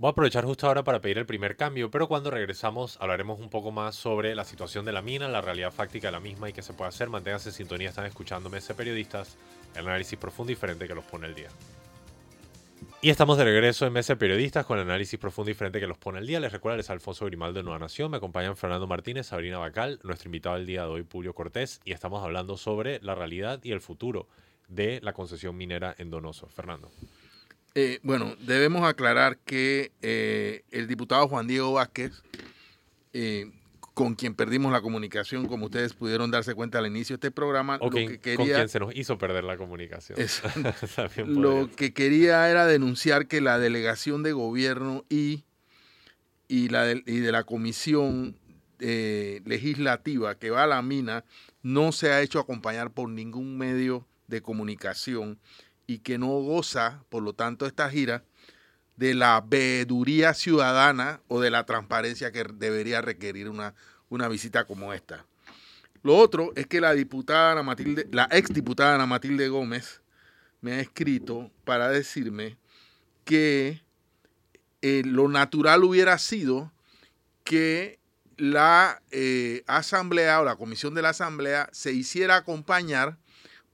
Voy 0.01 0.07
a 0.07 0.11
aprovechar 0.13 0.45
justo 0.45 0.65
ahora 0.65 0.83
para 0.83 0.99
pedir 0.99 1.19
el 1.19 1.27
primer 1.27 1.55
cambio, 1.55 1.91
pero 1.91 2.07
cuando 2.07 2.31
regresamos 2.31 2.97
hablaremos 2.99 3.39
un 3.39 3.51
poco 3.51 3.69
más 3.69 3.93
sobre 3.93 4.33
la 4.33 4.45
situación 4.45 4.83
de 4.83 4.91
la 4.91 5.03
mina, 5.03 5.27
la 5.27 5.41
realidad 5.41 5.71
fáctica 5.71 6.07
de 6.07 6.11
la 6.11 6.19
misma 6.19 6.49
y 6.49 6.53
qué 6.53 6.63
se 6.63 6.73
puede 6.73 6.89
hacer. 6.89 7.07
Manténganse 7.07 7.49
en 7.49 7.53
sintonía, 7.53 7.89
están 7.89 8.07
escuchando 8.07 8.49
Mese 8.49 8.73
Periodistas, 8.73 9.37
el 9.75 9.87
análisis 9.87 10.17
profundo 10.17 10.51
y 10.51 10.55
diferente 10.55 10.87
que 10.87 10.95
los 10.95 11.05
pone 11.05 11.27
el 11.27 11.35
día. 11.35 11.49
Y 13.03 13.11
estamos 13.11 13.37
de 13.37 13.43
regreso 13.43 13.85
en 13.85 13.93
Mese 13.93 14.15
Periodistas 14.15 14.65
con 14.65 14.79
el 14.79 14.85
análisis 14.85 15.19
profundo 15.19 15.51
y 15.51 15.53
diferente 15.53 15.79
que 15.79 15.85
los 15.85 15.99
pone 15.99 16.17
el 16.17 16.25
día. 16.25 16.39
Les 16.39 16.51
recuerdo, 16.51 16.77
les 16.77 16.89
Alfonso 16.89 17.27
Grimaldo 17.27 17.59
de 17.59 17.63
Nueva 17.63 17.77
Nación, 17.77 18.09
me 18.09 18.17
acompañan 18.17 18.57
Fernando 18.57 18.87
Martínez, 18.87 19.27
Sabrina 19.27 19.59
Bacal, 19.59 19.99
nuestro 20.01 20.29
invitado 20.29 20.55
del 20.55 20.65
día 20.65 20.81
de 20.81 20.87
hoy, 20.87 21.05
Julio 21.11 21.35
Cortés, 21.35 21.79
y 21.85 21.91
estamos 21.91 22.23
hablando 22.23 22.57
sobre 22.57 22.99
la 23.03 23.13
realidad 23.13 23.59
y 23.61 23.71
el 23.71 23.81
futuro 23.81 24.27
de 24.67 24.99
la 25.03 25.13
concesión 25.13 25.55
minera 25.55 25.93
en 25.99 26.09
Donoso. 26.09 26.47
Fernando. 26.47 26.89
Eh, 27.75 27.99
bueno, 28.03 28.35
debemos 28.41 28.83
aclarar 28.87 29.37
que 29.37 29.91
eh, 30.01 30.63
el 30.71 30.87
diputado 30.87 31.27
Juan 31.27 31.47
Diego 31.47 31.73
Vázquez, 31.73 32.21
eh, 33.13 33.49
con 33.93 34.15
quien 34.15 34.35
perdimos 34.35 34.71
la 34.71 34.81
comunicación, 34.81 35.47
como 35.47 35.65
ustedes 35.65 35.93
pudieron 35.93 36.31
darse 36.31 36.53
cuenta 36.53 36.79
al 36.79 36.87
inicio 36.87 37.15
de 37.15 37.27
este 37.27 37.31
programa, 37.31 37.77
lo 37.77 37.89
que 37.89 38.05
con 38.05 38.17
quería, 38.19 38.55
quien 38.55 38.69
se 38.69 38.79
nos 38.79 38.95
hizo 38.95 39.17
perder 39.17 39.43
la 39.45 39.57
comunicación. 39.57 40.19
Es- 40.19 40.41
lo 41.27 41.69
que 41.75 41.93
quería 41.93 42.49
era 42.49 42.65
denunciar 42.65 43.27
que 43.27 43.39
la 43.41 43.57
delegación 43.59 44.23
de 44.23 44.33
gobierno 44.33 45.05
y, 45.09 45.43
y, 46.47 46.69
la 46.69 46.83
del- 46.85 47.03
y 47.05 47.19
de 47.19 47.31
la 47.31 47.43
comisión 47.43 48.35
eh, 48.79 49.41
legislativa 49.45 50.35
que 50.35 50.49
va 50.49 50.63
a 50.63 50.67
la 50.67 50.81
mina 50.81 51.23
no 51.61 51.91
se 51.91 52.11
ha 52.11 52.21
hecho 52.21 52.39
acompañar 52.39 52.91
por 52.91 53.07
ningún 53.09 53.57
medio 53.57 54.07
de 54.27 54.41
comunicación 54.41 55.37
y 55.91 55.99
que 55.99 56.17
no 56.17 56.27
goza, 56.27 57.03
por 57.09 57.21
lo 57.21 57.33
tanto, 57.33 57.65
esta 57.65 57.89
gira 57.89 58.23
de 58.95 59.13
la 59.13 59.43
veeduría 59.45 60.33
ciudadana 60.33 61.21
o 61.27 61.41
de 61.41 61.51
la 61.51 61.65
transparencia 61.65 62.31
que 62.31 62.45
debería 62.45 63.01
requerir 63.01 63.49
una, 63.49 63.73
una 64.09 64.29
visita 64.29 64.63
como 64.63 64.93
esta. 64.93 65.25
Lo 66.01 66.15
otro 66.17 66.53
es 66.55 66.65
que 66.67 66.79
la 66.79 66.93
diputada 66.93 67.51
Ana 67.51 67.63
Matilde, 67.63 68.07
la 68.11 68.29
ex 68.31 68.53
diputada 68.53 68.95
Ana 68.95 69.05
Matilde 69.05 69.49
Gómez 69.49 70.01
me 70.61 70.73
ha 70.73 70.79
escrito 70.79 71.51
para 71.65 71.89
decirme 71.89 72.57
que 73.25 73.81
eh, 74.81 75.03
lo 75.05 75.27
natural 75.27 75.83
hubiera 75.83 76.17
sido 76.17 76.71
que 77.43 77.99
la 78.37 79.01
eh, 79.11 79.63
asamblea 79.67 80.39
o 80.39 80.45
la 80.45 80.55
comisión 80.55 80.95
de 80.95 81.01
la 81.01 81.09
asamblea 81.09 81.69
se 81.73 81.91
hiciera 81.91 82.37
acompañar 82.37 83.17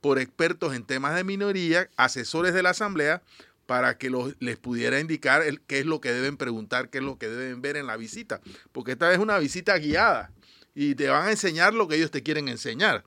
por 0.00 0.18
expertos 0.18 0.74
en 0.74 0.84
temas 0.84 1.14
de 1.14 1.24
minoría, 1.24 1.88
asesores 1.96 2.54
de 2.54 2.62
la 2.62 2.70
asamblea, 2.70 3.22
para 3.66 3.98
que 3.98 4.08
los- 4.10 4.34
les 4.40 4.56
pudiera 4.56 4.98
indicar 5.00 5.42
el- 5.42 5.60
qué 5.60 5.80
es 5.80 5.86
lo 5.86 6.00
que 6.00 6.12
deben 6.12 6.36
preguntar, 6.36 6.88
qué 6.88 6.98
es 6.98 7.04
lo 7.04 7.18
que 7.18 7.28
deben 7.28 7.60
ver 7.60 7.76
en 7.76 7.86
la 7.86 7.96
visita. 7.96 8.40
Porque 8.72 8.92
esta 8.92 9.12
es 9.12 9.18
una 9.18 9.38
visita 9.38 9.76
guiada 9.78 10.30
y 10.74 10.94
te 10.94 11.08
van 11.08 11.26
a 11.28 11.30
enseñar 11.30 11.74
lo 11.74 11.86
que 11.88 11.96
ellos 11.96 12.10
te 12.10 12.22
quieren 12.22 12.48
enseñar. 12.48 13.04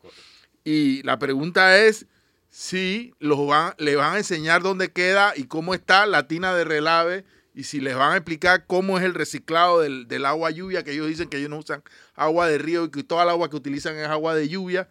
Y 0.63 1.01
la 1.03 1.17
pregunta 1.17 1.77
es 1.79 2.05
si 2.49 3.13
los 3.19 3.47
van, 3.47 3.73
le 3.77 3.95
van 3.95 4.13
a 4.15 4.17
enseñar 4.17 4.61
dónde 4.61 4.91
queda 4.91 5.33
y 5.35 5.45
cómo 5.45 5.73
está 5.73 6.05
la 6.05 6.27
tina 6.27 6.53
de 6.53 6.63
relave 6.65 7.23
y 7.55 7.63
si 7.63 7.79
les 7.79 7.95
van 7.95 8.11
a 8.13 8.17
explicar 8.17 8.65
cómo 8.67 8.97
es 8.99 9.03
el 9.03 9.13
reciclado 9.13 9.79
del, 9.79 10.07
del 10.07 10.25
agua 10.25 10.51
lluvia, 10.51 10.83
que 10.83 10.91
ellos 10.91 11.07
dicen 11.07 11.27
que 11.29 11.37
ellos 11.37 11.49
no 11.49 11.57
usan 11.57 11.81
agua 12.13 12.47
de 12.47 12.57
río 12.57 12.85
y 12.85 12.91
que 12.91 13.03
toda 13.03 13.23
el 13.23 13.29
agua 13.29 13.49
que 13.49 13.55
utilizan 13.55 13.97
es 13.97 14.07
agua 14.07 14.35
de 14.35 14.47
lluvia. 14.47 14.89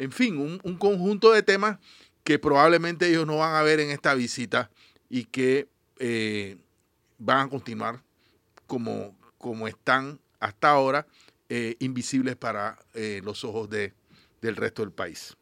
En 0.00 0.12
fin, 0.12 0.38
un, 0.38 0.58
un 0.64 0.76
conjunto 0.78 1.30
de 1.30 1.42
temas 1.42 1.78
que 2.24 2.38
probablemente 2.38 3.06
ellos 3.08 3.26
no 3.26 3.36
van 3.36 3.54
a 3.54 3.62
ver 3.62 3.80
en 3.80 3.90
esta 3.90 4.14
visita 4.14 4.70
y 5.10 5.24
que 5.24 5.68
eh, 5.98 6.56
van 7.18 7.46
a 7.46 7.50
continuar 7.50 8.02
como, 8.66 9.14
como 9.36 9.68
están 9.68 10.18
hasta 10.38 10.70
ahora, 10.70 11.06
eh, 11.50 11.76
invisibles 11.80 12.34
para 12.36 12.78
eh, 12.94 13.20
los 13.22 13.44
ojos 13.44 13.68
de, 13.68 13.92
del 14.40 14.56
resto 14.56 14.80
del 14.80 14.90
país. 14.92 15.36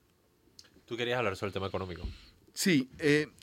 Tú 0.87 0.97
querías 0.97 1.19
hablar 1.19 1.37
sobre 1.37 1.49
el 1.51 1.53
tema 1.55 1.69
económico. 1.69 2.03
Sí, 2.53 2.91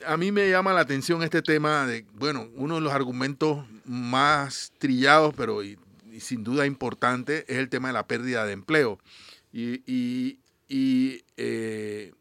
a 0.05 0.17
mí 0.17 0.33
me 0.33 0.49
llama 0.49 0.73
la 0.73 0.81
atención 0.81 1.23
este 1.23 1.41
tema 1.41 1.87
de, 1.87 2.05
bueno, 2.15 2.49
uno 2.55 2.75
de 2.75 2.81
los 2.81 2.91
argumentos 2.91 3.65
más 3.85 4.73
trillados, 4.79 5.33
pero 5.37 5.63
y, 5.63 5.79
y 6.11 6.19
sin 6.19 6.43
duda 6.43 6.65
importante, 6.65 7.45
es 7.47 7.57
el 7.59 7.69
tema 7.69 7.87
de 7.87 7.93
la 7.93 8.05
pérdida 8.05 8.45
de 8.45 8.51
empleo. 8.51 8.99
Y, 9.53 9.81
y- 9.89 10.39
y, 10.67 11.23
eh, 11.37 12.13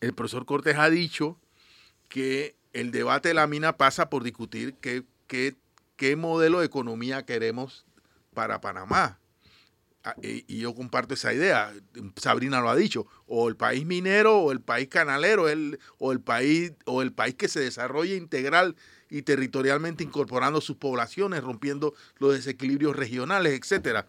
el 0.00 0.14
profesor 0.14 0.46
Cortés 0.46 0.76
ha 0.76 0.90
dicho 0.90 1.38
que 2.08 2.56
el 2.72 2.90
debate 2.90 3.28
de 3.28 3.34
la 3.34 3.46
mina 3.46 3.76
pasa 3.76 4.08
por 4.10 4.22
discutir 4.22 4.74
qué, 4.74 5.02
qué, 5.26 5.56
qué 5.96 6.16
modelo 6.16 6.60
de 6.60 6.66
economía 6.66 7.24
queremos 7.24 7.84
para 8.34 8.60
Panamá. 8.60 9.18
Ah, 10.04 10.14
Y 10.22 10.58
yo 10.60 10.74
comparto 10.74 11.14
esa 11.14 11.34
idea. 11.34 11.74
Sabrina 12.16 12.60
lo 12.60 12.70
ha 12.70 12.76
dicho. 12.76 13.06
O 13.26 13.48
el 13.48 13.56
país 13.56 13.84
minero 13.84 14.38
o 14.38 14.52
el 14.52 14.60
país 14.60 14.88
canalero, 14.88 15.48
el, 15.48 15.80
o, 15.98 16.12
el 16.12 16.20
país, 16.20 16.72
o 16.86 17.02
el 17.02 17.12
país 17.12 17.34
que 17.34 17.48
se 17.48 17.60
desarrolle 17.60 18.14
integral 18.16 18.76
y 19.10 19.22
territorialmente 19.22 20.04
incorporando 20.04 20.60
sus 20.60 20.76
poblaciones, 20.76 21.42
rompiendo 21.42 21.94
los 22.18 22.34
desequilibrios 22.34 22.94
regionales, 22.94 23.58
etcétera. 23.58 24.06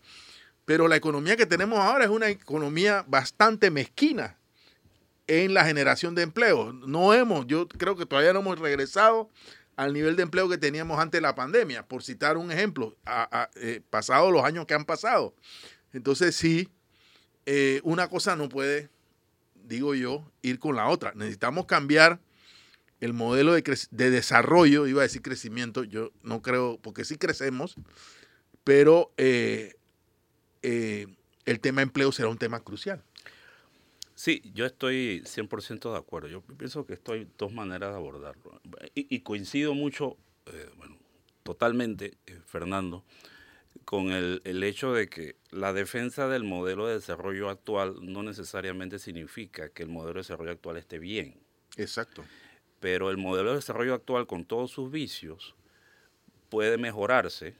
Pero 0.70 0.88
la 0.88 0.98
economía 0.98 1.36
que 1.36 1.48
tenemos 1.48 1.80
ahora 1.80 2.06
es 2.06 2.12
una 2.12 2.30
economía 2.30 3.04
bastante 3.08 3.72
mezquina 3.72 4.38
en 5.26 5.56
la 5.56 5.66
generación 5.66 6.14
de 6.14 6.22
empleo. 6.22 6.74
No 6.74 7.12
hemos, 7.16 7.48
yo 7.48 7.68
creo 7.68 7.96
que 7.96 8.06
todavía 8.06 8.34
no 8.34 8.42
hemos 8.42 8.60
regresado 8.60 9.32
al 9.76 9.94
nivel 9.94 10.16
de 10.16 10.22
empleo 10.22 10.48
que 10.48 10.60
teníamos 10.60 11.00
antes 11.00 11.18
de 11.18 11.22
la 11.24 11.34
pandemia, 11.34 11.88
por 11.88 12.04
citar 12.04 12.38
un 12.38 12.52
ejemplo, 12.52 12.96
a, 13.04 13.50
eh, 13.56 13.82
los 14.32 14.44
años 14.44 14.68
que 14.68 14.76
han 14.76 14.86
pasado. 14.86 15.34
Entonces 15.92 16.36
sí, 16.36 16.70
eh, 17.48 17.82
una 17.84 18.08
cosa 18.08 18.36
no 18.36 18.48
puede, 18.48 18.90
digo 19.56 19.96
yo, 19.96 20.32
ir 20.44 20.60
con 20.60 20.76
la 20.76 20.88
otra. 20.88 21.14
Necesitamos 21.16 21.66
cambiar 21.66 22.20
el 23.00 23.14
modelo 23.14 23.54
de, 23.54 23.64
de 23.90 24.10
desarrollo, 24.12 24.86
iba 24.86 25.02
a 25.02 25.08
decir 25.08 25.24
crecimiento, 25.24 25.84
yo 25.84 26.12
no 26.22 26.44
creo, 26.44 26.78
porque 26.80 27.06
sí 27.06 27.18
crecemos, 27.18 27.76
pero 28.64 29.12
eh, 29.18 29.79
eh, 30.62 31.08
el 31.46 31.60
tema 31.60 31.82
empleo 31.82 32.12
será 32.12 32.30
un 32.30 32.38
tema 32.38 32.60
crucial. 32.60 33.04
Sí, 34.16 34.42
yo 34.54 34.66
estoy 34.66 35.22
100% 35.26 35.92
de 35.92 35.98
acuerdo. 35.98 36.28
Yo 36.28 36.42
pienso 36.42 36.86
que 36.86 36.94
esto 36.94 37.14
hay 37.14 37.28
dos 37.38 37.54
maneras 37.54 37.92
de 37.92 37.96
abordarlo. 37.96 38.60
Y, 38.94 39.08
y 39.16 39.22
coincido 39.22 39.74
mucho, 39.74 40.18
eh, 40.48 40.70
bueno, 40.78 40.98
totalmente, 41.44 42.18
eh, 42.28 42.40
Fernando, 42.46 43.06
con 43.86 44.12
el, 44.12 44.42
el 44.44 44.62
hecho 44.64 44.94
de 44.94 45.08
que 45.08 45.38
la 45.52 45.72
defensa 45.72 46.28
del 46.28 46.44
modelo 46.44 46.88
de 46.88 46.96
desarrollo 46.96 47.50
actual 47.50 47.96
no 48.02 48.24
necesariamente 48.24 49.00
significa 49.00 49.70
que 49.70 49.84
el 49.84 49.90
modelo 49.90 50.16
de 50.16 50.20
desarrollo 50.20 50.52
actual 50.52 50.78
esté 50.78 51.00
bien. 51.00 51.40
Exacto. 51.78 52.26
Pero 52.82 53.10
el 53.12 53.18
modelo 53.18 53.52
de 53.52 53.56
desarrollo 53.56 53.94
actual, 53.94 54.28
con 54.28 54.46
todos 54.46 54.72
sus 54.72 54.92
vicios, 54.92 55.56
puede 56.50 56.78
mejorarse 56.78 57.56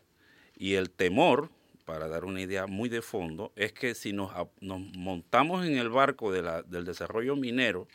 y 0.58 0.74
el 0.74 0.90
temor, 0.90 1.50
para 1.90 2.08
dar 2.08 2.24
una 2.24 2.40
idea 2.40 2.68
muy 2.68 2.88
de 2.88 3.02
fondo, 3.02 3.52
es 3.56 3.74
que 3.74 3.96
si 3.96 4.14
nos, 4.14 4.32
montamos 4.62 5.66
en 5.66 5.76
el 5.76 5.90
barco 5.90 6.32
del 6.32 6.86
desarrollo 6.86 7.36
minero, 7.36 7.88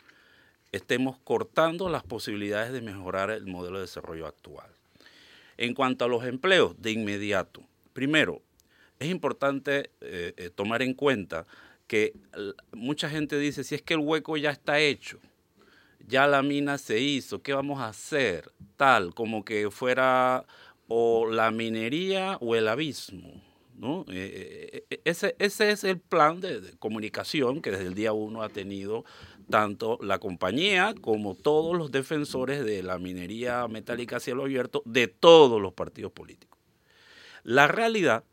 estemos 0.73 1.17
cortando 1.23 1.87
las 1.87 2.03
posibilidades 2.03 2.73
de 2.73 2.81
mejorar 2.81 3.29
el 3.29 3.45
modelo 3.45 3.77
de 3.77 3.83
desarrollo 3.83 4.27
actual. 4.27 4.67
En 5.55 5.73
cuanto 5.73 6.03
a 6.03 6.09
los 6.09 6.25
empleos, 6.25 6.75
de 6.81 6.91
inmediato, 6.91 7.63
primero, 7.93 8.41
es 8.99 9.09
importante 9.09 9.91
eh, 10.01 10.33
eh, 10.35 10.49
tomar 10.53 10.81
en 10.81 10.93
cuenta 10.93 11.47
que 11.87 12.11
mucha 12.73 13.09
gente 13.09 13.39
dice, 13.39 13.63
si 13.63 13.75
es 13.75 13.81
que 13.81 13.93
el 13.93 14.01
hueco 14.01 14.35
ya 14.35 14.51
está 14.51 14.77
hecho, 14.77 15.21
ya 16.05 16.27
la 16.27 16.43
mina 16.43 16.77
se 16.79 16.99
hizo, 16.99 17.41
¿qué 17.41 17.53
vamos 17.53 17.79
a 17.79 17.87
hacer? 17.87 18.51
Tal, 18.75 19.13
como 19.13 19.45
que 19.45 19.71
fuera 19.71 20.45
o 20.89 21.31
la 21.31 21.49
minería 21.51 22.37
o 22.41 22.57
el 22.57 22.67
abismo. 22.67 23.54
¿No? 23.77 24.05
Eh, 24.09 24.85
eh, 24.89 25.01
ese, 25.05 25.35
ese 25.39 25.71
es 25.71 25.83
el 25.83 25.99
plan 25.99 26.41
de, 26.41 26.75
comunicación 26.79 27.61
que 27.61 27.71
desde 27.71 27.87
el 27.87 27.93
día 27.93 28.13
uno 28.13 28.41
ha 28.41 28.49
tenido 28.49 29.05
tanto 29.49 29.99
la 30.01 30.19
compañía 30.19 30.95
como 30.99 31.35
todos 31.35 31.77
los 31.77 31.91
defensores 31.91 32.65
de 32.65 32.83
la 32.83 32.97
minería 32.97 33.67
metálica 33.67 34.17
a 34.17 34.19
cielo 34.19 34.43
abierto 34.43 34.81
de 34.85 35.07
todos 35.07 35.61
los 35.61 35.73
partidos 35.73 36.11
políticos. 36.11 36.59
La 37.43 37.67
realidad 37.67 38.23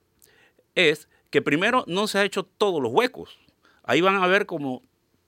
es 0.75 1.09
que 1.31 1.43
primero 1.43 1.85
no 1.87 2.07
se 2.07 2.19
ha 2.19 2.25
hecho 2.25 2.45
todos 2.45 2.83
los 2.83 2.93
huecos. 2.93 3.39
Ahí 3.83 4.01
van 4.01 4.17
a 4.17 4.27
ver 4.27 4.47
como, 4.47 4.83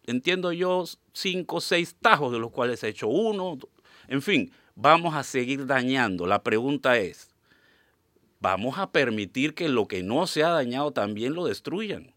entiendo 0.07 0.53
yo, 0.53 0.85
cinco 1.13 1.57
o 1.57 1.61
seis 1.61 1.97
tajos 2.01 2.33
de 2.33 2.39
los 2.39 2.51
cuales 2.51 2.81
se 2.81 2.87
ha 2.87 2.91
hecho 2.91 3.09
uno. 3.09 3.59
En 4.09 4.23
fin, 4.23 4.53
vamos 4.75 5.15
a 5.15 5.23
seguir 5.23 5.67
dañando. 5.67 6.27
La 6.27 6.43
pregunta 6.43 6.99
es, 6.99 7.34
¿vamos 8.41 8.79
a 8.79 8.91
permitir 8.91 9.55
que 9.55 9.69
lo 9.69 9.87
que 9.89 10.03
no 10.03 10.27
se 10.27 10.45
ha 10.45 10.51
dañado 10.51 10.93
también 10.93 11.35
lo 11.35 11.47
destruyan? 11.47 12.15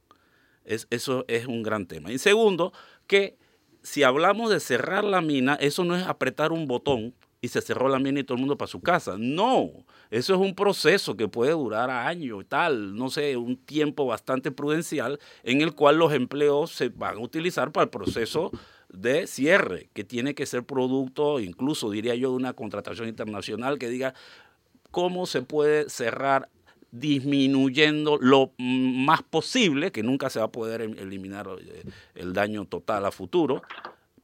Es, 0.66 0.88
eso 0.90 1.26
es 1.28 1.46
un 1.48 1.64
gran 1.64 1.88
tema. 1.88 2.12
Y 2.12 2.18
segundo, 2.18 2.74
que 3.08 3.38
si 3.84 4.04
hablamos 4.04 4.50
de 4.50 4.60
cerrar 4.60 5.04
la 5.04 5.22
mina, 5.22 5.56
eso 5.56 5.84
no 5.84 5.96
es 5.96 6.06
apretar 6.06 6.52
un 6.52 6.68
botón 6.68 7.14
y 7.42 7.50
se 7.50 7.62
cerró 7.62 7.88
la 7.88 8.00
mina 8.00 8.20
y 8.20 8.24
todo 8.24 8.36
el 8.36 8.42
mundo 8.42 8.58
para 8.58 8.68
su 8.68 8.82
casa. 8.82 9.16
No, 9.18 9.70
eso 10.10 10.34
es 10.34 10.40
un 10.40 10.56
proceso 10.56 11.16
que 11.16 11.28
puede 11.28 11.52
durar 11.52 11.90
años 11.90 12.42
y 12.42 12.46
tal, 12.46 12.96
no 12.96 13.10
sé, 13.10 13.38
un 13.38 13.58
tiempo 13.58 14.06
bastante 14.06 14.52
prudencial 14.52 15.20
en 15.44 15.62
el 15.62 15.74
cual 15.74 15.98
los 15.98 16.14
empleos 16.14 16.72
se 16.72 16.90
van 16.90 17.18
a 17.18 17.20
utilizar 17.20 17.72
para 17.72 17.86
el 17.86 17.90
proceso 17.90 18.52
de 18.90 19.28
cierre, 19.28 19.90
que 19.94 20.04
tiene 20.04 20.34
que 20.34 20.46
ser 20.46 20.64
producto, 20.64 21.40
incluso 21.40 21.92
diría 21.92 22.16
yo, 22.16 22.32
de 22.32 22.38
una 22.38 22.54
contratación 22.54 23.08
internacional 23.08 23.78
que 23.78 23.90
diga 23.90 24.14
cómo 24.98 25.28
se 25.28 25.44
puede 25.44 25.92
cerrar 25.92 26.50
disminuyendo 26.90 28.18
lo 28.20 28.54
más 28.58 29.22
posible, 29.22 29.92
que 29.92 30.02
nunca 30.02 30.32
se 30.32 30.40
va 30.40 30.46
a 30.46 30.52
poder 30.52 30.82
eliminar 30.82 31.48
eh, 31.60 31.84
el 32.16 32.34
daño 32.34 32.66
total 32.66 33.06
a 33.06 33.12
futuro, 33.12 33.62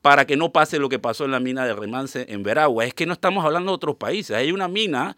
para 0.01 0.25
que 0.25 0.35
no 0.35 0.51
pase 0.51 0.79
lo 0.79 0.89
que 0.89 0.97
pasó 0.97 1.25
en 1.25 1.31
la 1.31 1.39
mina 1.39 1.63
de 1.67 1.75
Remance 1.75 2.25
en 2.27 2.41
Veragua. 2.41 2.85
Es 2.85 2.95
que 2.95 3.05
no 3.05 3.13
estamos 3.13 3.45
hablando 3.45 3.69
de 3.71 3.75
otros 3.75 3.97
países. 3.97 4.35
Hay 4.35 4.51
una 4.51 4.67
mina 4.67 5.15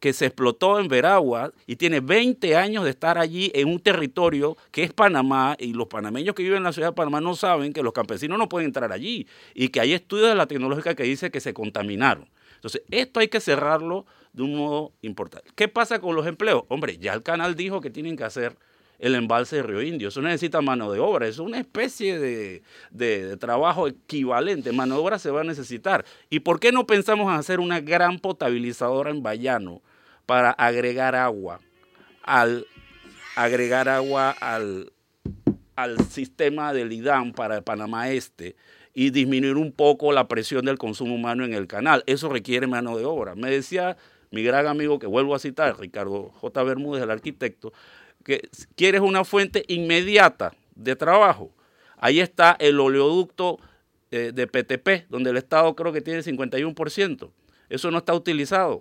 que 0.00 0.14
se 0.14 0.24
explotó 0.24 0.80
en 0.80 0.88
Veragua 0.88 1.52
y 1.66 1.76
tiene 1.76 2.00
20 2.00 2.56
años 2.56 2.82
de 2.82 2.88
estar 2.88 3.18
allí 3.18 3.52
en 3.54 3.68
un 3.68 3.80
territorio 3.80 4.56
que 4.70 4.82
es 4.82 4.94
Panamá 4.94 5.56
y 5.58 5.74
los 5.74 5.88
panameños 5.88 6.34
que 6.34 6.42
viven 6.42 6.56
en 6.56 6.64
la 6.64 6.72
ciudad 6.72 6.88
de 6.88 6.94
Panamá 6.94 7.20
no 7.20 7.36
saben 7.36 7.74
que 7.74 7.82
los 7.82 7.92
campesinos 7.92 8.38
no 8.38 8.48
pueden 8.48 8.68
entrar 8.68 8.90
allí 8.92 9.26
y 9.54 9.68
que 9.68 9.78
hay 9.80 9.92
estudios 9.92 10.30
de 10.30 10.36
la 10.36 10.46
tecnológica 10.46 10.94
que 10.94 11.02
dice 11.02 11.30
que 11.30 11.40
se 11.40 11.52
contaminaron. 11.52 12.26
Entonces, 12.56 12.82
esto 12.90 13.20
hay 13.20 13.28
que 13.28 13.40
cerrarlo 13.40 14.04
de 14.32 14.42
un 14.42 14.56
modo 14.56 14.92
importante. 15.02 15.50
¿Qué 15.54 15.68
pasa 15.68 16.00
con 16.00 16.14
los 16.14 16.26
empleos? 16.26 16.64
Hombre, 16.68 16.98
ya 16.98 17.14
el 17.14 17.22
canal 17.22 17.54
dijo 17.54 17.80
que 17.80 17.90
tienen 17.90 18.16
que 18.16 18.24
hacer 18.24 18.56
el 18.98 19.14
embalse 19.14 19.56
de 19.56 19.62
Río 19.62 19.82
Indio. 19.82 20.08
Eso 20.08 20.22
necesita 20.22 20.60
mano 20.60 20.90
de 20.90 21.00
obra, 21.00 21.26
es 21.26 21.38
una 21.38 21.58
especie 21.58 22.18
de, 22.18 22.62
de, 22.90 23.36
trabajo 23.36 23.88
equivalente. 23.88 24.72
Mano 24.72 24.96
de 24.96 25.00
obra 25.00 25.18
se 25.18 25.30
va 25.30 25.42
a 25.42 25.44
necesitar. 25.44 26.04
¿Y 26.30 26.40
por 26.40 26.60
qué 26.60 26.72
no 26.72 26.86
pensamos 26.86 27.32
en 27.32 27.38
hacer 27.38 27.60
una 27.60 27.80
gran 27.80 28.18
potabilizadora 28.18 29.10
en 29.10 29.22
Bayano 29.22 29.82
para 30.26 30.50
agregar 30.50 31.14
agua 31.14 31.60
al 32.22 32.66
agregar 33.36 33.88
agua 33.88 34.30
al, 34.30 34.92
al 35.76 36.00
sistema 36.08 36.72
del 36.72 36.92
IDAM 36.92 37.32
para 37.32 37.56
el 37.58 37.62
Panamá 37.62 38.10
Este 38.10 38.56
y 38.98 39.10
disminuir 39.10 39.58
un 39.58 39.72
poco 39.72 40.10
la 40.10 40.26
presión 40.26 40.64
del 40.64 40.78
consumo 40.78 41.16
humano 41.16 41.44
en 41.44 41.52
el 41.52 41.66
canal? 41.66 42.02
Eso 42.06 42.30
requiere 42.30 42.66
mano 42.66 42.96
de 42.96 43.04
obra. 43.04 43.34
Me 43.34 43.50
decía 43.50 43.98
mi 44.30 44.42
gran 44.42 44.66
amigo 44.66 44.98
que 44.98 45.06
vuelvo 45.06 45.34
a 45.34 45.38
citar, 45.38 45.78
Ricardo 45.78 46.30
J. 46.40 46.62
Bermúdez, 46.62 47.02
el 47.02 47.10
arquitecto, 47.10 47.74
que 48.24 48.48
quieres 48.74 49.02
una 49.02 49.26
fuente 49.26 49.66
inmediata 49.68 50.54
de 50.74 50.96
trabajo. 50.96 51.50
Ahí 51.98 52.20
está 52.20 52.56
el 52.58 52.80
oleoducto 52.80 53.58
eh, 54.10 54.32
de 54.34 54.46
PTP, 54.46 55.10
donde 55.10 55.28
el 55.28 55.36
Estado 55.36 55.76
creo 55.76 55.92
que 55.92 56.00
tiene 56.00 56.22
51%. 56.22 57.30
Eso 57.68 57.90
no 57.90 57.98
está 57.98 58.14
utilizado. 58.14 58.80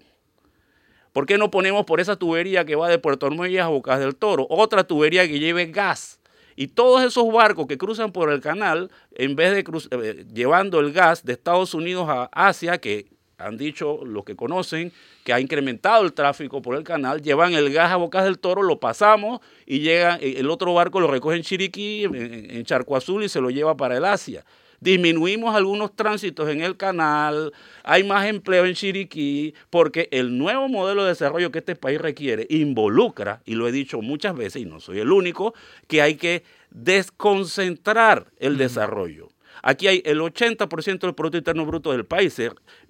¿Por 1.12 1.25
qué 1.25 1.38
no 1.38 1.51
ponemos 1.51 1.84
por 1.84 1.99
esa 1.99 2.15
tubería 2.15 2.63
que 2.63 2.75
va 2.75 2.88
de 2.88 2.99
Puerto 2.99 3.25
Armuelles 3.25 3.62
a 3.62 3.67
Bocas 3.67 3.99
del 3.99 4.15
Toro 4.15 4.47
otra 4.49 4.86
tubería 4.86 5.28
que 5.28 5.39
lleve 5.39 5.65
gas? 5.65 6.21
Y 6.56 6.68
todos 6.68 7.04
esos 7.04 7.32
barcos 7.32 7.68
que 7.68 7.78
cruzan 7.78 8.12
por 8.12 8.32
el 8.32 8.41
canal, 8.41 8.89
en 9.13 9.36
vez 9.36 9.54
de 9.54 9.63
eh, 9.91 10.26
llevando 10.34 10.80
el 10.80 10.94
gas 10.94 11.26
de 11.26 11.34
Estados 11.34 11.74
Unidos 11.74 12.08
a 12.10 12.30
Asia, 12.32 12.78
que 12.78 13.08
han 13.38 13.58
dicho 13.58 14.00
los 14.06 14.24
que 14.24 14.36
conocen 14.36 14.94
que 15.24 15.34
ha 15.34 15.39
incrementado 15.39 16.06
el 16.06 16.13
tráfico 16.13 16.62
por 16.62 16.76
el 16.76 16.84
canal, 16.84 17.22
llevan 17.22 17.54
el 17.54 17.74
gas 17.74 17.91
a 17.91 17.96
Bocas 17.98 18.24
del 18.24 18.39
Toro, 18.39 18.62
lo 18.62 18.80
pasamos 18.80 19.41
y 19.65 19.80
llega 19.80 20.18
eh, 20.22 20.36
el 20.38 20.50
otro 20.50 20.74
barco 20.74 21.00
lo 21.00 21.08
recoge 21.08 21.38
en 21.38 21.44
Chiriquí, 21.44 22.04
en, 22.04 22.63
Charco 22.63 22.96
Azul 22.96 23.24
y 23.24 23.30
se 23.30 23.41
lo 23.41 23.50
lleva 23.50 23.76
para 23.76 23.98
el 23.98 24.06
Asia. 24.06 24.46
Disminuimos 24.80 25.56
algunos 25.56 25.96
tránsitos 25.96 26.50
en 26.50 26.62
el 26.62 26.78
canal, 26.78 27.54
hay 27.84 28.04
más 28.04 28.26
empleo 28.28 28.66
en 28.66 28.74
Chiriquí, 28.74 29.54
porque 29.70 30.08
el 30.12 30.38
nuevo 30.38 30.68
modelo 30.68 31.04
de 31.04 31.10
desarrollo 31.10 31.52
que 31.52 31.60
este 31.60 31.76
país 31.76 32.00
requiere 32.00 32.46
involucra, 32.50 33.42
y 33.46 33.56
lo 33.56 33.68
he 33.68 33.72
dicho 33.72 34.02
muchas 34.02 34.36
veces 34.36 34.62
y 34.62 34.66
no 34.66 34.80
soy 34.80 35.00
el 35.00 35.12
único, 35.12 35.54
que 35.88 36.02
hay 36.02 36.16
que 36.16 36.44
desconcentrar 36.72 38.28
el 38.38 38.58
desarrollo. 38.58 39.30
Aquí 39.64 39.88
hay 39.88 40.04
el 40.06 40.20
80% 40.20 41.00
del 41.00 41.16
Producto 41.16 41.38
Interno 41.38 41.66
Bruto 41.66 41.92
del 41.92 42.06
país, 42.06 42.40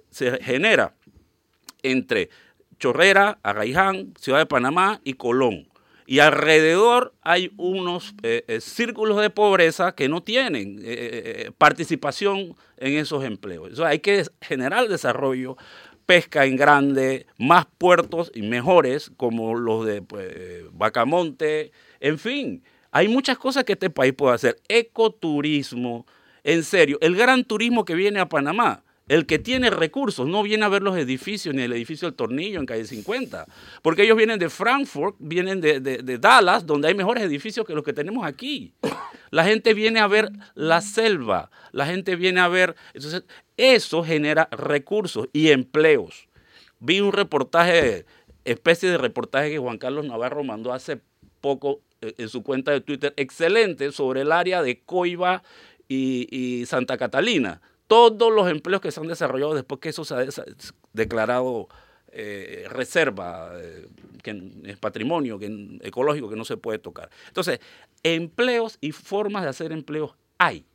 se 0.09 0.43
genera 0.43 0.93
entre 1.83 2.29
Chorrera, 2.79 3.39
Arraiján, 3.43 4.13
Ciudad 4.19 4.39
de 4.39 4.45
Panamá 4.45 4.99
y 5.03 5.13
Colón. 5.13 5.67
Y 6.05 6.19
alrededor 6.19 7.13
hay 7.21 7.51
unos 7.57 8.13
eh, 8.21 8.43
eh, 8.47 8.61
círculos 8.61 9.19
de 9.19 9.31
pobreza 9.31 9.95
que 9.95 10.07
no 10.07 10.21
tienen 10.21 10.79
eh, 10.83 11.51
participación 11.57 12.55
en 12.77 12.93
esos 12.93 13.23
empleos. 13.23 13.79
hay 13.79 13.99
que 13.99 14.23
generar 14.39 14.87
desarrollo, 14.87 15.57
pesca 16.05 16.45
en 16.45 16.57
grande, 16.57 17.25
más 17.39 17.65
puertos 17.77 18.31
y 18.35 18.43
mejores 18.43 19.11
como 19.17 19.55
los 19.55 19.85
de 19.85 20.03
pues, 20.03 20.31
Bacamonte, 20.71 21.71
en 21.99 22.19
fin. 22.19 22.63
Hay 22.91 23.07
muchas 23.07 23.37
cosas 23.37 23.63
que 23.63 23.73
este 23.73 23.89
país 23.89 24.13
puede 24.13 24.35
hacer. 24.35 24.57
Ecoturismo, 24.67 26.05
en 26.43 26.63
serio, 26.63 26.97
el 27.01 27.15
gran 27.15 27.43
turismo 27.43 27.83
que 27.83 27.95
viene 27.95 28.19
a 28.19 28.29
Panamá 28.29 28.84
el 29.07 29.27
que 29.27 29.37
tiene 29.37 29.69
recursos 29.69 30.27
no 30.27 30.41
viene 30.41 30.65
a 30.65 30.69
ver 30.69 30.81
los 30.81 30.97
edificios 30.97 31.53
ni 31.53 31.61
el 31.61 31.73
edificio 31.73 32.07
del 32.07 32.15
tornillo 32.15 32.59
en 32.59 32.65
calle 32.65 32.85
50, 32.85 33.45
porque 33.83 34.03
ellos 34.03 34.17
vienen 34.17 34.39
de 34.39 34.49
Frankfurt, 34.49 35.15
vienen 35.19 35.61
de, 35.61 36.17
Dallas, 36.19 36.65
donde 36.65 36.87
hay 36.87 36.95
mejores 36.95 37.23
edificios 37.23 37.67
que 37.67 37.75
los 37.75 37.83
que 37.83 37.93
tenemos 37.93 38.25
aquí. 38.25 38.73
La 39.29 39.43
gente 39.43 39.73
viene 39.73 39.99
a 39.99 40.07
ver 40.07 40.29
la 40.55 40.81
selva, 40.81 41.51
la 41.71 41.85
gente 41.85 42.15
viene 42.15 42.39
a 42.39 42.47
ver... 42.47 42.75
Entonces, 42.93 43.23
eso 43.57 44.03
genera 44.03 44.49
recursos 44.51 45.27
y 45.33 45.49
empleos. 45.49 46.27
Vi 46.79 46.99
un 46.99 47.13
reportaje, 47.13 48.05
especie 48.43 48.89
de 48.89 48.97
reportaje 48.97 49.51
que 49.51 49.59
Juan 49.59 49.77
Carlos 49.77 50.05
Navarro 50.05 50.43
mandó 50.43 50.73
hace 50.73 50.99
poco 51.41 51.81
eh, 52.01 52.15
en 52.17 52.29
su 52.29 52.43
cuenta 52.43 52.71
de 52.71 52.81
Twitter, 52.81 53.13
excelente, 53.17 53.91
sobre 53.91 54.21
el 54.21 54.31
área 54.31 54.63
de 54.63 54.81
Coiba 54.81 55.43
y 55.87 56.63
Santa 56.65 56.97
Catalina 56.97 57.61
todos 57.87 58.33
los 58.33 58.49
empleos 58.49 58.81
que 58.81 58.91
se 58.91 58.99
han 58.99 59.07
desarrollado 59.07 59.53
después 59.53 59.79
que 59.79 59.89
eso 59.89 60.05
se 60.05 60.15
ha 60.15 60.25
declarado 60.93 61.67
eh, 62.11 62.65
reserva, 62.69 63.51
eh, 63.55 63.87
que 64.23 64.51
es 64.65 64.77
patrimonio 64.77 65.37
que, 65.37 65.79
ecológico 65.81 66.29
que 66.29 66.35
no 66.35 66.45
se 66.45 66.57
puede 66.57 66.79
tocar. 66.79 67.09
Entonces, 67.27 67.59
empleos 68.03 68.77
y 68.81 68.91
formas 68.91 69.43
de 69.43 69.49
hacer 69.49 69.71
empleos 69.71 70.15
hay. 70.37 70.65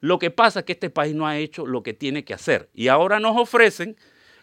Lo 0.00 0.18
que 0.18 0.30
pasa 0.30 0.60
es 0.60 0.64
que 0.66 0.72
este 0.72 0.90
país 0.90 1.14
no 1.14 1.26
ha 1.26 1.38
hecho 1.38 1.66
lo 1.66 1.82
que 1.82 1.94
tiene 1.94 2.24
que 2.24 2.34
hacer 2.34 2.68
y 2.74 2.88
ahora 2.88 3.20
nos 3.20 3.36
ofrecen 3.38 3.96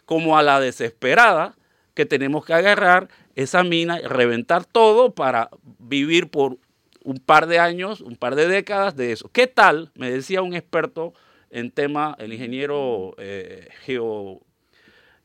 como 0.05 0.37
a 0.37 0.41
la 0.41 0.59
desesperada 0.59 1.55
que 1.93 2.07
tenemos 2.07 2.45
que 2.45 2.53
agarrar 2.53 3.09
esa 3.35 3.63
mina 3.63 3.99
y 3.99 4.03
reventar 4.03 4.65
todo 4.65 5.13
para 5.13 5.49
vivir 5.77 6.29
por 6.31 6.57
un 7.03 7.19
par 7.19 7.47
de 7.47 7.59
años, 7.59 8.01
un 8.01 8.15
par 8.15 8.35
de 8.35 8.47
décadas 8.47 8.95
de 8.95 9.11
eso. 9.11 9.29
¿Qué 9.29 9.47
tal? 9.47 9.91
Me 9.95 10.09
decía 10.09 10.41
un 10.41 10.55
experto 10.55 11.13
en 11.51 11.71
tema, 11.71 12.15
el 12.19 12.33
ingeniero 12.33 13.13
eh, 13.17 13.69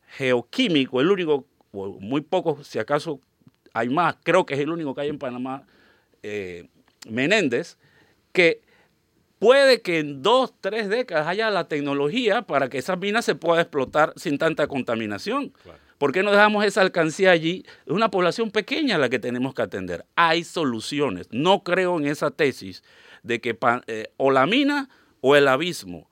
geoquímico, 0.09 1.01
el 1.01 1.11
único, 1.11 1.45
o 1.71 1.99
muy 1.99 2.21
pocos, 2.21 2.67
si 2.67 2.79
acaso 2.79 3.19
hay 3.73 3.89
más, 3.89 4.15
creo 4.23 4.45
que 4.45 4.55
es 4.55 4.59
el 4.59 4.69
único 4.69 4.93
que 4.93 5.01
hay 5.01 5.09
en 5.09 5.19
Panamá, 5.19 5.65
eh, 6.23 6.67
Menéndez, 7.09 7.77
que 8.33 8.61
puede 9.39 9.81
que 9.81 9.99
en 9.99 10.21
dos, 10.21 10.53
tres 10.59 10.89
décadas 10.89 11.27
haya 11.27 11.49
la 11.49 11.67
tecnología 11.67 12.41
para 12.41 12.69
que 12.69 12.79
esa 12.79 12.95
mina 12.95 13.21
se 13.21 13.35
pueda 13.35 13.61
explotar 13.61 14.13
sin 14.15 14.37
tanta 14.37 14.67
contaminación. 14.67 15.53
¿Por 15.97 16.11
qué 16.11 16.21
no 16.21 16.31
dejamos 16.31 16.63
esa 16.65 16.81
alcancía 16.81 17.31
allí? 17.31 17.65
Es 17.85 17.91
una 17.91 18.11
población 18.11 18.51
pequeña 18.51 18.97
la 18.97 19.09
que 19.09 19.19
tenemos 19.19 19.53
que 19.53 19.63
atender. 19.63 20.05
Hay 20.15 20.43
soluciones. 20.43 21.27
No 21.31 21.63
creo 21.63 21.97
en 21.97 22.05
esa 22.05 22.29
tesis 22.29 22.83
de 23.23 23.41
que 23.41 23.57
eh, 23.87 24.11
o 24.17 24.31
la 24.31 24.45
mina 24.45 24.89
o 25.21 25.35
el 25.35 25.47
abismo. 25.47 26.07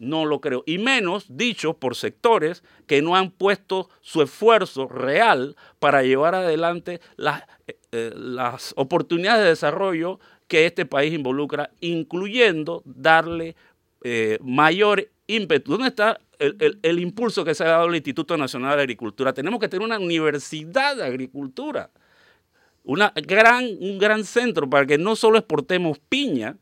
No 0.00 0.24
lo 0.24 0.40
creo. 0.40 0.64
Y 0.64 0.78
menos 0.78 1.26
dicho 1.28 1.74
por 1.74 1.94
sectores 1.94 2.64
que 2.86 3.02
no 3.02 3.16
han 3.16 3.30
puesto 3.30 3.90
su 4.00 4.22
esfuerzo 4.22 4.88
real 4.88 5.56
para 5.78 6.02
llevar 6.02 6.34
adelante 6.34 7.02
las, 7.16 7.42
eh, 7.66 7.78
eh, 7.92 8.10
las 8.16 8.72
oportunidades 8.78 9.42
de 9.42 9.50
desarrollo 9.50 10.18
que 10.48 10.64
este 10.64 10.86
país 10.86 11.12
involucra, 11.12 11.70
incluyendo 11.80 12.82
darle 12.86 13.56
eh, 14.02 14.38
mayor 14.42 15.06
ímpetu. 15.26 15.72
¿Dónde 15.72 15.88
está 15.88 16.18
el, 16.38 16.98
impulso 16.98 17.44
que 17.44 17.54
se 17.54 17.64
ha 17.64 17.68
dado 17.68 17.84
al 17.84 17.94
Instituto 17.94 18.38
Nacional 18.38 18.76
de 18.76 18.82
Agricultura? 18.82 19.34
Tenemos 19.34 19.60
que 19.60 19.68
tener 19.68 19.84
una 19.84 19.98
universidad 19.98 20.96
de 20.96 21.04
agricultura, 21.04 21.90
una 22.84 23.12
gran, 23.14 23.66
un 23.78 23.98
gran 23.98 24.24
centro 24.24 24.68
para 24.68 24.86
que 24.86 24.96
no 24.96 25.14
solo 25.14 25.36
exportemos 25.36 25.98
piña, 26.08 26.56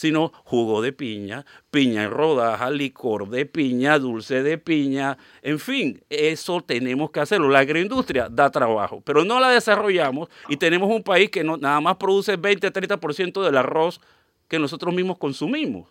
sino 0.00 0.32
jugo 0.44 0.80
de 0.80 0.94
piña, 0.94 1.44
piña 1.70 2.04
en 2.04 2.10
rodaja, 2.10 2.70
licor 2.70 3.28
de 3.28 3.44
piña, 3.44 3.98
dulce 3.98 4.42
de 4.42 4.56
piña, 4.56 5.18
en 5.42 5.58
fin, 5.58 6.02
eso 6.08 6.62
tenemos 6.62 7.10
que 7.10 7.20
hacerlo. 7.20 7.50
La 7.50 7.58
agroindustria 7.58 8.30
da 8.30 8.50
trabajo, 8.50 9.02
pero 9.04 9.26
no 9.26 9.38
la 9.38 9.50
desarrollamos 9.50 10.30
y 10.48 10.56
tenemos 10.56 10.88
un 10.88 11.02
país 11.02 11.28
que 11.28 11.44
no, 11.44 11.58
nada 11.58 11.82
más 11.82 11.96
produce 11.96 12.38
20-30% 12.38 13.42
del 13.42 13.58
arroz 13.58 14.00
que 14.48 14.58
nosotros 14.58 14.94
mismos 14.94 15.18
consumimos. 15.18 15.90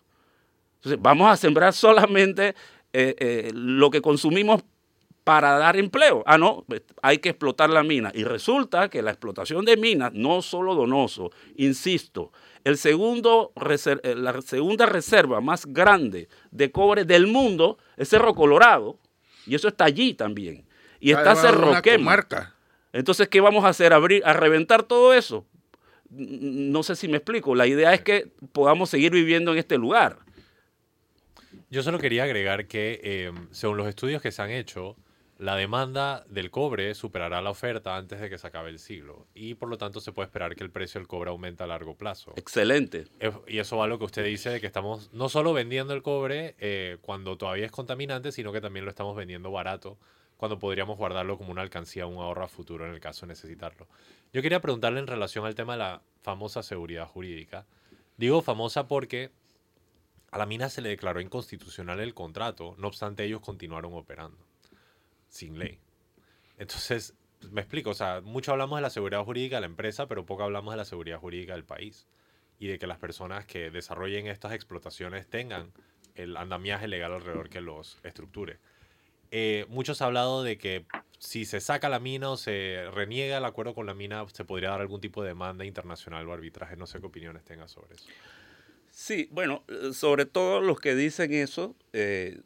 Entonces, 0.78 1.00
vamos 1.00 1.30
a 1.30 1.36
sembrar 1.36 1.72
solamente 1.72 2.56
eh, 2.92 3.14
eh, 3.16 3.50
lo 3.54 3.92
que 3.92 4.02
consumimos 4.02 4.64
para 5.22 5.56
dar 5.56 5.76
empleo. 5.76 6.24
Ah, 6.26 6.36
no, 6.36 6.64
hay 7.00 7.18
que 7.18 7.28
explotar 7.28 7.70
la 7.70 7.84
mina. 7.84 8.10
Y 8.12 8.24
resulta 8.24 8.88
que 8.88 9.02
la 9.02 9.12
explotación 9.12 9.64
de 9.64 9.76
minas, 9.76 10.12
no 10.12 10.42
solo 10.42 10.74
Donoso, 10.74 11.30
insisto, 11.54 12.32
el 12.64 12.76
segundo, 12.76 13.52
eh, 14.02 14.14
la 14.16 14.40
segunda 14.42 14.86
reserva 14.86 15.40
más 15.40 15.66
grande 15.66 16.28
de 16.50 16.70
cobre 16.70 17.04
del 17.04 17.26
mundo 17.26 17.78
es 17.96 18.08
Cerro 18.08 18.34
Colorado, 18.34 18.98
y 19.46 19.54
eso 19.54 19.68
está 19.68 19.84
allí 19.86 20.14
también. 20.14 20.64
Y 21.00 21.12
está 21.12 21.34
Cerro 21.34 21.80
Quema. 21.82 22.26
Entonces, 22.92 23.28
¿qué 23.28 23.40
vamos 23.40 23.64
a 23.64 23.68
hacer? 23.68 23.92
¿Abrir, 23.92 24.22
¿A 24.24 24.32
reventar 24.32 24.82
todo 24.82 25.14
eso? 25.14 25.46
No 26.10 26.82
sé 26.82 26.96
si 26.96 27.08
me 27.08 27.18
explico. 27.18 27.54
La 27.54 27.66
idea 27.66 27.94
es 27.94 28.02
que 28.02 28.32
podamos 28.52 28.90
seguir 28.90 29.12
viviendo 29.12 29.52
en 29.52 29.58
este 29.58 29.78
lugar. 29.78 30.18
Yo 31.70 31.82
solo 31.82 31.98
quería 31.98 32.24
agregar 32.24 32.66
que, 32.66 33.00
eh, 33.02 33.32
según 33.52 33.76
los 33.76 33.86
estudios 33.86 34.20
que 34.20 34.32
se 34.32 34.42
han 34.42 34.50
hecho, 34.50 34.96
la 35.40 35.56
demanda 35.56 36.22
del 36.28 36.50
cobre 36.50 36.94
superará 36.94 37.40
la 37.40 37.48
oferta 37.48 37.96
antes 37.96 38.20
de 38.20 38.28
que 38.28 38.36
se 38.36 38.46
acabe 38.46 38.68
el 38.68 38.78
siglo 38.78 39.26
y 39.34 39.54
por 39.54 39.70
lo 39.70 39.78
tanto 39.78 39.98
se 39.98 40.12
puede 40.12 40.26
esperar 40.26 40.54
que 40.54 40.62
el 40.62 40.70
precio 40.70 41.00
del 41.00 41.08
cobre 41.08 41.30
aumente 41.30 41.62
a 41.62 41.66
largo 41.66 41.96
plazo. 41.96 42.34
Excelente. 42.36 43.06
Y 43.46 43.58
eso 43.58 43.78
va 43.78 43.86
a 43.86 43.88
lo 43.88 43.98
que 43.98 44.04
usted 44.04 44.22
dice 44.22 44.50
de 44.50 44.60
que 44.60 44.66
estamos 44.66 45.10
no 45.14 45.30
solo 45.30 45.54
vendiendo 45.54 45.94
el 45.94 46.02
cobre 46.02 46.56
eh, 46.58 46.98
cuando 47.00 47.38
todavía 47.38 47.64
es 47.64 47.72
contaminante, 47.72 48.32
sino 48.32 48.52
que 48.52 48.60
también 48.60 48.84
lo 48.84 48.90
estamos 48.90 49.16
vendiendo 49.16 49.50
barato 49.50 49.96
cuando 50.36 50.58
podríamos 50.58 50.98
guardarlo 50.98 51.38
como 51.38 51.52
una 51.52 51.62
alcancía, 51.62 52.06
un 52.06 52.18
ahorro 52.18 52.44
a 52.44 52.48
futuro 52.48 52.86
en 52.86 52.92
el 52.92 53.00
caso 53.00 53.22
de 53.22 53.28
necesitarlo. 53.28 53.88
Yo 54.34 54.42
quería 54.42 54.60
preguntarle 54.60 55.00
en 55.00 55.06
relación 55.06 55.46
al 55.46 55.54
tema 55.54 55.72
de 55.72 55.78
la 55.78 56.02
famosa 56.20 56.62
seguridad 56.62 57.06
jurídica. 57.06 57.64
Digo 58.18 58.42
famosa 58.42 58.88
porque 58.88 59.30
a 60.32 60.36
la 60.36 60.44
mina 60.44 60.68
se 60.68 60.82
le 60.82 60.90
declaró 60.90 61.18
inconstitucional 61.22 61.98
el 61.98 62.12
contrato, 62.12 62.74
no 62.76 62.88
obstante 62.88 63.24
ellos 63.24 63.40
continuaron 63.40 63.94
operando 63.94 64.49
sin 65.30 65.58
ley. 65.58 65.78
Entonces, 66.58 67.14
me 67.50 67.62
explico, 67.62 67.90
o 67.90 67.94
sea, 67.94 68.20
mucho 68.20 68.52
hablamos 68.52 68.76
de 68.78 68.82
la 68.82 68.90
seguridad 68.90 69.24
jurídica 69.24 69.56
de 69.56 69.60
la 69.62 69.66
empresa, 69.66 70.06
pero 70.06 70.26
poco 70.26 70.42
hablamos 70.42 70.74
de 70.74 70.76
la 70.76 70.84
seguridad 70.84 71.18
jurídica 71.18 71.54
del 71.54 71.64
país 71.64 72.06
y 72.58 72.66
de 72.66 72.78
que 72.78 72.86
las 72.86 72.98
personas 72.98 73.46
que 73.46 73.70
desarrollen 73.70 74.26
estas 74.26 74.52
explotaciones 74.52 75.26
tengan 75.26 75.72
el 76.14 76.36
andamiaje 76.36 76.86
legal 76.86 77.14
alrededor 77.14 77.48
que 77.48 77.62
los 77.62 77.98
estructure. 78.02 78.58
Eh, 79.30 79.64
muchos 79.68 80.02
han 80.02 80.06
hablado 80.06 80.42
de 80.42 80.58
que 80.58 80.84
si 81.18 81.44
se 81.44 81.60
saca 81.60 81.88
la 81.88 82.00
mina 82.00 82.30
o 82.30 82.36
se 82.36 82.84
reniega 82.92 83.38
el 83.38 83.44
acuerdo 83.44 83.74
con 83.74 83.86
la 83.86 83.94
mina, 83.94 84.26
se 84.32 84.44
podría 84.44 84.70
dar 84.70 84.80
algún 84.80 85.00
tipo 85.00 85.22
de 85.22 85.28
demanda 85.28 85.64
internacional 85.64 86.28
o 86.28 86.32
arbitraje. 86.32 86.76
No 86.76 86.86
sé 86.86 87.00
qué 87.00 87.06
opiniones 87.06 87.44
tenga 87.44 87.68
sobre 87.68 87.94
eso. 87.94 88.06
Sí, 88.90 89.28
bueno, 89.30 89.62
sobre 89.92 90.26
todo 90.26 90.60
los 90.60 90.80
que 90.80 90.94
dicen 90.94 91.32
eso 91.32 91.76
eh, 91.92 92.40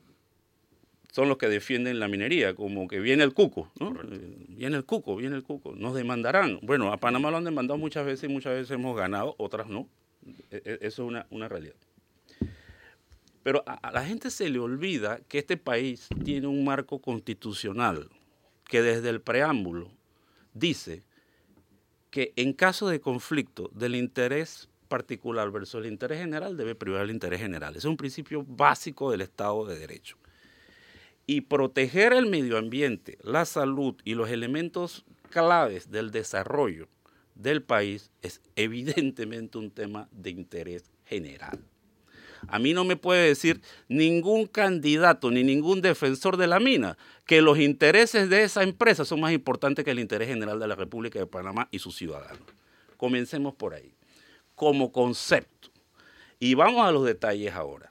son 1.14 1.28
los 1.28 1.38
que 1.38 1.48
defienden 1.48 2.00
la 2.00 2.08
minería, 2.08 2.56
como 2.56 2.88
que 2.88 2.98
viene 2.98 3.22
el 3.22 3.32
cuco, 3.34 3.70
¿no? 3.78 3.94
Eh, 4.10 4.34
Viene 4.48 4.76
el 4.76 4.84
cuco, 4.84 5.14
viene 5.14 5.36
el 5.36 5.44
cuco, 5.44 5.72
nos 5.76 5.94
demandarán. 5.94 6.58
Bueno, 6.62 6.92
a 6.92 6.96
Panamá 6.96 7.30
lo 7.30 7.36
han 7.36 7.44
demandado 7.44 7.78
muchas 7.78 8.04
veces 8.04 8.28
y 8.28 8.32
muchas 8.32 8.54
veces 8.54 8.72
hemos 8.72 8.96
ganado, 8.96 9.36
otras 9.38 9.68
no. 9.68 9.88
E- 10.50 10.56
e- 10.64 10.78
Eso 10.80 11.04
es 11.04 11.08
una, 11.08 11.26
una 11.30 11.48
realidad. 11.48 11.76
Pero 13.44 13.62
a, 13.64 13.74
a 13.74 13.92
la 13.92 14.04
gente 14.04 14.28
se 14.30 14.48
le 14.48 14.58
olvida 14.58 15.20
que 15.28 15.38
este 15.38 15.56
país 15.56 16.08
tiene 16.24 16.48
un 16.48 16.64
marco 16.64 16.98
constitucional 16.98 18.08
que 18.68 18.82
desde 18.82 19.10
el 19.10 19.20
preámbulo 19.20 19.92
dice 20.52 21.02
que 22.10 22.32
en 22.34 22.54
caso 22.54 22.88
de 22.88 23.00
conflicto 23.00 23.70
del 23.72 23.94
interés 23.94 24.68
particular 24.88 25.50
versus 25.52 25.84
el 25.84 25.92
interés 25.92 26.18
general 26.18 26.56
debe 26.56 26.74
privar 26.74 27.02
el 27.02 27.10
interés 27.10 27.40
general. 27.40 27.70
Ese 27.72 27.80
es 27.80 27.84
un 27.84 27.96
principio 27.96 28.44
básico 28.48 29.12
del 29.12 29.20
Estado 29.20 29.64
de 29.66 29.78
Derecho. 29.78 30.16
Y 31.26 31.42
proteger 31.42 32.12
el 32.12 32.26
medio 32.26 32.58
ambiente, 32.58 33.18
la 33.22 33.44
salud 33.44 33.94
y 34.04 34.14
los 34.14 34.30
elementos 34.30 35.04
claves 35.30 35.90
del 35.90 36.10
desarrollo 36.10 36.88
del 37.34 37.62
país 37.62 38.10
es 38.22 38.40
evidentemente 38.56 39.58
un 39.58 39.70
tema 39.70 40.08
de 40.12 40.30
interés 40.30 40.90
general. 41.04 41.58
A 42.48 42.58
mí 42.58 42.74
no 42.74 42.84
me 42.84 42.96
puede 42.96 43.26
decir 43.28 43.60
ningún 43.88 44.46
candidato 44.46 45.30
ni 45.30 45.42
ningún 45.42 45.80
defensor 45.80 46.36
de 46.36 46.46
la 46.46 46.60
mina 46.60 46.96
que 47.26 47.40
los 47.40 47.58
intereses 47.58 48.28
de 48.28 48.42
esa 48.42 48.62
empresa 48.62 49.04
son 49.04 49.20
más 49.20 49.32
importantes 49.32 49.84
que 49.84 49.90
el 49.90 49.98
interés 49.98 50.28
general 50.28 50.58
de 50.58 50.68
la 50.68 50.74
República 50.74 51.18
de 51.18 51.26
Panamá 51.26 51.68
y 51.70 51.78
sus 51.78 51.96
ciudadanos. 51.96 52.42
Comencemos 52.96 53.54
por 53.54 53.74
ahí, 53.74 53.94
como 54.54 54.92
concepto. 54.92 55.70
Y 56.38 56.54
vamos 56.54 56.86
a 56.86 56.92
los 56.92 57.04
detalles 57.04 57.54
ahora. 57.54 57.90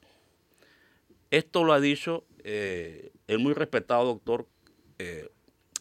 Esto 1.31 1.63
lo 1.63 1.73
ha 1.73 1.79
dicho 1.79 2.25
eh, 2.43 3.11
el 3.27 3.39
muy 3.39 3.53
respetado 3.53 4.05
doctor 4.05 4.47
eh, 4.99 5.29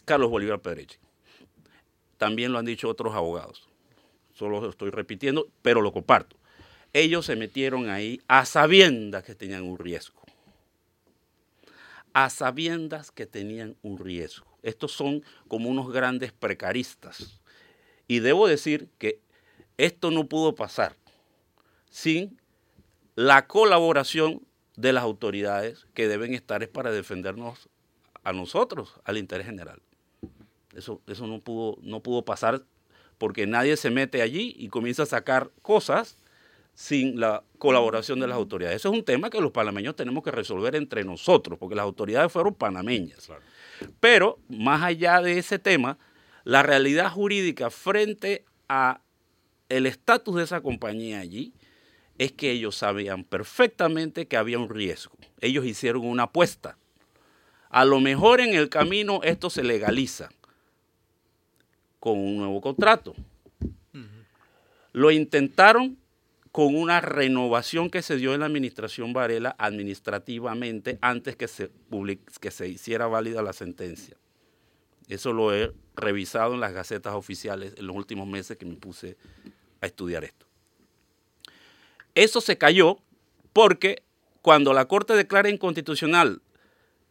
Carlos 0.04 0.30
Bolívar 0.30 0.60
Pedreche. 0.60 0.98
También 2.18 2.52
lo 2.52 2.58
han 2.58 2.64
dicho 2.64 2.88
otros 2.88 3.14
abogados. 3.14 3.68
Solo 4.32 4.60
lo 4.60 4.70
estoy 4.70 4.90
repitiendo, 4.90 5.48
pero 5.62 5.80
lo 5.80 5.92
comparto 5.92 6.36
ellos 6.92 7.26
se 7.26 7.36
metieron 7.36 7.88
ahí 7.88 8.20
a 8.28 8.44
sabiendas 8.44 9.24
que 9.24 9.34
tenían 9.34 9.62
un 9.62 9.78
riesgo. 9.78 10.20
A 12.12 12.28
sabiendas 12.28 13.10
que 13.10 13.26
tenían 13.26 13.76
un 13.82 13.98
riesgo. 13.98 14.46
Estos 14.62 14.92
son 14.92 15.24
como 15.48 15.70
unos 15.70 15.90
grandes 15.90 16.32
precaristas. 16.32 17.40
Y 18.06 18.18
debo 18.18 18.46
decir 18.46 18.90
que 18.98 19.20
esto 19.78 20.10
no 20.10 20.28
pudo 20.28 20.54
pasar 20.54 20.94
sin 21.90 22.38
la 23.14 23.46
colaboración 23.46 24.46
de 24.82 24.92
las 24.92 25.04
autoridades 25.04 25.86
que 25.94 26.08
deben 26.08 26.34
estar 26.34 26.62
es 26.62 26.68
para 26.68 26.90
defendernos 26.90 27.68
a 28.24 28.32
nosotros, 28.32 29.00
al 29.04 29.16
interés 29.16 29.46
general. 29.46 29.80
Eso, 30.74 31.00
eso 31.06 31.26
no, 31.28 31.40
pudo, 31.40 31.78
no 31.82 32.00
pudo 32.00 32.24
pasar 32.24 32.64
porque 33.16 33.46
nadie 33.46 33.76
se 33.76 33.90
mete 33.90 34.22
allí 34.22 34.54
y 34.58 34.68
comienza 34.68 35.04
a 35.04 35.06
sacar 35.06 35.52
cosas 35.62 36.18
sin 36.74 37.20
la 37.20 37.44
colaboración 37.58 38.18
de 38.18 38.26
las 38.26 38.36
autoridades. 38.36 38.76
Eso 38.76 38.88
es 38.90 38.98
un 38.98 39.04
tema 39.04 39.30
que 39.30 39.40
los 39.40 39.52
panameños 39.52 39.94
tenemos 39.94 40.24
que 40.24 40.32
resolver 40.32 40.74
entre 40.74 41.04
nosotros, 41.04 41.58
porque 41.58 41.76
las 41.76 41.84
autoridades 41.84 42.32
fueron 42.32 42.54
panameñas. 42.54 43.26
Claro. 43.26 43.42
Pero 44.00 44.40
más 44.48 44.82
allá 44.82 45.20
de 45.20 45.38
ese 45.38 45.60
tema, 45.60 45.98
la 46.42 46.64
realidad 46.64 47.12
jurídica 47.12 47.70
frente 47.70 48.44
a 48.68 49.00
el 49.68 49.86
estatus 49.86 50.34
de 50.34 50.42
esa 50.42 50.60
compañía 50.60 51.20
allí 51.20 51.52
es 52.18 52.32
que 52.32 52.50
ellos 52.50 52.76
sabían 52.76 53.24
perfectamente 53.24 54.26
que 54.26 54.36
había 54.36 54.58
un 54.58 54.68
riesgo. 54.68 55.16
Ellos 55.40 55.64
hicieron 55.66 56.06
una 56.06 56.24
apuesta. 56.24 56.76
A 57.70 57.84
lo 57.84 58.00
mejor 58.00 58.40
en 58.40 58.54
el 58.54 58.68
camino 58.68 59.20
esto 59.22 59.50
se 59.50 59.62
legaliza 59.62 60.28
con 61.98 62.18
un 62.18 62.36
nuevo 62.36 62.60
contrato. 62.60 63.14
Lo 64.92 65.10
intentaron 65.10 65.96
con 66.50 66.76
una 66.76 67.00
renovación 67.00 67.88
que 67.88 68.02
se 68.02 68.16
dio 68.16 68.34
en 68.34 68.40
la 68.40 68.46
administración 68.46 69.14
Varela 69.14 69.56
administrativamente 69.58 70.98
antes 71.00 71.34
que 71.34 71.48
se, 71.48 71.70
que 72.40 72.50
se 72.50 72.68
hiciera 72.68 73.06
válida 73.06 73.40
la 73.40 73.54
sentencia. 73.54 74.16
Eso 75.08 75.32
lo 75.32 75.54
he 75.54 75.72
revisado 75.96 76.54
en 76.54 76.60
las 76.60 76.74
gacetas 76.74 77.14
oficiales 77.14 77.74
en 77.78 77.86
los 77.86 77.96
últimos 77.96 78.28
meses 78.28 78.58
que 78.58 78.66
me 78.66 78.74
puse 78.74 79.16
a 79.80 79.86
estudiar 79.86 80.24
esto. 80.24 80.46
Eso 82.14 82.40
se 82.40 82.58
cayó 82.58 82.98
porque 83.52 84.02
cuando 84.42 84.72
la 84.72 84.86
Corte 84.86 85.14
declara 85.14 85.48
inconstitucional 85.48 86.42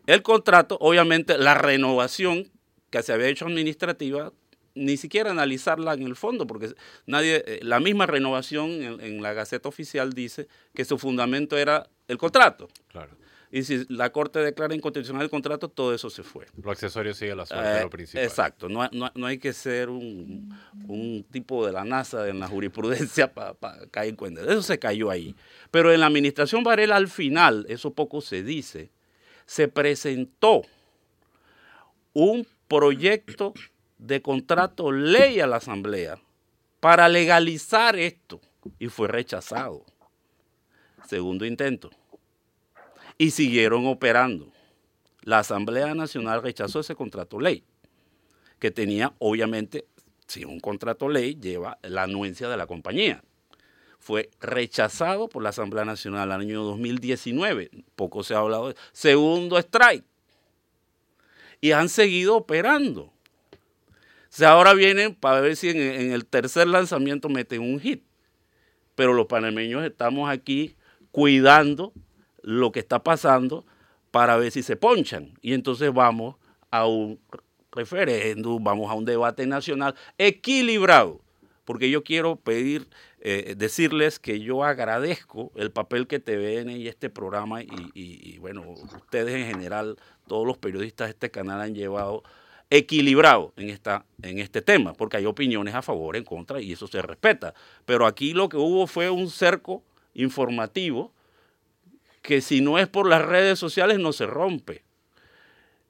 el 0.07 0.21
contrato, 0.23 0.77
obviamente 0.81 1.37
la 1.37 1.53
renovación 1.53 2.51
que 2.89 3.03
se 3.03 3.13
había 3.13 3.27
hecho 3.27 3.45
administrativa 3.45 4.33
ni 4.73 4.97
siquiera 4.97 5.31
analizarla 5.31 5.93
en 5.93 6.03
el 6.03 6.15
fondo, 6.15 6.47
porque 6.47 6.73
nadie, 7.05 7.43
eh, 7.45 7.59
la 7.61 7.79
misma 7.79 8.05
renovación 8.05 8.69
en, 8.71 9.01
en, 9.01 9.21
la 9.21 9.33
Gaceta 9.33 9.67
Oficial 9.67 10.13
dice 10.13 10.47
que 10.73 10.85
su 10.85 10.97
fundamento 10.97 11.57
era 11.57 11.89
el 12.07 12.17
contrato. 12.17 12.69
Claro. 12.87 13.17
Y 13.53 13.63
si 13.63 13.85
la 13.89 14.11
Corte 14.11 14.39
declara 14.39 14.73
inconstitucional 14.73 15.23
el 15.23 15.29
contrato, 15.29 15.67
todo 15.67 15.93
eso 15.93 16.09
se 16.09 16.23
fue. 16.23 16.45
Lo 16.63 16.71
accesorio 16.71 17.13
sigue 17.13 17.35
la 17.35 17.45
suerte, 17.45 17.79
Eh, 17.79 17.81
lo 17.83 17.89
principal. 17.89 18.23
Exacto, 18.23 18.69
no, 18.69 18.87
no, 18.93 19.11
no 19.13 19.25
hay 19.25 19.39
que 19.39 19.51
ser 19.51 19.89
un, 19.89 20.57
un 20.87 21.25
tipo 21.29 21.65
de 21.65 21.73
la 21.73 21.83
NASA 21.83 22.29
en 22.29 22.39
la 22.39 22.47
jurisprudencia 22.47 23.33
para 23.33 23.55
caer 23.91 24.09
en 24.11 24.15
cuenta. 24.15 24.41
Eso 24.41 24.61
se 24.61 24.79
cayó 24.79 25.09
ahí. 25.09 25.35
Pero 25.69 25.91
en 25.91 25.99
la 25.99 26.05
administración 26.05 26.63
Varela 26.63 26.95
al 26.95 27.09
final, 27.09 27.65
eso 27.67 27.93
poco 27.93 28.21
se 28.21 28.41
dice, 28.41 28.89
se 29.45 29.67
presentó 29.67 30.61
un 32.13 32.47
proyecto 32.69 33.53
de 33.97 34.21
contrato 34.21 34.91
ley 34.93 35.41
a 35.41 35.47
la 35.47 35.57
Asamblea 35.57 36.19
para 36.79 37.09
legalizar 37.09 37.97
esto 37.97 38.39
y 38.79 38.87
fue 38.87 39.07
rechazado. 39.09 39.85
Segundo 41.07 41.45
intento. 41.45 41.89
Y 43.21 43.29
siguieron 43.29 43.85
operando. 43.85 44.51
La 45.21 45.37
Asamblea 45.37 45.93
Nacional 45.93 46.41
rechazó 46.41 46.79
ese 46.79 46.95
contrato 46.95 47.39
ley, 47.39 47.63
que 48.57 48.71
tenía, 48.71 49.13
obviamente, 49.19 49.85
si 50.25 50.43
un 50.43 50.59
contrato 50.59 51.07
ley 51.07 51.37
lleva 51.39 51.77
la 51.83 52.01
anuencia 52.01 52.49
de 52.49 52.57
la 52.57 52.65
compañía. 52.65 53.23
Fue 53.99 54.31
rechazado 54.39 55.29
por 55.29 55.43
la 55.43 55.49
Asamblea 55.49 55.85
Nacional 55.85 56.31
el 56.31 56.41
año 56.41 56.63
2019. 56.63 57.69
Poco 57.95 58.23
se 58.23 58.33
ha 58.33 58.39
hablado 58.39 58.69
de 58.69 58.75
segundo 58.91 59.59
strike. 59.59 60.03
Y 61.61 61.73
han 61.73 61.89
seguido 61.89 62.37
operando. 62.37 63.03
O 63.03 63.11
sea, 64.29 64.53
ahora 64.53 64.73
vienen 64.73 65.13
para 65.13 65.41
ver 65.41 65.55
si 65.57 65.69
en, 65.69 65.77
en, 65.77 66.11
el 66.11 66.25
tercer 66.25 66.65
lanzamiento 66.65 67.29
meten 67.29 67.61
un 67.61 67.79
hit. 67.79 68.01
Pero 68.95 69.13
los 69.13 69.27
panameños 69.27 69.83
estamos 69.83 70.27
aquí 70.27 70.75
cuidando 71.11 71.93
lo 72.41 72.71
que 72.71 72.79
está 72.79 73.03
pasando 73.03 73.65
para 74.11 74.37
ver 74.37 74.51
si 74.51 74.63
se 74.63 74.75
ponchan. 74.75 75.33
Y 75.41 75.53
entonces 75.53 75.93
vamos 75.93 76.35
a 76.69 76.85
un 76.85 77.19
referéndum, 77.71 78.63
vamos 78.63 78.91
a 78.91 78.95
un 78.95 79.05
debate 79.05 79.45
nacional 79.47 79.95
equilibrado. 80.17 81.21
Porque 81.65 81.89
yo 81.89 82.03
quiero 82.03 82.35
pedir 82.35 82.87
eh, 83.21 83.53
decirles 83.55 84.19
que 84.19 84.39
yo 84.39 84.63
agradezco 84.63 85.51
el 85.55 85.71
papel 85.71 86.07
que 86.07 86.19
TVN 86.19 86.71
y 86.71 86.87
este 86.87 87.09
programa 87.09 87.61
y, 87.61 87.69
y, 87.93 88.37
bueno, 88.39 88.65
ustedes 88.71 89.35
en 89.35 89.45
general, 89.45 89.97
todos 90.27 90.45
los 90.45 90.57
periodistas 90.57 91.07
de 91.07 91.11
este 91.11 91.29
canal 91.29 91.61
han 91.61 91.75
llevado 91.75 92.23
equilibrado 92.71 93.53
en, 93.57 93.69
esta, 93.69 94.05
en 94.23 94.39
este 94.39 94.61
tema, 94.61 94.93
porque 94.93 95.17
hay 95.17 95.25
opiniones 95.25 95.75
a 95.75 95.81
favor, 95.81 96.15
en 96.15 96.23
contra, 96.23 96.59
y 96.61 96.71
eso 96.71 96.87
se 96.87 97.01
respeta. 97.01 97.53
Pero 97.85 98.07
aquí 98.07 98.33
lo 98.33 98.49
que 98.49 98.57
hubo 98.57 98.87
fue 98.87 99.09
un 99.09 99.29
cerco 99.29 99.83
informativo 100.13 101.13
que 102.21 102.41
si 102.41 102.61
no 102.61 102.77
es 102.77 102.87
por 102.87 103.07
las 103.07 103.23
redes 103.23 103.59
sociales 103.59 103.99
no 103.99 104.13
se 104.13 104.25
rompe. 104.25 104.83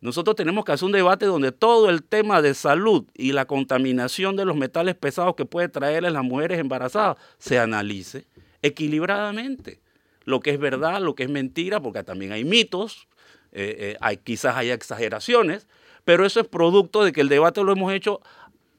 Nosotros 0.02 0.36
tenemos 0.36 0.66
que 0.66 0.72
hacer 0.72 0.88
un 0.88 0.92
debate 0.92 1.28
donde 1.28 1.52
todo 1.52 1.90
el 1.90 2.04
tema 2.04 2.42
de 2.42 2.56
salud 2.56 3.06
y 3.14 3.34
la 3.34 3.46
contaminación 3.46 4.36
de 4.36 4.46
los 4.46 4.58
metales 4.58 4.96
pesados 4.96 5.36
que 5.36 5.46
puede 5.46 5.70
traerles 5.70 6.12
las 6.12 6.24
mujeres 6.24 6.60
embarazadas 6.60 7.18
se 7.38 7.60
analice 7.60 8.26
equilibradamente. 8.64 9.80
Lo 10.26 10.40
que 10.40 10.52
es 10.52 10.60
verdad, 10.60 11.02
lo 11.02 11.14
que 11.14 11.24
es 11.24 11.30
mentira, 11.30 11.80
porque 11.80 12.04
también 12.04 12.32
hay 12.32 12.44
mitos, 12.44 13.08
eh, 13.52 13.76
eh, 13.78 13.98
hay, 14.02 14.18
quizás 14.18 14.56
hay 14.56 14.72
exageraciones, 14.72 15.68
pero 16.04 16.26
eso 16.26 16.40
es 16.40 16.48
producto 16.48 17.04
de 17.04 17.12
que 17.12 17.22
el 17.22 17.30
debate 17.30 17.64
lo 17.64 17.72
hemos 17.72 17.94
hecho 17.94 18.22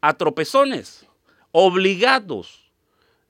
a 0.01 0.15
tropezones, 0.15 1.07
obligados, 1.53 2.73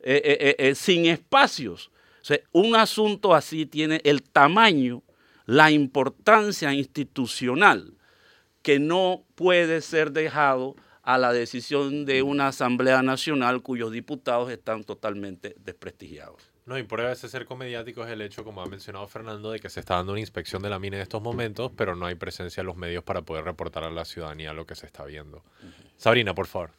eh, 0.01 0.73
sin 0.75 1.07
espacios. 1.07 1.92
Un 2.53 2.77
asunto 2.77 3.35
así 3.35 3.67
tiene 3.67 4.01
el 4.05 4.23
tamaño 4.23 5.03
la 5.47 5.71
importancia 5.71 6.73
institucional 6.73 7.95
que 8.63 8.79
no 8.79 9.25
puede 9.35 9.81
ser 9.81 10.13
dejado 10.13 10.77
a 11.03 11.19
la 11.19 11.33
decisión 11.33 12.05
de 12.05 12.23
una 12.23 12.49
Asamblea 12.49 13.03
Nacional 13.03 13.61
cuyos 13.61 13.91
diputados 13.91 14.51
están 14.51 14.85
totalmente 14.85 15.57
desprestigiados. 15.59 16.53
No, 16.65 16.79
y 16.79 16.85
prueba 16.85 17.11
ese 17.11 17.29
cerco 17.29 17.57
mediático 17.57 18.05
es 18.05 18.11
el 18.11 18.21
hecho, 18.21 18.45
como 18.45 18.63
ha 18.63 18.67
mencionado 18.67 19.09
Fernando, 19.09 19.51
de 19.51 19.59
que 19.59 19.69
se 19.69 19.81
está 19.81 19.97
dando 19.97 20.13
una 20.13 20.21
inspección 20.21 20.63
de 20.63 20.71
la 20.71 20.79
mina 20.79 20.97
en 20.97 21.03
estos 21.03 21.21
momentos, 21.21 21.73
pero 21.77 21.97
no 21.97 22.07
hay 22.07 22.15
presencia 22.15 22.61
en 22.61 22.69
los 22.69 22.77
medios 22.77 23.03
para 23.03 23.23
poder 23.23 23.45
reportar 23.45 23.83
a 23.83 23.91
la 23.91 24.05
ciudadanía 24.05 24.53
lo 24.53 24.65
que 24.65 24.77
se 24.77 24.87
está 24.87 25.05
viendo. 25.05 25.43
Sabrina, 25.97 26.35
por 26.37 26.47
favor. 26.47 26.71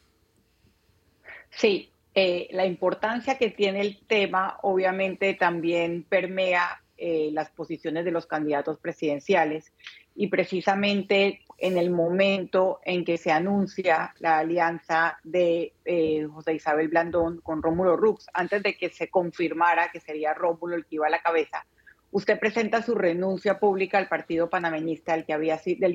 Sí, 1.50 1.90
eh, 2.14 2.48
la 2.52 2.64
importancia 2.64 3.36
que 3.38 3.50
tiene 3.50 3.80
el 3.80 3.98
tema 4.06 4.58
obviamente 4.62 5.34
también 5.34 6.04
permea 6.04 6.80
eh, 6.96 7.30
las 7.32 7.50
posiciones 7.50 8.04
de 8.04 8.12
los 8.12 8.26
candidatos 8.26 8.78
presidenciales. 8.78 9.72
Y 10.14 10.28
precisamente 10.28 11.40
en 11.58 11.76
el 11.76 11.90
momento 11.90 12.78
en 12.84 13.04
que 13.04 13.18
se 13.18 13.32
anuncia 13.32 14.14
la 14.20 14.38
alianza 14.38 15.18
de 15.24 15.72
eh, 15.84 16.24
José 16.32 16.54
Isabel 16.54 16.88
Blandón 16.88 17.40
con 17.40 17.62
Rómulo 17.62 17.96
Rux, 17.96 18.28
antes 18.32 18.62
de 18.62 18.76
que 18.76 18.90
se 18.90 19.10
confirmara 19.10 19.90
que 19.90 19.98
sería 19.98 20.34
Rómulo 20.34 20.76
el 20.76 20.86
que 20.86 20.96
iba 20.96 21.08
a 21.08 21.10
la 21.10 21.22
cabeza, 21.22 21.66
usted 22.14 22.38
presenta 22.38 22.80
su 22.80 22.94
renuncia 22.94 23.58
pública 23.58 23.98
al 23.98 24.06
Partido 24.06 24.48
Panameñista, 24.48 25.14
del 25.14 25.24
que 25.26 25.32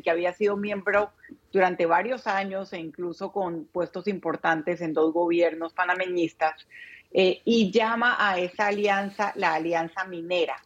había, 0.10 0.34
sido 0.34 0.58
miembro 0.58 1.12
durante 1.50 1.86
varios 1.86 2.28
años 2.28 2.74
e 2.74 2.78
incluso 2.78 3.32
con 3.32 3.64
puestos 3.64 4.06
importantes 4.10 4.82
en 4.82 4.92
dos 4.92 5.14
gobiernos 5.14 5.72
panameñistas, 5.72 6.68
eh, 7.14 7.40
y 7.46 7.72
llama 7.72 8.18
a 8.20 8.38
esa 8.38 8.68
alianza 8.68 9.32
la 9.38 9.54
alianza 9.54 10.04
minera. 10.04 10.58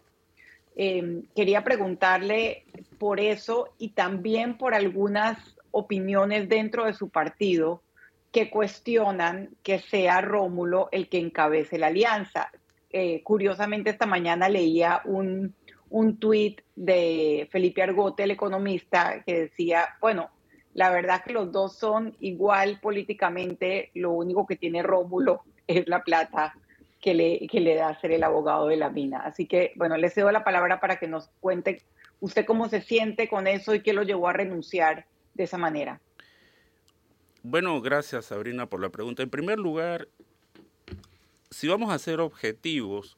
Em, 0.76 1.22
quería 1.36 1.64
preguntarle 1.64 2.66
por 2.98 3.20
eso 3.20 3.76
y 3.78 3.90
también 3.90 4.58
por 4.58 4.74
algunas 4.74 5.38
opiniones 5.70 6.50
dentro 6.50 6.86
de 6.86 6.96
su 6.96 7.10
partido 7.10 7.84
que 8.32 8.50
cuestionan 8.50 9.50
que 9.62 9.78
sea 9.78 10.20
Rómulo 10.22 10.90
el 10.92 11.10
que 11.10 11.20
encabece 11.20 11.78
la 11.78 11.88
alianza. 11.88 12.52
Eh, 12.96 13.24
curiosamente, 13.24 13.90
esta 13.90 14.06
mañana 14.06 14.48
leía 14.48 15.02
un, 15.06 15.56
un 15.90 16.18
tuit 16.18 16.62
de 16.76 17.50
Felipe 17.52 17.82
Argote, 17.82 18.24
el 18.24 18.32
economista, 18.32 19.24
que 19.26 19.42
decía, 19.42 19.90
bueno, 20.00 20.30
la 20.76 20.92
verdad 20.92 21.24
que 21.26 21.34
los 21.34 21.52
dos 21.52 21.76
son 21.78 22.16
igual 22.20 22.80
políticamente, 22.80 23.90
lo 23.96 24.12
único 24.12 24.46
que 24.46 24.56
tiene 24.56 24.84
Rómulo 24.84 25.42
es 25.68 25.88
la 25.88 26.04
plata 26.04 26.54
que 27.02 27.14
le, 27.14 27.48
que 27.48 27.60
le 27.60 27.76
da 27.76 28.00
ser 28.00 28.12
el 28.12 28.24
abogado 28.24 28.68
de 28.68 28.78
la 28.78 28.90
mina. 28.90 29.22
Así 29.22 29.46
que, 29.46 29.74
bueno, 29.76 29.98
le 29.98 30.10
cedo 30.10 30.32
la 30.32 30.44
palabra 30.44 30.80
para 30.80 30.98
que 30.98 31.08
nos 31.08 31.30
cuente 31.40 31.82
usted 32.20 32.46
cómo 32.46 32.70
se 32.70 32.82
siente 32.82 33.28
con 33.28 33.48
eso 33.48 33.76
y 33.76 33.82
qué 33.82 33.92
lo 33.92 34.04
llevó 34.04 34.30
a 34.30 34.34
renunciar 34.34 35.06
de 35.34 35.44
esa 35.44 35.58
manera. 35.58 36.00
Bueno, 37.42 37.82
gracias 37.82 38.26
Sabrina 38.26 38.68
por 38.68 38.80
la 38.80 38.90
pregunta. 38.90 39.22
En 39.22 39.30
primer 39.30 39.60
lugar, 39.60 40.08
si 41.54 41.68
vamos 41.68 41.94
a 41.94 42.00
ser 42.00 42.20
objetivos, 42.20 43.18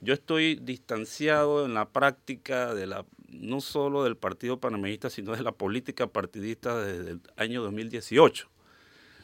yo 0.00 0.14
estoy 0.14 0.56
distanciado 0.56 1.66
en 1.66 1.74
la 1.74 1.88
práctica 1.88 2.74
de 2.74 2.86
la 2.86 3.04
no 3.28 3.60
solo 3.60 4.04
del 4.04 4.16
Partido 4.16 4.58
Panameñista, 4.58 5.08
sino 5.08 5.36
de 5.36 5.42
la 5.42 5.52
política 5.52 6.06
partidista 6.06 6.78
desde 6.78 7.12
el 7.12 7.20
año 7.36 7.62
2018. 7.62 8.48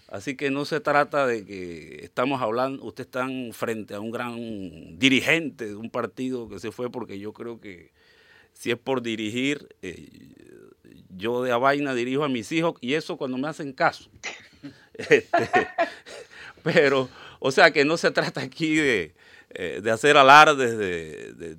Así 0.08 0.36
que 0.36 0.50
no 0.50 0.64
se 0.64 0.80
trata 0.80 1.26
de 1.26 1.44
que 1.44 2.04
estamos 2.04 2.40
hablando, 2.40 2.84
ustedes 2.84 3.06
están 3.06 3.50
frente 3.52 3.94
a 3.94 4.00
un 4.00 4.12
gran 4.12 4.98
dirigente 4.98 5.66
de 5.66 5.74
un 5.74 5.90
partido 5.90 6.48
que 6.48 6.60
se 6.60 6.70
fue 6.70 6.90
porque 6.90 7.18
yo 7.18 7.32
creo 7.32 7.60
que 7.60 7.90
si 8.52 8.70
es 8.70 8.78
por 8.78 9.02
dirigir, 9.02 9.68
eh, 9.82 10.08
yo 11.10 11.42
de 11.42 11.50
a 11.50 11.56
vaina 11.56 11.94
dirijo 11.94 12.22
a 12.22 12.28
mis 12.28 12.52
hijos 12.52 12.74
y 12.80 12.94
eso 12.94 13.16
cuando 13.16 13.36
me 13.38 13.48
hacen 13.48 13.72
caso. 13.72 14.10
Este, 14.98 15.50
pero, 16.62 17.10
o 17.38 17.50
sea 17.50 17.70
que 17.70 17.84
no 17.84 17.96
se 17.96 18.10
trata 18.10 18.40
aquí 18.40 18.76
de, 18.76 19.14
eh, 19.50 19.82
hacer 19.90 20.16
alardes 20.16 20.76
de, 20.76 21.56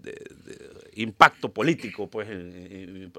impacto 0.94 1.54
político, 1.54 2.10
pues 2.10 2.28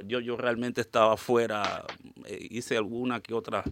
yo, 0.06 0.20
yo 0.20 0.36
realmente 0.36 0.80
estaba 0.80 1.16
fuera, 1.16 1.84
eh, 2.26 2.48
hice 2.50 2.76
alguna 2.76 3.20
que 3.20 3.34
otra 3.34 3.62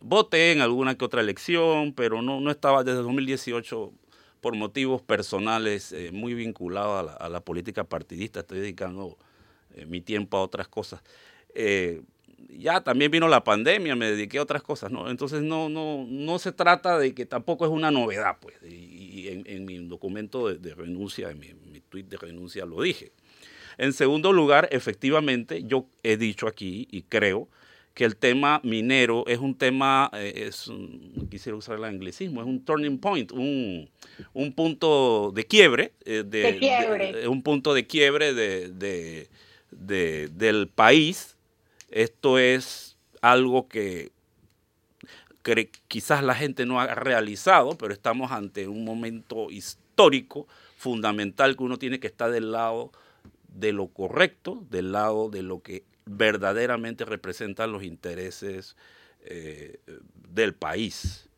voté 0.00 0.52
en 0.52 0.60
alguna 0.60 0.96
que 0.96 1.04
otra 1.04 1.22
elección, 1.22 1.94
pero 1.94 2.20
no, 2.22 2.40
no 2.40 2.50
estaba 2.50 2.84
desde 2.84 2.98
2018 3.02 3.92
por 4.40 4.54
motivos 4.54 5.02
personales 5.02 5.92
eh, 5.92 6.10
muy 6.12 6.34
vinculado 6.34 7.18
a 7.18 7.28
la, 7.28 7.40
política 7.40 7.84
partidista. 7.84 8.40
Estoy 8.40 8.60
dedicando 8.60 9.16
mi 9.86 10.00
tiempo 10.00 10.36
a 10.36 10.42
otras 10.42 10.68
cosas. 10.68 11.02
Ya 12.50 12.80
también 12.80 13.10
vino 13.10 13.28
la 13.28 13.44
pandemia, 13.44 13.94
me 13.96 14.10
dediqué 14.10 14.38
a 14.38 14.42
otras 14.42 14.62
cosas, 14.62 14.90
¿no? 14.90 15.10
Entonces 15.10 15.42
no, 15.42 15.68
no, 15.68 16.06
no 16.08 16.38
se 16.38 16.52
trata 16.52 16.98
de 16.98 17.14
que 17.14 17.26
tampoco 17.26 17.64
es 17.64 17.70
una 17.70 17.90
novedad, 17.90 18.36
pues. 18.40 18.56
Y, 18.62 19.28
en, 19.28 19.64
mi 19.66 19.76
documento 19.86 20.48
de, 20.48 20.74
renuncia, 20.74 21.30
en 21.30 21.38
mi, 21.38 21.52
mi 21.70 21.80
tweet 21.80 22.04
de 22.04 22.16
renuncia 22.16 22.64
lo 22.64 22.80
dije. 22.80 23.12
En 23.76 23.92
segundo 23.92 24.32
lugar, 24.32 24.68
efectivamente, 24.72 25.64
yo 25.64 25.86
he 26.02 26.16
dicho 26.16 26.46
aquí 26.46 26.88
y 26.90 27.02
creo 27.02 27.48
que 27.98 28.04
el 28.04 28.14
tema 28.14 28.60
minero 28.62 29.24
es 29.26 29.40
un 29.40 29.56
tema, 29.56 30.08
eh, 30.12 30.46
es 30.46 30.68
no 30.68 31.28
quisiera 31.28 31.58
usar 31.58 31.78
el 31.78 31.84
anglicismo, 31.84 32.40
es 32.40 32.46
un 32.46 32.64
turning 32.64 32.96
point, 32.96 33.32
un, 33.32 33.90
punto 34.54 35.32
de 35.34 35.44
quiebre, 35.44 35.90
eh, 36.04 36.22
de, 36.24 37.26
un 37.26 37.42
punto 37.42 37.74
de 37.74 37.88
quiebre 37.88 38.34
de, 38.34 39.28
del 39.70 40.68
país. 40.68 41.34
Esto 41.90 42.38
es 42.38 42.96
algo 43.22 43.68
que, 43.68 44.12
quizás 45.88 46.22
la 46.22 46.34
gente 46.34 46.66
no 46.66 46.80
ha 46.80 46.94
realizado, 46.94 47.78
pero 47.78 47.92
estamos 47.92 48.32
ante 48.32 48.68
un 48.68 48.84
momento 48.84 49.50
histórico, 49.50 50.46
fundamental, 50.76 51.56
que 51.56 51.62
uno 51.62 51.78
tiene 51.78 52.00
que 52.00 52.06
estar 52.06 52.30
del 52.30 52.52
lado 52.52 52.92
de 53.48 53.72
lo 53.72 53.88
correcto, 53.88 54.64
del 54.70 54.92
lado 54.92 55.30
de 55.30 55.42
lo 55.42 55.62
que 55.62 55.84
verdaderamente 56.04 57.04
representan 57.04 57.72
los 57.72 57.82
intereses 57.82 58.76
eh, 59.22 59.80
del 60.28 60.54
país. 60.54 61.28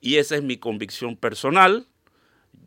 Y 0.00 0.16
esa 0.16 0.36
es 0.36 0.42
mi 0.42 0.56
convicción 0.56 1.16
personal. 1.16 1.86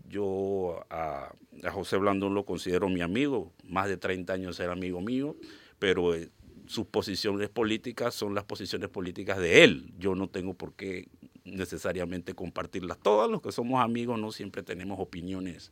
Yo 0.08 0.84
a, 0.90 1.34
José 1.72 1.98
Blandón 1.98 2.34
lo 2.34 2.46
considero 2.46 2.90
mi 2.90 3.02
amigo, 3.02 3.54
más 3.64 3.88
de 3.88 3.98
30 3.98 4.34
años 4.34 4.60
era 4.60 4.74
amigo 4.74 5.02
mío, 5.02 5.36
pero 5.80 6.14
eh, 6.14 6.30
sus 6.68 6.86
posiciones 6.88 7.50
políticas 7.50 8.16
son 8.16 8.36
las 8.36 8.44
posiciones 8.44 8.90
políticas 8.90 9.38
de 9.38 9.64
él. 9.64 9.94
Yo 9.98 10.16
no 10.16 10.28
tengo 10.28 10.54
por 10.54 10.74
qué 10.74 11.08
necesariamente 11.46 12.34
compartirlas 12.34 12.98
todas. 13.00 13.30
Los 13.30 13.42
que 13.42 13.52
somos 13.52 13.84
amigos 13.84 14.20
no 14.20 14.32
siempre 14.32 14.64
tenemos 14.64 15.00
opiniones 15.00 15.72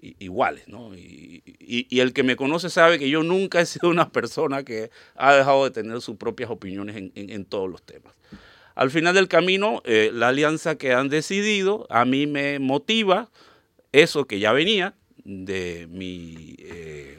iguales, 0.00 0.68
¿no? 0.68 0.94
Y, 0.94 1.42
el 1.90 2.12
que 2.12 2.22
me 2.22 2.36
conoce 2.36 2.68
sabe 2.70 2.98
que 2.98 3.08
yo 3.08 3.22
nunca 3.22 3.60
he 3.60 3.66
sido 3.66 3.88
una 3.88 4.10
persona 4.10 4.62
que 4.62 4.90
ha 5.14 5.34
dejado 5.34 5.64
de 5.64 5.70
tener 5.70 6.00
sus 6.00 6.16
propias 6.16 6.50
opiniones 6.50 6.96
en, 7.14 7.44
todos 7.44 7.70
los 7.70 7.82
temas. 7.82 8.14
Al 8.74 8.90
final 8.90 9.14
del 9.14 9.26
camino, 9.26 9.82
eh, 9.84 10.10
la 10.12 10.28
alianza 10.28 10.76
que 10.76 10.92
han 10.92 11.08
decidido 11.08 11.86
a 11.88 12.04
mí 12.04 12.26
me 12.26 12.58
motiva 12.58 13.30
eso 13.92 14.26
que 14.26 14.38
ya 14.38 14.52
venía 14.52 14.94
de 15.24 15.88
mi 15.90 16.56
eh, 16.58 17.18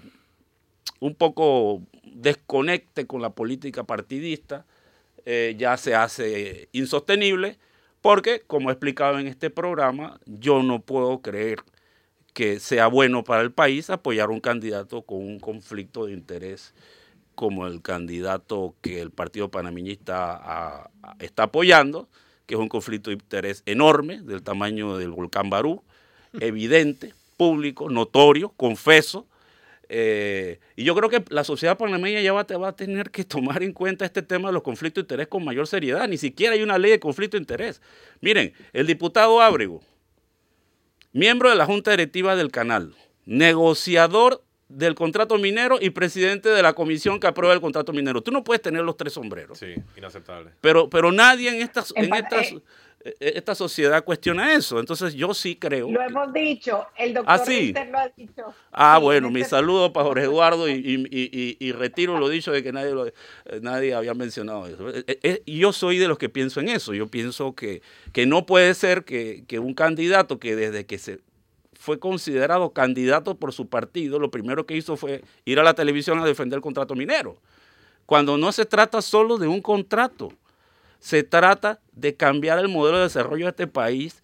un 1.00 1.16
poco 1.16 1.82
desconecte 2.22 3.08
con 3.08 3.22
la 3.22 3.32
política 3.32 3.84
partidista, 3.84 4.66
eh, 5.26 5.56
ya 5.58 5.78
se 5.78 5.96
hace 5.96 6.70
insostenible 6.72 7.58
Porque, 8.02 8.42
como 8.48 8.70
he 8.70 8.74
explicado 8.74 9.20
en 9.20 9.28
este 9.28 9.50
programa, 9.50 10.20
yo 10.26 10.64
no 10.64 10.80
puedo 10.82 11.22
creer 11.22 11.60
que 12.34 12.60
sea 12.60 12.88
bueno 12.88 13.24
para 13.24 13.42
el 13.42 13.52
país 13.52 13.90
apoyar 13.90 14.30
a 14.30 14.32
un 14.32 14.40
candidato 14.40 15.02
con 15.02 15.20
un 15.20 15.40
conflicto 15.40 16.06
de 16.06 16.14
interés 16.14 16.74
como 17.36 17.68
el 17.68 17.82
candidato 17.82 18.76
que 18.82 19.02
el 19.02 19.12
Partido 19.12 19.50
Panameñista 19.50 20.90
está 21.20 21.44
apoyando, 21.44 22.08
que 22.46 22.56
es 22.56 22.60
un 22.62 22.70
conflicto 22.70 23.10
de 23.10 23.16
interés 23.16 23.64
enorme, 23.66 24.22
del 24.22 24.44
tamaño 24.44 24.98
del 24.98 25.12
volcán 25.12 25.50
Barú, 25.50 25.84
evidente, 26.40 27.14
público, 27.38 27.90
notorio, 27.90 28.50
confeso. 28.50 29.28
Eh, 29.90 30.60
y 30.76 30.84
yo 30.84 30.96
creo 30.96 31.10
que 31.10 31.24
la 31.30 31.44
sociedad 31.44 31.78
panameña 31.78 32.22
ya 32.22 32.34
va, 32.34 32.44
va, 32.44 32.68
a 32.70 32.76
tener 32.76 33.10
que 33.10 33.24
tomar 33.24 33.64
en 33.64 33.74
cuenta 33.74 34.06
este 34.06 34.22
tema 34.22 34.50
de 34.50 34.54
los 34.54 34.64
conflictos 34.64 35.02
de 35.02 35.06
interés 35.06 35.28
con 35.28 35.46
mayor 35.46 35.68
seriedad. 35.68 36.08
Ni 36.08 36.18
siquiera 36.18 36.54
hay 36.54 36.62
una 36.62 36.78
ley 36.78 36.92
de 36.92 37.00
conflicto 37.00 37.38
de 37.38 37.42
interés. 37.42 37.82
Miren, 38.22 38.54
el 38.74 38.88
diputado 38.88 39.42
Ábrego, 39.42 39.82
miembro 41.14 41.50
de 41.50 41.56
la 41.56 41.66
Junta 41.66 41.92
Directiva 41.92 42.36
del 42.36 42.52
Canal, 42.52 42.96
negociador 43.26 44.44
del 44.70 44.96
contrato 44.96 45.38
minero 45.38 45.78
y 45.80 45.92
presidente 45.92 46.50
de 46.50 46.62
la 46.62 46.74
comisión 46.74 47.20
que 47.20 47.28
aprueba 47.28 47.54
el 47.54 47.62
contrato 47.62 47.94
minero. 47.94 48.22
Tú 48.22 48.32
no 48.32 48.44
puedes 48.44 48.62
tener 48.62 48.84
los 48.84 48.98
tres 48.98 49.14
sombreros. 49.14 49.58
Sí, 49.58 49.76
inaceptable. 49.96 50.52
Pero, 50.62 50.90
pero 50.90 51.12
nadie 51.12 51.50
en 51.50 51.62
estas, 51.62 51.94
en 51.96 52.14
estas, 52.14 52.52
eh, 52.52 52.62
esta 53.20 53.56
sociedad 53.56 54.04
cuestiona 54.04 54.54
eso. 54.54 54.80
Entonces 54.80 55.14
yo 55.14 55.34
sí 55.34 55.56
creo. 55.56 55.90
Lo 55.90 56.02
hemos 56.02 56.34
dicho, 56.34 56.86
el 56.98 57.14
doctor 57.14 57.34
¿Ah, 57.34 57.46
sí? 57.46 57.74
lo 57.74 57.98
ha 57.98 58.10
dicho. 58.10 58.44
Ah, 58.72 58.98
bueno, 58.98 59.30
mi 59.30 59.44
saludo 59.44 59.94
para 59.94 60.06
Jorge 60.06 60.24
Eduardo 60.24 60.68
y, 60.70 60.74
y, 60.74 61.58
y, 61.60 61.72
retiro 61.72 62.20
lo 62.20 62.30
dicho 62.30 62.52
de 62.52 62.64
que 62.64 62.72
nadie, 62.72 62.92
lo, 62.92 63.08
eh, 63.08 63.14
nadie 63.62 63.94
había 63.94 64.14
mencionado 64.14 64.68
eso. 64.68 64.92
Y 65.46 65.60
yo 65.60 65.74
soy 65.74 65.98
de 65.98 66.08
los 66.08 66.18
que 66.18 66.30
pienso 66.30 66.60
en 66.60 66.70
eso. 66.70 66.94
Yo 66.94 67.08
pienso 67.08 67.54
que, 67.56 67.82
que 68.14 68.26
no 68.26 68.46
puede 68.46 68.74
ser 68.74 69.06
que, 69.06 69.44
que 69.48 69.60
un 69.60 69.74
candidato 69.74 70.40
que 70.40 70.56
desde 70.56 70.86
que 70.86 70.98
se 70.98 71.20
fue 71.74 72.00
considerado 72.00 72.74
candidato 72.74 73.36
por 73.36 73.54
su 73.54 73.70
partido, 73.70 74.20
lo 74.20 74.32
primero 74.32 74.66
que 74.66 74.76
hizo 74.76 74.98
fue 74.98 75.24
ir 75.46 75.60
a 75.60 75.64
la 75.64 75.74
televisión 75.74 76.20
a 76.20 76.26
defender 76.26 76.58
el 76.58 76.62
contrato 76.62 76.96
minero. 76.96 77.38
Cuando 78.06 78.38
no 78.38 78.52
se 78.52 78.66
trata 78.66 79.02
solo 79.02 79.38
de 79.38 79.48
un 79.48 79.62
contrato, 79.62 80.34
se 81.00 81.24
trata 81.24 81.80
de 81.94 82.16
cambiar 82.16 82.60
el 82.60 82.68
modelo 82.68 82.98
de 82.98 83.04
desarrollo 83.04 83.46
de 83.46 83.52
este 83.52 83.68
país 83.68 84.22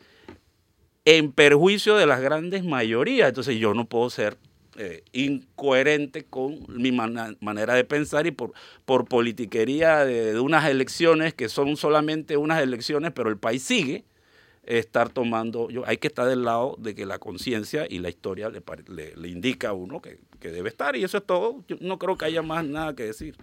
en 1.05 1.31
perjuicio 1.31 1.95
de 1.95 2.05
las 2.05 2.21
grandes 2.21 2.63
mayorías. 2.63 3.29
Entonces 3.29 3.57
yo 3.57 3.73
no 3.73 3.85
puedo 3.85 4.09
ser 4.09 4.37
eh, 4.75 5.03
incoherente 5.11 6.23
con 6.23 6.65
mi 6.67 6.91
manera 6.91 7.75
de 7.75 7.83
pensar 7.83 8.25
y 8.25 8.31
por, 8.31 8.53
por 8.85 9.05
politiquería 9.05 10.03
de, 10.03 10.39
unas 10.39 10.67
elecciones 10.67 11.35
que 11.35 11.47
son 11.47 11.77
solamente 11.77 12.37
unas 12.37 12.59
elecciones, 12.59 13.11
pero 13.11 13.29
el 13.29 13.37
país 13.37 13.61
sigue 13.61 14.03
estar 14.63 15.09
tomando, 15.09 15.69
yo, 15.69 15.83
hay 15.85 15.97
que 15.97 16.07
estar 16.07 16.25
del 16.25 16.43
lado 16.43 16.75
de 16.79 16.95
que 16.95 17.05
la 17.05 17.19
conciencia 17.19 17.85
y 17.87 17.99
la 17.99 18.09
historia 18.09 18.49
le, 18.49 19.15
le, 19.15 19.27
indica 19.27 19.69
a 19.69 19.73
uno 19.73 20.01
que, 20.01 20.17
debe 20.39 20.69
estar 20.69 20.95
y 20.95 21.03
eso 21.03 21.19
es 21.19 21.25
todo. 21.25 21.63
Yo 21.67 21.77
no 21.79 21.99
creo 21.99 22.17
que 22.17 22.25
haya 22.25 22.41
más 22.41 22.65
nada 22.65 22.95
que 22.95 23.03
decir 23.03 23.35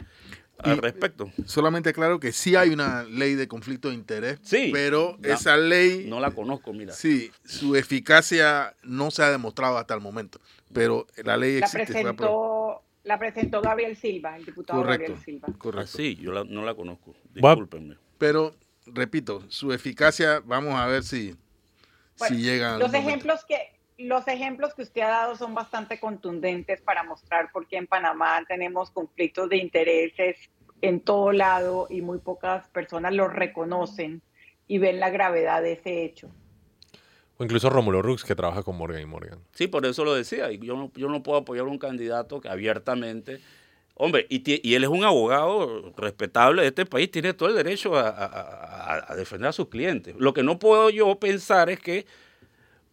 al 0.63 0.79
respecto. 0.79 1.31
Solamente 1.47 1.93
claro 1.93 2.21
que 2.21 2.33
sí 2.33 2.57
hay 2.57 2.71
una 2.71 3.05
ley 3.05 3.35
de 3.35 3.49
conflicto 3.49 3.89
de 3.89 3.95
interés, 3.95 4.39
sí, 4.43 4.71
pero 4.73 5.19
esa 5.23 5.57
ley... 5.57 6.07
No 6.09 6.21
la 6.21 6.31
conozco, 6.31 6.73
mira. 6.73 6.93
Sí, 6.93 7.31
su 7.45 7.77
eficacia 7.77 8.75
no 8.83 9.11
se 9.11 9.23
ha 9.23 9.31
demostrado 9.31 9.79
hasta 9.79 9.95
el 9.95 10.01
momento, 10.01 10.41
pero 10.73 11.07
la 11.25 11.37
ley 11.37 11.61
la 11.61 11.67
existe. 11.67 11.93
Presentó, 11.93 12.83
la 13.05 13.19
presentó 13.19 13.61
Gabriel 13.61 13.97
Silva, 13.97 14.37
el 14.37 14.45
diputado 14.45 14.83
Gabriel 14.83 15.17
Silva. 15.25 15.49
Correcto. 15.59 15.93
Ah, 15.93 15.97
sí, 15.97 16.17
yo 16.17 16.45
no 16.45 16.65
la 16.65 16.75
conozco, 16.75 17.15
discúlpenme. 17.35 17.97
Pero 18.19 18.55
repito, 18.87 19.45
su 19.49 19.73
eficacia, 19.73 20.41
vamos 20.41 20.75
a 20.75 20.87
ver 20.87 21.03
si, 21.03 21.35
si 22.15 22.37
llega. 22.37 22.79
Los 22.79 22.93
ejemplos 22.95 23.45
que 23.47 23.80
los 24.01 24.27
ejemplos 24.29 24.75
que 24.75 24.83
usted 24.83 25.03
ha 25.03 25.09
dado 25.09 25.37
son 25.37 25.55
bastante 25.55 25.99
contundentes 25.99 26.81
para 26.81 27.03
mostrar 27.03 27.51
por 27.53 27.67
qué 27.67 27.77
en 27.77 27.87
Panamá 27.87 28.43
tenemos 28.49 28.91
conflictos 28.91 29.49
de 29.49 29.59
intereses 29.59 30.51
en 30.83 31.01
todo 31.01 31.33
lado 31.33 31.87
y 31.91 32.01
muy 32.01 32.19
pocas 32.19 32.69
personas 32.69 33.15
los 33.15 33.33
reconocen 33.33 34.23
y 34.67 34.79
ven 34.79 35.01
la 35.01 35.11
gravedad 35.11 35.63
de 35.63 35.73
ese 35.73 36.05
hecho. 36.05 36.31
O 37.37 37.45
incluso 37.45 37.71
Rómulo 37.71 38.03
Rux, 38.03 38.25
que 38.25 38.35
trabaja 38.35 38.63
con 38.63 38.77
Morgan 38.77 39.01
y 39.01 39.07
Morgan. 39.07 39.41
Sí, 39.53 39.67
por 39.67 39.85
eso 39.87 40.05
lo 40.05 40.15
decía. 40.15 40.51
Yo 40.53 40.77
no, 40.77 40.93
yo 40.95 41.09
no 41.09 41.23
puedo 41.23 41.39
apoyar 41.39 41.67
a 41.67 41.71
un 41.71 41.79
candidato 41.79 42.41
que 42.41 42.49
abiertamente 42.49 43.41
Hombre, 44.03 44.27
y, 44.31 44.75
él 44.75 44.83
es 44.83 44.89
un 44.89 45.05
abogado 45.05 45.93
respetable 45.95 46.63
de 46.63 46.69
este 46.69 46.87
país, 46.87 47.11
tiene 47.11 47.35
todo 47.35 47.51
el 47.51 47.55
derecho 47.55 47.99
a, 47.99 49.15
defender 49.15 49.51
a 49.51 49.53
sus 49.53 49.69
clientes. 49.69 50.15
Lo 50.19 50.33
que 50.33 50.43
no 50.43 50.59
puedo 50.59 50.89
yo 50.89 51.21
pensar 51.21 51.69
es 51.69 51.81
que 51.81 52.07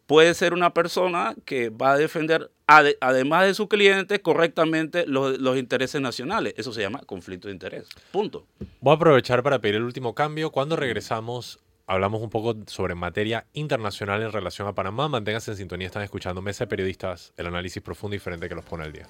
puede 0.07 0.33
ser 0.33 0.53
una 0.53 0.73
persona 0.73 1.35
que 1.45 1.69
va 1.69 1.91
a 1.91 1.97
defender, 1.97 2.49
además 2.65 3.45
de 3.45 3.53
sus 3.53 3.67
clientes, 3.67 4.19
correctamente 4.19 5.05
los, 5.05 5.57
intereses 5.57 6.01
nacionales. 6.01 6.55
Eso 6.57 6.73
se 6.73 6.81
llama 6.81 7.01
conflicto 7.05 7.49
de 7.49 7.53
interés. 7.53 7.87
Punto. 8.11 8.47
Voy 8.79 8.93
a 8.93 8.95
aprovechar 8.95 9.43
para 9.43 9.59
pedir 9.59 9.75
el 9.75 9.83
último 9.83 10.15
cambio. 10.15 10.51
Cuando 10.51 10.75
regresamos, 10.75 11.59
hablamos 11.85 12.21
un 12.21 12.29
poco 12.29 12.55
sobre 12.65 12.95
materia 12.95 13.45
internacional 13.53 14.23
en 14.23 14.31
relación 14.31 14.67
a 14.67 14.73
Panamá. 14.73 15.09
Manténganse 15.09 15.51
en 15.51 15.57
sintonía, 15.57 15.87
están 15.87 16.03
escuchando 16.03 16.41
Mesa 16.41 16.63
de 16.63 16.69
Periodistas, 16.69 17.33
el 17.37 17.47
análisis 17.47 17.83
profundo 17.83 18.15
y 18.15 18.17
diferente 18.17 18.49
que 18.49 18.55
los 18.55 18.65
pone 18.65 18.85
al 18.85 18.93
día. 18.93 19.07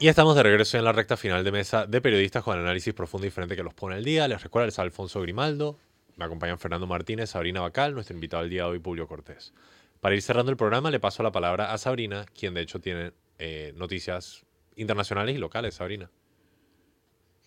Y 0.00 0.06
estamos 0.06 0.36
de 0.36 0.44
regreso 0.44 0.78
en 0.78 0.84
la 0.84 0.92
recta 0.92 1.16
final 1.16 1.42
de 1.42 1.50
mesa 1.50 1.84
de 1.84 2.00
periodistas 2.00 2.44
con 2.44 2.56
análisis 2.56 2.94
profundo 2.94 3.26
y 3.26 3.30
diferente 3.30 3.56
que 3.56 3.64
los 3.64 3.74
pone 3.74 3.96
el 3.96 4.04
día. 4.04 4.28
Les 4.28 4.40
recuerdo, 4.40 4.68
es 4.68 4.78
Alfonso 4.78 5.20
Grimaldo, 5.20 5.76
me 6.14 6.24
acompañan 6.24 6.56
Fernando 6.60 6.86
Martínez, 6.86 7.30
Sabrina 7.30 7.62
Bacal, 7.62 7.94
nuestro 7.94 8.14
invitado 8.14 8.44
del 8.44 8.50
día 8.50 8.62
de 8.62 8.70
hoy, 8.70 8.78
Publio 8.78 9.08
Cortés. 9.08 9.52
Para 10.00 10.14
ir 10.14 10.22
cerrando 10.22 10.50
el 10.50 10.56
programa, 10.56 10.90
le 10.90 11.00
paso 11.00 11.22
la 11.22 11.32
palabra 11.32 11.72
a 11.72 11.78
Sabrina, 11.78 12.24
quien 12.38 12.54
de 12.54 12.60
hecho 12.60 12.80
tiene 12.80 13.12
eh, 13.38 13.72
noticias 13.76 14.46
internacionales 14.76 15.34
y 15.34 15.38
locales. 15.38 15.74
Sabrina. 15.74 16.10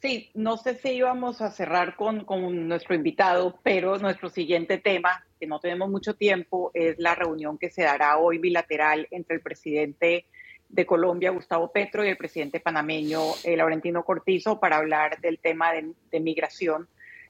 Sí, 0.01 0.31
no 0.33 0.57
sé 0.57 0.75
si 0.75 0.89
íbamos 0.89 1.41
a 1.41 1.51
cerrar 1.51 1.95
con, 1.95 2.25
con 2.25 2.67
nuestro 2.67 2.95
invitado, 2.95 3.59
pero 3.61 3.99
nuestro 3.99 4.29
siguiente 4.29 4.79
tema, 4.79 5.25
que 5.39 5.45
no 5.45 5.59
tenemos 5.59 5.89
mucho 5.89 6.15
tiempo, 6.15 6.71
es 6.73 6.97
la 6.97 7.13
reunión 7.13 7.57
que 7.57 7.69
se 7.69 7.83
dará 7.83 8.17
hoy 8.17 8.39
bilateral 8.39 9.07
entre 9.11 9.35
el 9.35 9.41
presidente 9.41 10.25
de 10.67 10.85
Colombia, 10.85 11.29
Gustavo 11.29 11.71
Petro, 11.71 12.03
y 12.03 12.09
el 12.09 12.17
presidente 12.17 12.59
panameño, 12.59 13.21
eh, 13.43 13.55
Laurentino 13.55 14.03
Cortizo, 14.03 14.59
para 14.59 14.77
hablar 14.77 15.21
del 15.21 15.37
tema 15.37 15.71
de, 15.71 16.19
migración, 16.19 16.87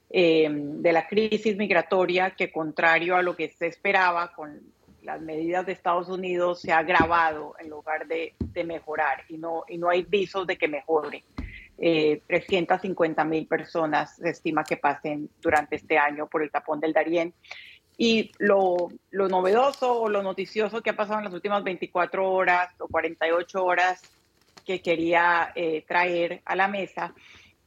eh, 0.09 0.47
de 0.49 0.93
la 0.93 1.07
crisis 1.07 1.57
migratoria 1.57 2.31
que, 2.31 2.51
contrario 2.51 3.17
a 3.17 3.21
lo 3.21 3.35
que 3.35 3.49
se 3.49 3.67
esperaba 3.67 4.33
con 4.33 4.61
las 5.03 5.21
medidas 5.21 5.65
de 5.65 5.71
Estados 5.71 6.09
Unidos, 6.09 6.61
se 6.61 6.71
ha 6.71 6.79
agravado 6.79 7.55
en 7.59 7.69
lugar 7.69 8.07
de, 8.07 8.35
mejorar 8.65 9.23
y 9.29 9.37
no, 9.37 9.63
y 9.67 9.77
no 9.77 9.89
hay 9.89 10.03
visos 10.03 10.45
de 10.47 10.57
que 10.57 10.67
mejore. 10.67 11.23
Eh, 11.77 12.21
350 12.27 13.23
mil 13.25 13.47
personas 13.47 14.15
se 14.17 14.29
estima 14.29 14.63
que 14.63 14.77
pasen 14.77 15.29
durante 15.41 15.77
este 15.77 15.97
año 15.97 16.27
por 16.27 16.43
el 16.43 16.51
tapón 16.51 16.79
del 16.79 16.93
Darién. 16.93 17.33
Y 17.97 18.31
lo, 18.37 18.89
lo, 19.09 19.27
novedoso 19.27 20.01
o 20.01 20.09
lo 20.09 20.23
noticioso 20.23 20.81
que 20.81 20.91
ha 20.91 20.95
pasado 20.95 21.19
en 21.19 21.25
las 21.25 21.33
últimas 21.33 21.63
24 21.63 22.31
horas 22.31 22.69
o 22.79 22.87
48 22.87 23.63
horas 23.63 24.01
que 24.65 24.81
quería 24.81 25.51
eh, 25.55 25.83
traer 25.87 26.41
a 26.45 26.55
la 26.55 26.67
mesa 26.67 27.13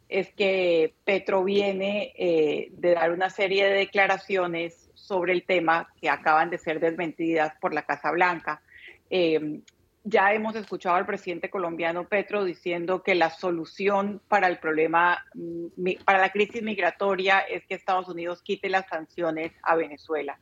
es 0.08 0.32
que 0.32 0.94
Petro 1.04 1.42
viene 1.44 2.12
eh, 2.16 2.68
de 2.72 2.94
dar 2.94 3.10
una 3.12 3.30
serie 3.30 3.66
de 3.66 3.74
declaraciones 3.74 4.83
sobre 4.94 5.32
el 5.32 5.44
tema 5.44 5.88
que 6.00 6.08
acaban 6.08 6.50
de 6.50 6.58
ser 6.58 6.80
desmentidas 6.80 7.52
por 7.60 7.74
la 7.74 7.82
Casa 7.82 8.10
Blanca. 8.10 8.62
Eh, 9.10 9.60
ya 10.04 10.34
hemos 10.34 10.54
escuchado 10.54 10.96
al 10.96 11.06
presidente 11.06 11.48
colombiano 11.48 12.06
Petro 12.06 12.44
diciendo 12.44 13.02
que 13.02 13.14
la 13.14 13.30
solución 13.30 14.20
para 14.28 14.48
el 14.48 14.58
problema, 14.58 15.24
mm, 15.34 16.04
para 16.04 16.20
la 16.20 16.30
crisis 16.30 16.62
migratoria 16.62 17.38
es 17.40 17.64
que 17.66 17.74
Estados 17.74 18.08
Unidos 18.08 18.42
quite 18.42 18.68
las 18.68 18.86
sanciones 18.86 19.52
a 19.62 19.76
Venezuela, 19.76 20.38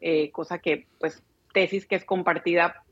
eh, 0.00 0.30
cosa 0.30 0.60
que, 0.60 0.86
pues, 1.00 1.22
tesis 1.52 1.84
que 1.86 1.96
es 1.96 2.04
compartida, 2.04 2.84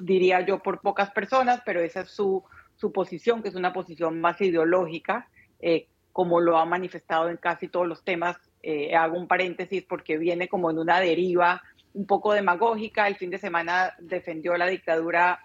diría 0.00 0.40
yo, 0.40 0.62
por 0.62 0.80
pocas 0.80 1.10
personas, 1.10 1.60
pero 1.66 1.80
esa 1.80 2.00
es 2.00 2.10
su, 2.10 2.42
su 2.76 2.90
posición, 2.90 3.42
que 3.42 3.50
es 3.50 3.54
una 3.54 3.74
posición 3.74 4.22
más 4.22 4.40
ideológica, 4.40 5.28
eh, 5.60 5.86
como 6.12 6.40
lo 6.40 6.56
ha 6.56 6.64
manifestado 6.64 7.28
en 7.28 7.36
casi 7.36 7.68
todos 7.68 7.86
los 7.86 8.04
temas. 8.04 8.36
Eh, 8.62 8.94
hago 8.94 9.18
un 9.18 9.26
paréntesis 9.26 9.82
porque 9.82 10.18
viene 10.18 10.48
como 10.48 10.70
en 10.70 10.78
una 10.78 11.00
deriva 11.00 11.62
un 11.94 12.06
poco 12.06 12.32
demagógica. 12.32 13.08
El 13.08 13.16
fin 13.16 13.30
de 13.30 13.38
semana 13.38 13.94
defendió 13.98 14.56
la 14.56 14.66
dictadura 14.66 15.40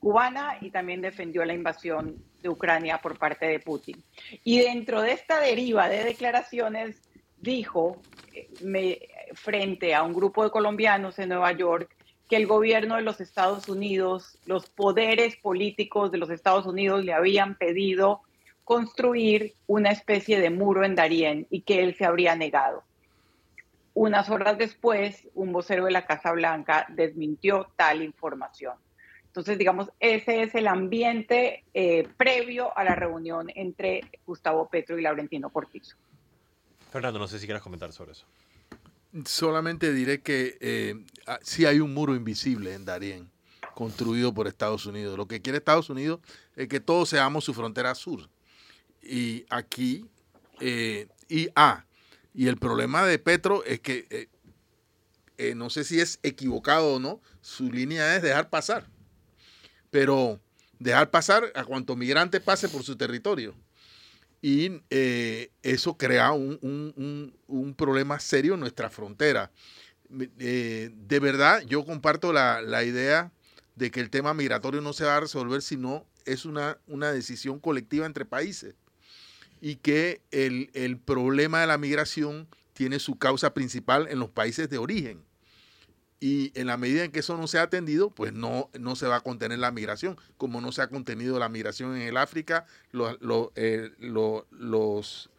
cubana 0.00 0.58
y 0.60 0.70
también 0.70 1.00
defendió 1.00 1.44
la 1.44 1.54
invasión 1.54 2.16
de 2.42 2.48
Ucrania 2.48 2.98
por 2.98 3.18
parte 3.18 3.46
de 3.46 3.60
Putin. 3.60 4.02
Y 4.44 4.60
dentro 4.60 5.02
de 5.02 5.12
esta 5.12 5.40
deriva 5.40 5.88
de 5.88 6.04
declaraciones 6.04 7.02
dijo 7.38 8.00
eh, 8.32 8.48
me, 8.62 8.98
frente 9.34 9.94
a 9.94 10.02
un 10.02 10.12
grupo 10.12 10.44
de 10.44 10.50
colombianos 10.50 11.18
en 11.18 11.30
Nueva 11.30 11.52
York 11.52 11.94
que 12.28 12.36
el 12.36 12.46
gobierno 12.46 12.96
de 12.96 13.02
los 13.02 13.20
Estados 13.20 13.68
Unidos, 13.68 14.38
los 14.46 14.70
poderes 14.70 15.36
políticos 15.36 16.10
de 16.10 16.18
los 16.18 16.30
Estados 16.30 16.66
Unidos 16.66 17.04
le 17.04 17.12
habían 17.12 17.56
pedido 17.56 18.22
construir 18.64 19.54
una 19.66 19.90
especie 19.90 20.40
de 20.40 20.50
muro 20.50 20.84
en 20.84 20.94
Darién 20.94 21.46
y 21.50 21.62
que 21.62 21.82
él 21.82 21.94
se 21.96 22.04
habría 22.04 22.34
negado. 22.34 22.82
unas 23.96 24.28
horas 24.28 24.58
después, 24.58 25.28
un 25.34 25.52
vocero 25.52 25.84
de 25.84 25.92
la 25.92 26.04
Casa 26.04 26.32
Blanca 26.32 26.84
desmintió 26.88 27.68
tal 27.76 28.02
información. 28.02 28.74
Entonces, 29.26 29.56
digamos, 29.56 29.88
ese 30.00 30.42
es 30.42 30.54
el 30.54 30.66
ambiente 30.66 31.64
eh, 31.74 32.08
previo 32.16 32.76
a 32.76 32.84
la 32.84 32.94
reunión 32.94 33.50
entre 33.54 34.00
Gustavo 34.26 34.68
Petro 34.68 34.98
y 34.98 35.02
Laurentino 35.02 35.50
Cortizo. 35.50 35.96
Fernando, 36.90 37.18
no 37.18 37.26
sé 37.26 37.40
si 37.40 37.46
quieres 37.46 37.62
comentar 37.62 37.92
sobre 37.92 38.12
eso. 38.12 38.26
Solamente 39.24 39.92
diré 39.92 40.22
que 40.22 40.56
eh, 40.60 41.04
ah, 41.26 41.38
sí 41.42 41.66
hay 41.66 41.80
un 41.80 41.94
muro 41.94 42.14
invisible 42.14 42.74
en 42.74 42.84
Darien, 42.84 43.28
construido 43.74 44.32
por 44.32 44.46
Estados 44.46 44.86
Unidos. 44.86 45.16
Lo 45.16 45.26
que 45.26 45.42
quiere 45.42 45.58
Estados 45.58 45.90
Unidos 45.90 46.20
es 46.56 46.68
que 46.68 46.80
todos 46.80 47.08
seamos 47.08 47.44
su 47.44 47.54
frontera 47.54 47.94
sur. 47.94 48.28
Y 49.04 49.44
aquí, 49.50 50.06
eh, 50.60 51.08
y 51.28 51.48
ah, 51.54 51.84
y 52.32 52.48
el 52.48 52.56
problema 52.56 53.04
de 53.04 53.18
Petro 53.18 53.64
es 53.64 53.80
que, 53.80 54.06
eh, 54.10 54.28
eh, 55.36 55.54
no 55.54 55.68
sé 55.68 55.84
si 55.84 56.00
es 56.00 56.18
equivocado 56.22 56.94
o 56.94 56.98
no, 56.98 57.20
su 57.42 57.70
línea 57.70 58.16
es 58.16 58.22
dejar 58.22 58.48
pasar. 58.48 58.86
Pero 59.90 60.40
dejar 60.78 61.10
pasar 61.10 61.52
a 61.54 61.64
cuanto 61.64 61.96
migrante 61.96 62.40
pase 62.40 62.68
por 62.68 62.82
su 62.82 62.96
territorio. 62.96 63.54
Y 64.40 64.82
eso 65.62 65.96
crea 65.96 66.32
un, 66.32 67.74
problema 67.78 68.20
serio 68.20 68.54
en 68.54 68.60
nuestra 68.60 68.90
frontera. 68.90 69.50
de 70.10 71.18
verdad, 71.20 71.62
yo 71.62 71.84
comparto 71.84 72.32
la, 72.32 72.60
la, 72.60 72.84
idea 72.84 73.32
de 73.74 73.90
que 73.90 74.00
el 74.00 74.10
tema 74.10 74.34
migratorio 74.34 74.82
no 74.82 74.92
se 74.92 75.04
va 75.04 75.16
a 75.16 75.20
resolver 75.20 75.62
si 75.62 75.78
no 75.78 76.06
es 76.26 76.44
una, 76.44 76.78
una 76.86 77.10
decisión 77.10 77.58
colectiva 77.58 78.04
entre 78.04 78.26
países 78.26 78.74
y 79.64 79.76
que 79.76 80.20
el, 80.30 80.98
problema 81.06 81.62
de 81.62 81.66
la 81.66 81.78
migración 81.78 82.46
tiene 82.74 82.98
su 82.98 83.16
causa 83.16 83.54
principal 83.54 84.08
en 84.10 84.18
los 84.18 84.28
países 84.28 84.68
de 84.68 84.76
origen. 84.76 85.24
Y 86.20 86.52
en 86.54 86.66
la 86.66 86.76
medida 86.76 87.02
en 87.02 87.10
que 87.10 87.20
eso 87.20 87.38
no 87.38 87.46
se 87.46 87.58
ha 87.58 87.62
atendido, 87.62 88.10
pues 88.10 88.34
no, 88.34 88.68
no 88.78 88.94
se 88.94 89.06
va 89.06 89.16
a 89.16 89.20
contener 89.22 89.60
la 89.60 89.70
migración, 89.70 90.18
como 90.36 90.60
no 90.60 90.70
se 90.70 90.82
ha 90.82 90.88
contenido 90.88 91.38
la 91.38 91.48
migración 91.48 91.96
en 91.96 92.02
el 92.02 92.18
África, 92.18 92.66
los, 92.90 93.16
eh, 93.54 93.90
los 94.00 95.30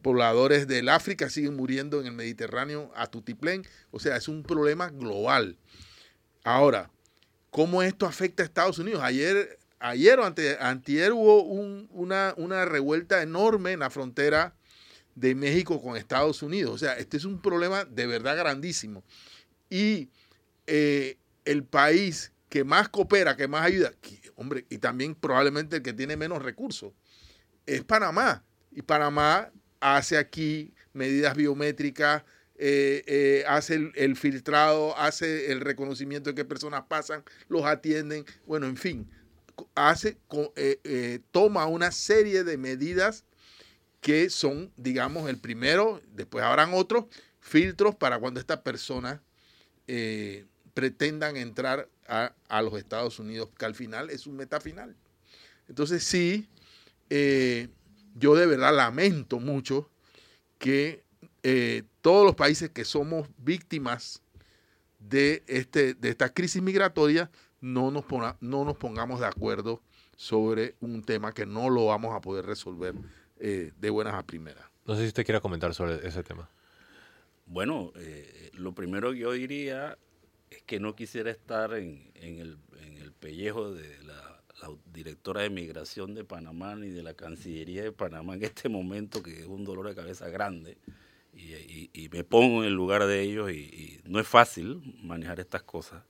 pobladores 0.00 0.66
del 0.66 0.88
África 0.88 1.28
siguen 1.28 1.54
muriendo 1.54 2.00
en 2.00 2.06
el 2.06 2.12
Mediterráneo 2.12 2.90
a 2.96 3.08
tutiplén, 3.08 3.66
o 3.90 4.00
sea, 4.00 4.16
es 4.16 4.28
un 4.28 4.44
problema 4.44 4.88
global. 4.88 5.58
Ahora, 6.42 6.90
¿cómo 7.50 7.82
esto 7.82 8.06
afecta 8.06 8.42
a 8.42 8.46
Estados 8.46 8.78
Unidos? 8.78 9.02
Ayer 9.02 9.57
ayer 9.80 10.18
o 10.18 10.24
antier 10.60 11.12
hubo 11.12 11.42
una, 11.42 12.34
una 12.36 12.64
revuelta 12.64 13.22
enorme 13.22 13.72
en 13.72 13.80
la 13.80 13.90
frontera 13.90 14.54
de 15.14 15.34
México 15.34 15.80
con 15.82 15.96
Estados 15.96 16.42
Unidos. 16.42 16.74
O 16.74 16.78
sea, 16.78 16.94
este 16.94 17.16
es 17.16 17.24
un 17.24 17.40
problema 17.40 17.84
de 17.84 18.06
verdad 18.06 18.36
grandísimo. 18.36 19.04
Y 19.70 20.10
eh, 20.66 21.18
el 21.44 21.64
país 21.64 22.32
que 22.48 22.64
más 22.64 22.88
coopera, 22.88 23.36
que 23.36 23.48
más 23.48 23.64
ayuda, 23.64 23.92
hombre, 24.36 24.64
y 24.70 24.78
también 24.78 25.14
probablemente 25.14 25.76
el 25.76 25.82
que 25.82 25.92
tiene 25.92 26.16
menos 26.16 26.42
recursos, 26.42 26.92
es 27.66 27.84
Panamá. 27.84 28.44
Y 28.70 28.82
Panamá 28.82 29.50
hace 29.80 30.16
aquí 30.16 30.72
medidas 30.92 31.36
biométricas, 31.36 32.24
eh, 32.56 33.04
eh, 33.06 33.44
hace 33.46 33.74
el, 33.74 33.92
el, 33.94 34.16
filtrado, 34.16 34.96
hace 34.96 35.52
el 35.52 35.60
reconocimiento 35.60 36.30
de 36.30 36.34
qué 36.34 36.44
personas 36.44 36.84
pasan, 36.88 37.22
los 37.48 37.64
atienden, 37.64 38.24
bueno, 38.46 38.66
en 38.66 38.76
fin 38.76 39.08
hace, 39.74 40.18
eh, 40.56 40.80
eh, 40.84 41.20
toma 41.30 41.66
una 41.66 41.90
serie 41.90 42.44
de 42.44 42.56
medidas 42.56 43.24
que 44.00 44.30
son, 44.30 44.72
digamos, 44.76 45.28
el 45.28 45.38
primero, 45.38 46.00
después 46.12 46.44
habrán 46.44 46.74
otros 46.74 47.06
filtros 47.40 47.94
para 47.94 48.18
cuando 48.18 48.40
estas 48.40 48.58
personas 48.58 49.20
eh, 49.86 50.46
pretendan 50.74 51.36
entrar 51.36 51.88
a, 52.06 52.62
los 52.62 52.74
Estados 52.74 53.18
Unidos, 53.18 53.50
que 53.58 53.66
al 53.66 53.74
final 53.74 54.08
es 54.10 54.26
un 54.26 54.36
meta 54.36 54.60
final. 54.60 54.96
Entonces 55.68 56.02
sí, 56.04 56.48
yo 58.14 58.34
de 58.34 58.46
verdad 58.46 58.74
lamento 58.74 59.40
mucho 59.40 59.90
que 60.58 61.04
todos 62.00 62.24
los 62.24 62.34
países 62.34 62.70
que 62.70 62.86
somos 62.86 63.28
víctimas 63.36 64.22
de, 64.98 65.42
este, 65.46 65.92
de 65.94 66.08
esta 66.08 66.32
crisis 66.32 66.62
migratoria 66.62 67.30
no 67.60 67.90
nos, 67.90 68.04
no 68.40 68.64
nos 68.64 68.76
pongamos 68.76 69.20
de 69.20 69.26
acuerdo 69.26 69.80
sobre 70.16 70.74
un 70.80 71.02
tema 71.02 71.32
que 71.32 71.46
no 71.46 71.70
lo 71.70 71.86
vamos 71.86 72.14
a 72.14 72.20
poder 72.20 72.44
resolver 72.46 72.94
eh, 73.38 73.72
de 73.78 73.90
buenas 73.90 74.14
a 74.14 74.24
primeras. 74.24 74.64
No 74.84 74.94
sé 74.94 75.02
si 75.02 75.08
usted 75.08 75.24
quiere 75.24 75.40
comentar 75.40 75.74
sobre 75.74 76.06
ese 76.06 76.22
tema. 76.22 76.48
Bueno, 77.46 77.92
eh, 77.96 78.50
lo 78.54 78.74
primero 78.74 79.12
que 79.12 79.18
yo 79.18 79.32
diría 79.32 79.96
es 80.50 80.62
que 80.62 80.80
no 80.80 80.94
quisiera 80.94 81.30
estar 81.30 81.74
en, 81.74 82.10
el, 82.14 82.58
pellejo 83.20 83.72
de 83.72 84.02
la, 84.04 84.40
directora 84.92 85.42
de 85.42 85.50
migración 85.50 86.14
de 86.14 86.24
Panamá 86.24 86.74
ni 86.76 86.88
de 86.88 87.02
la 87.02 87.14
Cancillería 87.14 87.82
de 87.82 87.92
Panamá 87.92 88.34
en 88.34 88.44
este 88.44 88.68
momento, 88.68 89.22
que 89.22 89.40
es 89.40 89.46
un 89.46 89.64
dolor 89.64 89.88
de 89.88 89.94
cabeza 89.94 90.28
grande. 90.28 90.78
Y, 91.32 92.08
me 92.10 92.24
pongo 92.24 92.62
en 92.62 92.68
el 92.68 92.74
lugar 92.74 93.06
de 93.06 93.20
ellos 93.20 93.52
y 93.52 94.00
no 94.04 94.18
es 94.18 94.26
fácil 94.26 94.82
manejar 95.02 95.38
estas 95.38 95.62
cosas. 95.62 96.02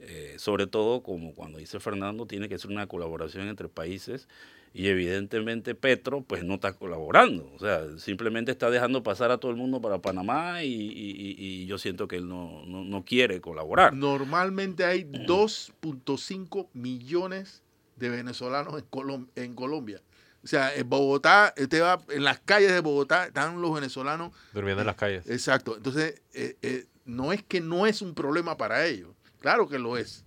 Eh, 0.00 0.34
sobre 0.38 0.66
todo, 0.66 1.02
como 1.02 1.34
cuando 1.34 1.58
dice 1.58 1.80
Fernando, 1.80 2.26
tiene 2.26 2.48
que 2.48 2.58
ser 2.58 2.70
una 2.70 2.86
colaboración 2.86 3.48
entre 3.48 3.68
países 3.68 4.28
y 4.72 4.86
evidentemente 4.86 5.74
Petro 5.74 6.22
pues 6.22 6.44
no 6.44 6.54
está 6.54 6.72
colaborando, 6.74 7.50
o 7.54 7.58
sea, 7.58 7.98
simplemente 7.98 8.52
está 8.52 8.70
dejando 8.70 9.02
pasar 9.02 9.30
a 9.30 9.38
todo 9.38 9.50
el 9.50 9.56
mundo 9.56 9.80
para 9.80 9.98
Panamá 9.98 10.62
y, 10.62 11.66
yo 11.66 11.78
siento 11.78 12.06
que 12.06 12.16
él 12.16 12.28
no, 12.28 12.64
no, 12.64 13.04
quiere 13.04 13.40
colaborar. 13.40 13.92
Normalmente 13.92 14.84
hay 14.84 15.04
2.5 15.04 16.68
millones 16.72 17.62
de 17.96 18.08
venezolanos 18.08 18.74
en, 18.80 19.28
en 19.34 19.54
Colombia. 19.54 20.00
O 20.42 20.46
sea, 20.46 20.74
en 20.74 20.88
Bogotá, 20.88 21.52
usted 21.60 21.82
va 21.82 22.00
en 22.08 22.24
las 22.24 22.38
calles 22.38 22.72
de 22.72 22.80
Bogotá, 22.80 23.26
están 23.26 23.60
los 23.60 23.74
venezolanos. 23.74 24.32
Durmiendo 24.54 24.82
en 24.82 24.86
las 24.86 24.96
calles. 24.96 25.28
Exacto. 25.28 25.76
Entonces, 25.76 26.22
eh, 26.32 26.56
eh, 26.62 26.86
no 27.04 27.32
es 27.32 27.42
que 27.42 27.60
no 27.60 27.86
es 27.86 28.00
un 28.00 28.14
problema 28.14 28.56
para 28.56 28.86
ellos. 28.86 29.10
Claro 29.40 29.68
que 29.68 29.78
lo 29.78 29.96
es. 29.96 30.24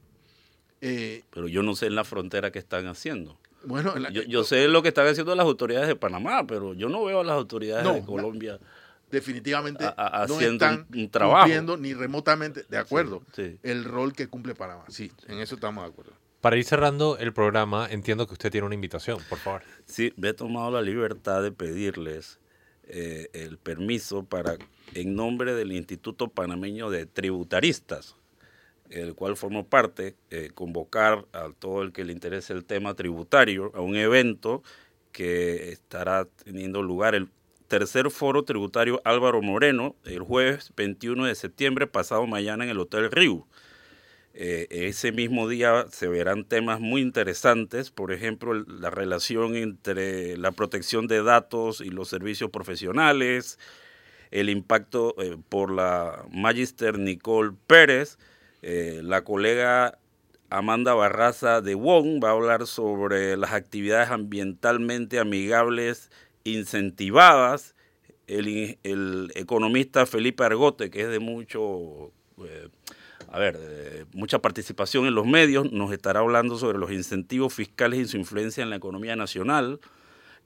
Eh, 0.81 1.23
pero 1.31 1.47
yo 1.47 1.63
no 1.63 1.75
sé 1.75 1.87
en 1.87 1.95
la 1.95 2.03
frontera 2.03 2.51
qué 2.51 2.59
están 2.59 2.87
haciendo. 2.87 3.37
Bueno, 3.63 3.93
yo, 4.09 4.43
sé 4.43 4.67
lo 4.67 4.81
que 4.81 4.87
están 4.87 5.07
haciendo 5.07 5.35
las 5.35 5.45
autoridades 5.45 5.87
de 5.87 5.95
Panamá, 5.95 6.47
pero 6.47 6.73
yo 6.73 6.89
no 6.89 7.03
veo 7.05 7.19
a 7.19 7.23
las 7.23 7.35
autoridades 7.35 7.93
de 7.93 8.01
Colombia. 8.03 8.59
definitivamente 9.11 9.85
haciendo 9.85 10.35
no 10.35 10.51
están 10.51 10.87
un, 10.95 11.09
trabajo. 11.09 11.41
cumpliendo 11.41 11.77
ni 11.77 11.93
remotamente, 11.93 12.65
de 12.67 12.77
acuerdo, 12.77 13.21
el 13.61 13.83
rol 13.83 14.13
que 14.13 14.27
cumple 14.27 14.55
Panamá. 14.55 14.85
Sí, 14.87 15.11
en 15.27 15.39
eso 15.39 15.55
estamos 15.55 15.83
de 15.83 15.89
acuerdo. 15.91 16.13
Para 16.41 16.57
ir 16.57 16.63
cerrando 16.63 17.19
el 17.19 17.33
programa, 17.33 17.87
entiendo 17.91 18.25
que 18.25 18.33
usted 18.33 18.49
tiene 18.49 18.65
una 18.65 18.73
invitación, 18.73 19.19
por 19.29 19.37
favor. 19.37 19.61
Sí, 19.85 20.11
me 20.17 20.29
he 20.29 20.33
tomado 20.33 20.71
la 20.71 20.81
libertad 20.81 21.43
de 21.43 21.51
pedirles 21.51 22.39
eh, 22.85 23.29
el 23.33 23.59
permiso 23.59 24.23
para, 24.23 24.57
en 24.95 25.15
nombre 25.15 25.53
del 25.53 25.71
Instituto 25.71 26.29
Panameño 26.29 26.89
de 26.89 27.05
Tributaristas, 27.05 28.15
el 28.91 29.15
cual 29.15 29.37
formo 29.37 29.65
parte, 29.67 30.15
eh, 30.29 30.51
convocar 30.53 31.25
a 31.33 31.49
todo 31.57 31.81
el 31.81 31.91
que 31.91 32.05
le 32.05 32.13
interese 32.13 32.53
el 32.53 32.65
tema 32.65 32.93
tributario 32.93 33.71
a 33.75 33.81
un 33.81 33.95
evento 33.95 34.63
que 35.11 35.71
estará 35.71 36.25
teniendo 36.43 36.81
lugar 36.81 37.15
el 37.15 37.29
tercer 37.67 38.11
foro 38.11 38.43
tributario 38.43 39.01
Álvaro 39.05 39.41
Moreno 39.41 39.95
el 40.03 40.19
jueves 40.19 40.73
21 40.75 41.25
de 41.25 41.35
septiembre 41.35 41.87
pasado 41.87 42.27
mañana 42.27 42.65
en 42.65 42.69
el 42.69 42.79
Hotel 42.79 43.09
Río. 43.09 43.47
Eh, 44.33 44.67
ese 44.69 45.11
mismo 45.11 45.47
día 45.49 45.85
se 45.91 46.07
verán 46.07 46.45
temas 46.45 46.79
muy 46.79 47.01
interesantes, 47.01 47.91
por 47.91 48.13
ejemplo, 48.13 48.53
la 48.53 48.89
relación 48.89 49.55
entre 49.55 50.37
la 50.37 50.51
protección 50.51 51.07
de 51.07 51.21
datos 51.21 51.81
y 51.81 51.89
los 51.89 52.07
servicios 52.07 52.49
profesionales, 52.49 53.59
el 54.31 54.49
impacto 54.49 55.15
eh, 55.21 55.37
por 55.49 55.71
la 55.71 56.25
Magister 56.31 56.97
Nicole 56.97 57.53
Pérez, 57.67 58.17
eh, 58.61 59.01
la 59.03 59.23
colega 59.23 59.97
Amanda 60.49 60.93
Barraza 60.93 61.61
de 61.61 61.75
WON 61.75 62.19
va 62.23 62.29
a 62.29 62.33
hablar 62.33 62.67
sobre 62.67 63.37
las 63.37 63.53
actividades 63.53 64.09
ambientalmente 64.09 65.19
amigables 65.19 66.11
incentivadas. 66.43 67.75
El, 68.27 69.31
economista 69.35 70.05
Felipe 70.05 70.43
Argote, 70.43 70.89
que 70.89 71.01
es 71.01 71.09
de 71.09 71.19
mucho, 71.19 72.11
eh, 72.45 72.69
a 73.29 73.39
ver, 73.39 74.05
mucha 74.13 74.39
participación 74.39 75.05
en 75.05 75.15
los 75.15 75.25
medios, 75.25 75.71
nos 75.71 75.91
estará 75.91 76.21
hablando 76.21 76.57
sobre 76.57 76.77
los 76.77 76.91
incentivos 76.91 77.53
fiscales 77.53 77.99
y 77.99 78.05
su 78.05 78.17
influencia 78.17 78.63
en 78.63 78.69
la 78.69 78.77
economía 78.77 79.15
nacional. 79.15 79.79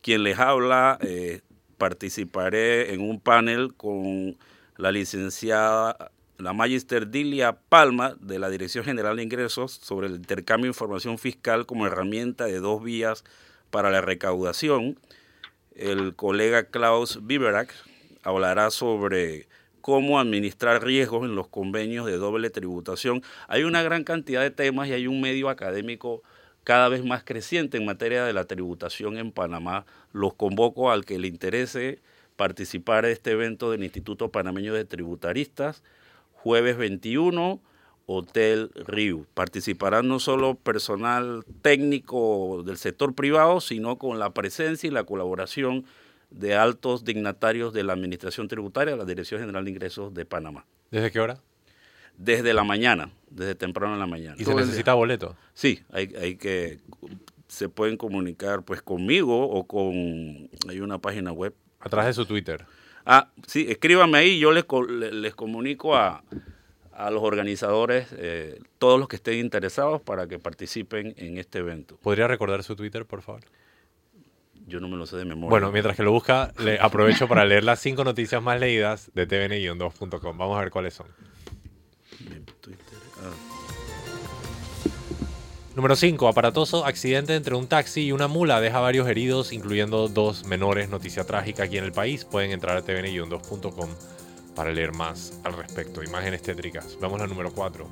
Quien 0.01 0.23
les 0.23 0.37
habla, 0.39 0.97
eh, 1.01 1.41
participaré 1.77 2.93
en 2.93 3.01
un 3.01 3.19
panel 3.19 3.73
con 3.73 4.37
la 4.77 4.91
licenciada 4.91 6.11
la 6.37 6.53
Magister 6.53 7.09
Dilia 7.09 7.57
Palma 7.69 8.15
de 8.19 8.39
la 8.39 8.49
Dirección 8.49 8.83
General 8.83 9.15
de 9.15 9.23
Ingresos 9.23 9.71
sobre 9.71 10.07
el 10.07 10.15
intercambio 10.15 10.65
de 10.65 10.75
información 10.75 11.17
fiscal 11.17 11.65
como 11.65 11.87
herramienta 11.87 12.45
de 12.45 12.59
dos 12.59 12.83
vías 12.83 13.23
para 13.69 13.89
la 13.89 14.01
recaudación. 14.01 14.99
El 15.75 16.15
colega 16.15 16.65
Klaus 16.65 17.25
Biberak 17.25 17.73
hablará 18.23 18.71
sobre 18.71 19.47
cómo 19.81 20.19
administrar 20.19 20.83
riesgos 20.83 21.25
en 21.25 21.35
los 21.35 21.47
convenios 21.47 22.05
de 22.05 22.17
doble 22.17 22.49
tributación. 22.49 23.21
Hay 23.47 23.63
una 23.63 23.83
gran 23.83 24.03
cantidad 24.03 24.41
de 24.41 24.51
temas 24.51 24.87
y 24.87 24.93
hay 24.93 25.07
un 25.07 25.21
medio 25.21 25.47
académico 25.49 26.23
cada 26.63 26.89
vez 26.89 27.05
más 27.05 27.23
creciente 27.23 27.77
en 27.77 27.85
materia 27.85 28.25
de 28.25 28.33
la 28.33 28.45
tributación 28.45 29.17
en 29.17 29.31
Panamá. 29.31 29.85
Los 30.11 30.33
convoco 30.33 30.91
al 30.91 31.05
que 31.05 31.19
le 31.19 31.27
interese 31.27 32.01
participar 32.35 33.05
de 33.05 33.11
este 33.11 33.31
evento 33.31 33.71
del 33.71 33.83
Instituto 33.83 34.31
Panameño 34.31 34.73
de 34.73 34.85
Tributaristas, 34.85 35.83
jueves 36.45 36.77
21, 36.77 37.59
Hotel 38.05 38.69
Rio. 38.75 39.25
Participarán 39.33 40.07
no 40.07 40.19
solo 40.19 40.53
personal 40.53 41.43
técnico 41.63 42.61
del 42.63 42.77
sector 42.77 43.15
privado, 43.15 43.59
sino 43.61 43.97
con 43.97 44.19
la 44.19 44.31
presencia 44.31 44.87
y 44.87 44.91
la 44.91 45.05
colaboración 45.05 45.85
de 46.29 46.53
altos 46.53 47.03
dignatarios 47.03 47.73
de 47.73 47.83
la 47.83 47.93
Administración 47.93 48.47
Tributaria, 48.47 48.95
la 48.95 49.05
Dirección 49.05 49.41
General 49.41 49.65
de 49.65 49.71
Ingresos 49.71 50.13
de 50.13 50.23
Panamá. 50.25 50.67
¿Desde 50.91 51.09
qué 51.09 51.19
hora? 51.19 51.39
Desde 52.15 52.53
la 52.53 52.63
mañana, 52.63 53.09
desde 53.31 53.55
temprano 53.55 53.95
en 53.95 53.99
la 53.99 54.05
mañana. 54.05 54.35
¿Y 54.37 54.45
se 54.45 54.53
necesita 54.53 54.93
boleto? 54.93 55.35
Sí, 55.55 55.81
hay, 55.91 56.13
hay 56.15 56.35
que, 56.35 56.77
se 57.47 57.69
pueden 57.69 57.97
comunicar 57.97 58.61
pues 58.61 58.83
conmigo 58.83 59.49
o 59.49 59.65
con, 59.65 60.47
hay 60.69 60.79
una 60.79 60.99
página 60.99 61.31
web. 61.31 61.55
A 61.79 61.89
través 61.89 62.09
de 62.09 62.13
su 62.13 62.27
Twitter. 62.27 62.67
Ah, 63.05 63.29
sí, 63.47 63.65
escríbame 63.69 64.17
ahí, 64.17 64.39
yo 64.39 64.51
les, 64.51 64.65
les 64.89 65.35
comunico 65.35 65.95
a, 65.95 66.23
a 66.91 67.11
los 67.11 67.23
organizadores, 67.23 68.07
eh, 68.17 68.59
todos 68.79 68.99
los 68.99 69.07
que 69.07 69.17
estén 69.17 69.39
interesados 69.39 70.01
para 70.01 70.27
que 70.27 70.39
participen 70.39 71.13
en 71.17 71.37
este 71.37 71.59
evento. 71.59 71.97
¿Podría 72.01 72.27
recordar 72.27 72.63
su 72.63 72.75
Twitter, 72.75 73.05
por 73.05 73.21
favor? 73.21 73.41
Yo 74.67 74.79
no 74.79 74.87
me 74.87 74.97
lo 74.97 75.05
sé 75.05 75.17
de 75.17 75.25
memoria. 75.25 75.49
Bueno, 75.49 75.71
mientras 75.71 75.95
que 75.95 76.03
lo 76.03 76.11
busca, 76.11 76.51
le 76.57 76.79
aprovecho 76.79 77.27
para 77.27 77.45
leer 77.45 77.63
las 77.63 77.79
cinco 77.79 78.03
noticias 78.03 78.41
más 78.41 78.59
leídas 78.59 79.11
de 79.13 79.27
tvn-2.com. 79.27 80.37
Vamos 80.37 80.57
a 80.57 80.61
ver 80.61 80.71
cuáles 80.71 80.95
son. 80.95 81.07
Ah. 81.07 82.54
Número 85.75 85.97
5. 85.97 86.29
Aparatoso 86.29 86.85
accidente 86.85 87.35
entre 87.35 87.53
un 87.53 87.67
taxi 87.67 88.05
y 88.05 88.11
una 88.13 88.29
mula 88.29 88.61
deja 88.61 88.79
varios 88.79 89.09
heridos, 89.09 89.51
incluyendo 89.51 90.07
dos 90.07 90.45
menores. 90.45 90.87
Noticia 90.87 91.25
trágica 91.25 91.63
aquí 91.63 91.77
en 91.77 91.83
el 91.83 91.91
país. 91.91 92.23
Pueden 92.23 92.51
entrar 92.51 92.77
a 92.77 92.81
tvn-2.com 92.85 93.89
para 94.55 94.71
leer 94.71 94.93
más 94.93 95.37
al 95.43 95.51
respecto. 95.51 96.01
Imágenes 96.01 96.43
tétricas. 96.43 96.97
Vamos 97.01 97.21
a 97.21 97.27
número 97.27 97.51
4. 97.51 97.89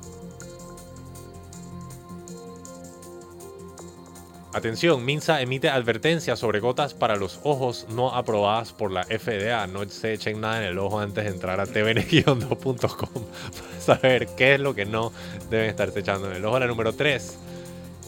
Atención, 4.54 5.04
Minsa 5.04 5.42
emite 5.42 5.68
advertencias 5.68 6.38
sobre 6.38 6.60
gotas 6.60 6.94
para 6.94 7.16
los 7.16 7.40
ojos 7.42 7.86
no 7.90 8.14
aprobadas 8.14 8.72
por 8.72 8.92
la 8.92 9.04
FDA. 9.04 9.66
No 9.66 9.86
se 9.90 10.14
echen 10.14 10.40
nada 10.40 10.62
en 10.62 10.68
el 10.70 10.78
ojo 10.78 11.00
antes 11.00 11.24
de 11.24 11.30
entrar 11.30 11.60
a 11.60 11.66
tvn-2.com 11.66 13.08
para 13.60 13.80
saber 13.80 14.28
qué 14.38 14.54
es 14.54 14.60
lo 14.60 14.74
que 14.74 14.86
no 14.86 15.12
deben 15.50 15.68
estarse 15.68 16.00
echando 16.00 16.30
en 16.30 16.36
el 16.36 16.44
ojo. 16.46 16.58
La 16.58 16.66
número 16.66 16.94
3. 16.94 17.38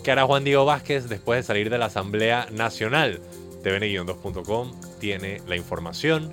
¿Qué 0.07 0.13
hará 0.13 0.25
Juan 0.25 0.45
Diego 0.45 0.65
Vázquez 0.65 1.09
después 1.09 1.41
de 1.41 1.43
salir 1.43 1.69
de 1.69 1.79
la 1.79 1.87
Asamblea 1.87 2.47
Nacional? 2.53 3.19
tvn-2.com 3.65 4.71
tiene 5.01 5.43
la 5.49 5.57
información. 5.57 6.31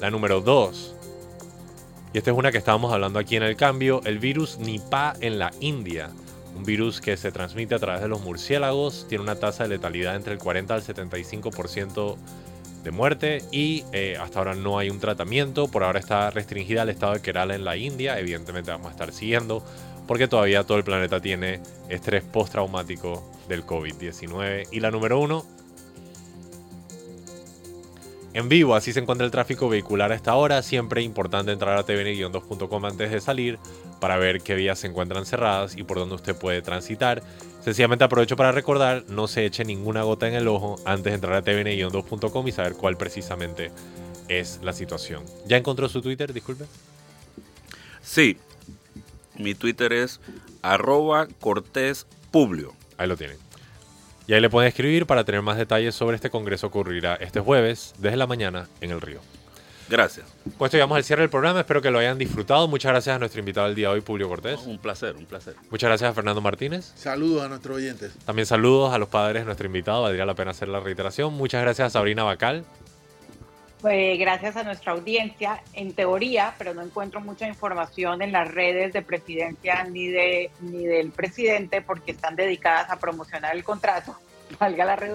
La 0.00 0.12
número 0.12 0.40
2. 0.40 0.94
Y 2.14 2.18
esta 2.18 2.30
es 2.30 2.36
una 2.36 2.52
que 2.52 2.58
estábamos 2.58 2.92
hablando 2.92 3.18
aquí 3.18 3.34
en 3.34 3.42
el 3.42 3.56
cambio. 3.56 4.00
El 4.04 4.20
virus 4.20 4.58
Nipah 4.58 5.14
en 5.20 5.40
la 5.40 5.50
India 5.58 6.10
un 6.54 6.62
virus 6.62 7.00
que 7.00 7.16
se 7.16 7.32
transmite 7.32 7.74
a 7.74 7.80
través 7.80 8.00
de 8.00 8.06
los 8.06 8.22
murciélagos, 8.22 9.06
tiene 9.08 9.24
una 9.24 9.34
tasa 9.34 9.64
de 9.64 9.70
letalidad 9.70 10.14
entre 10.14 10.32
el 10.32 10.38
40 10.38 10.74
al 10.74 10.82
75% 10.82 12.16
de 12.84 12.90
muerte 12.92 13.42
y 13.50 13.82
eh, 13.92 14.16
hasta 14.20 14.38
ahora 14.38 14.54
no 14.54 14.78
hay 14.78 14.88
un 14.88 15.00
tratamiento, 15.00 15.66
por 15.66 15.82
ahora 15.82 15.98
está 15.98 16.30
restringida 16.30 16.82
al 16.82 16.90
estado 16.90 17.14
de 17.14 17.22
Kerala 17.22 17.56
en 17.56 17.64
la 17.64 17.76
India, 17.76 18.20
evidentemente 18.20 18.70
vamos 18.70 18.86
a 18.86 18.90
estar 18.92 19.12
siguiendo 19.12 19.64
porque 20.06 20.28
todavía 20.28 20.64
todo 20.64 20.78
el 20.78 20.84
planeta 20.84 21.20
tiene 21.20 21.60
estrés 21.88 22.24
postraumático 22.24 23.30
del 23.48 23.64
COVID-19. 23.64 24.68
Y 24.72 24.80
la 24.80 24.90
número 24.90 25.18
uno, 25.18 25.44
en 28.36 28.48
vivo. 28.50 28.74
Así 28.74 28.92
se 28.92 29.00
encuentra 29.00 29.24
el 29.24 29.30
tráfico 29.30 29.68
vehicular 29.68 30.12
a 30.12 30.14
esta 30.14 30.34
hora. 30.34 30.62
Siempre 30.62 31.02
importante 31.02 31.52
entrar 31.52 31.78
a 31.78 31.86
tvn-2.com 31.86 32.86
antes 32.86 33.10
de 33.10 33.20
salir 33.20 33.58
para 33.98 34.18
ver 34.18 34.42
qué 34.42 34.54
vías 34.54 34.78
se 34.78 34.88
encuentran 34.88 35.24
cerradas 35.24 35.74
y 35.76 35.82
por 35.82 35.98
dónde 35.98 36.16
usted 36.16 36.36
puede 36.36 36.60
transitar. 36.60 37.22
Sencillamente 37.62 38.04
aprovecho 38.04 38.36
para 38.36 38.52
recordar, 38.52 39.04
no 39.08 39.26
se 39.26 39.46
eche 39.46 39.64
ninguna 39.64 40.02
gota 40.02 40.28
en 40.28 40.34
el 40.34 40.46
ojo 40.48 40.76
antes 40.84 41.12
de 41.12 41.14
entrar 41.14 41.32
a 41.32 41.42
tvn-2.com 41.42 42.46
y 42.46 42.52
saber 42.52 42.74
cuál 42.74 42.96
precisamente 42.96 43.72
es 44.28 44.60
la 44.62 44.72
situación. 44.72 45.24
¿Ya 45.46 45.56
encontró 45.56 45.88
su 45.88 46.02
Twitter? 46.02 46.32
Disculpe. 46.32 46.66
Sí, 48.02 48.36
mi 49.38 49.54
Twitter 49.54 49.92
es 49.92 50.20
arroba 50.62 51.26
Cortés 51.40 52.06
Publio. 52.30 52.74
Ahí 52.98 53.08
lo 53.08 53.16
tienen. 53.16 53.38
Y 54.26 54.34
ahí 54.34 54.40
le 54.40 54.50
pueden 54.50 54.68
escribir 54.68 55.06
para 55.06 55.24
tener 55.24 55.42
más 55.42 55.56
detalles 55.56 55.94
sobre 55.94 56.16
este 56.16 56.30
congreso 56.30 56.70
que 56.70 56.78
ocurrirá 56.78 57.14
este 57.14 57.40
jueves 57.40 57.94
desde 57.98 58.16
la 58.16 58.26
mañana 58.26 58.68
en 58.80 58.90
el 58.90 59.00
río. 59.00 59.20
Gracias. 59.88 60.26
Pues 60.58 60.72
llegamos 60.72 60.96
al 60.96 61.04
cierre 61.04 61.22
del 61.22 61.30
programa. 61.30 61.60
Espero 61.60 61.80
que 61.80 61.92
lo 61.92 62.00
hayan 62.00 62.18
disfrutado. 62.18 62.66
Muchas 62.66 62.90
gracias 62.90 63.14
a 63.14 63.18
nuestro 63.20 63.38
invitado 63.38 63.68
del 63.68 63.76
día 63.76 63.88
de 63.88 63.94
hoy, 63.94 64.00
Publio 64.00 64.28
Cortés. 64.28 64.58
Un 64.66 64.78
placer, 64.78 65.14
un 65.14 65.26
placer. 65.26 65.54
Muchas 65.70 65.88
gracias 65.88 66.10
a 66.10 66.12
Fernando 66.12 66.40
Martínez. 66.40 66.92
Saludos 66.96 67.44
a 67.44 67.48
nuestros 67.48 67.76
oyentes. 67.76 68.12
También 68.24 68.46
saludos 68.46 68.92
a 68.92 68.98
los 68.98 69.08
padres 69.08 69.42
de 69.42 69.46
nuestro 69.46 69.66
invitado. 69.66 70.02
Valdría 70.02 70.26
la 70.26 70.34
pena 70.34 70.50
hacer 70.50 70.68
la 70.68 70.80
reiteración. 70.80 71.34
Muchas 71.34 71.62
gracias 71.62 71.86
a 71.86 71.90
Sabrina 71.90 72.24
Bacal. 72.24 72.64
Pues 73.80 74.18
gracias 74.18 74.56
a 74.56 74.62
nuestra 74.62 74.92
audiencia, 74.92 75.62
en 75.74 75.92
teoría, 75.92 76.54
pero 76.58 76.72
no 76.72 76.82
encuentro 76.82 77.20
mucha 77.20 77.46
información 77.46 78.22
en 78.22 78.32
las 78.32 78.52
redes 78.52 78.92
de 78.92 79.02
presidencia 79.02 79.84
ni, 79.84 80.08
de, 80.08 80.50
ni 80.60 80.86
del 80.86 81.10
presidente 81.10 81.82
porque 81.82 82.12
están 82.12 82.36
dedicadas 82.36 82.90
a 82.90 82.98
promocionar 82.98 83.54
el 83.54 83.64
contrato 83.64 84.16
valga 84.60 84.84
la 84.84 84.96
red, 84.96 85.12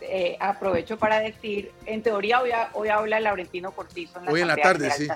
eh, 0.00 0.36
aprovecho 0.40 0.98
para 0.98 1.20
decir, 1.20 1.72
en 1.86 2.02
teoría 2.02 2.40
hoy, 2.40 2.50
hoy 2.74 2.88
habla 2.88 3.20
Laurentino 3.20 3.72
Cortizo 3.72 4.18
en 4.18 4.26
la, 4.26 4.32
hoy 4.32 4.40
en 4.40 4.48
la 4.48 4.56
tarde, 4.56 4.90
sí. 4.90 5.08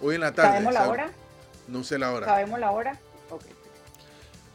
Hoy 0.00 0.14
en 0.16 0.20
la 0.20 0.32
tarde. 0.32 0.50
¿Sabemos 0.50 0.74
la 0.74 0.88
hora? 0.88 1.10
No 1.68 1.84
sé 1.84 1.98
la 1.98 2.12
hora. 2.12 2.26
¿Sabemos 2.26 2.60
la 2.60 2.70
hora? 2.72 2.98
Okay. 3.30 3.52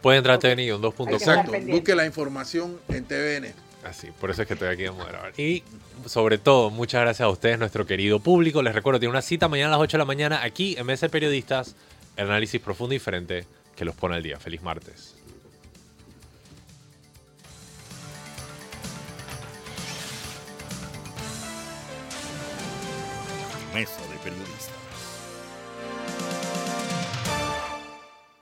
Puede 0.02 0.18
entrar 0.18 0.36
a 0.36 0.40
TVN 0.40 0.82
2.0. 0.82 1.14
Exacto, 1.14 1.52
busque 1.68 1.96
la 1.96 2.06
información 2.06 2.80
en 2.90 3.06
TVN. 3.06 3.54
Así, 3.84 4.10
por 4.20 4.30
eso 4.30 4.42
es 4.42 4.48
que 4.48 4.56
estoy 4.56 4.70
aquí 4.70 4.86
a 4.86 4.92
moderar. 4.92 5.34
Y 5.40 5.64
sobre 6.06 6.38
todo, 6.38 6.70
muchas 6.70 7.02
gracias 7.02 7.26
a 7.26 7.30
ustedes, 7.30 7.58
nuestro 7.58 7.86
querido 7.86 8.20
público. 8.20 8.62
Les 8.62 8.76
recuerdo, 8.76 9.00
tiene 9.00 9.12
una 9.12 9.22
cita 9.22 9.48
mañana 9.48 9.70
a 9.70 9.78
las 9.78 9.84
8 9.84 9.98
de 9.98 10.00
la 10.00 10.06
mañana 10.06 10.44
aquí 10.44 10.76
en 10.78 10.86
MS 10.88 11.08
Periodistas, 11.10 11.76
el 12.18 12.26
análisis 12.26 12.60
profundo 12.60 12.94
y 12.94 12.98
diferente 12.98 13.46
que 13.76 13.86
los 13.86 13.96
pone 13.96 14.16
al 14.16 14.24
día. 14.24 14.40
Feliz 14.40 14.62
martes. 14.62 15.18
de. 23.86 24.07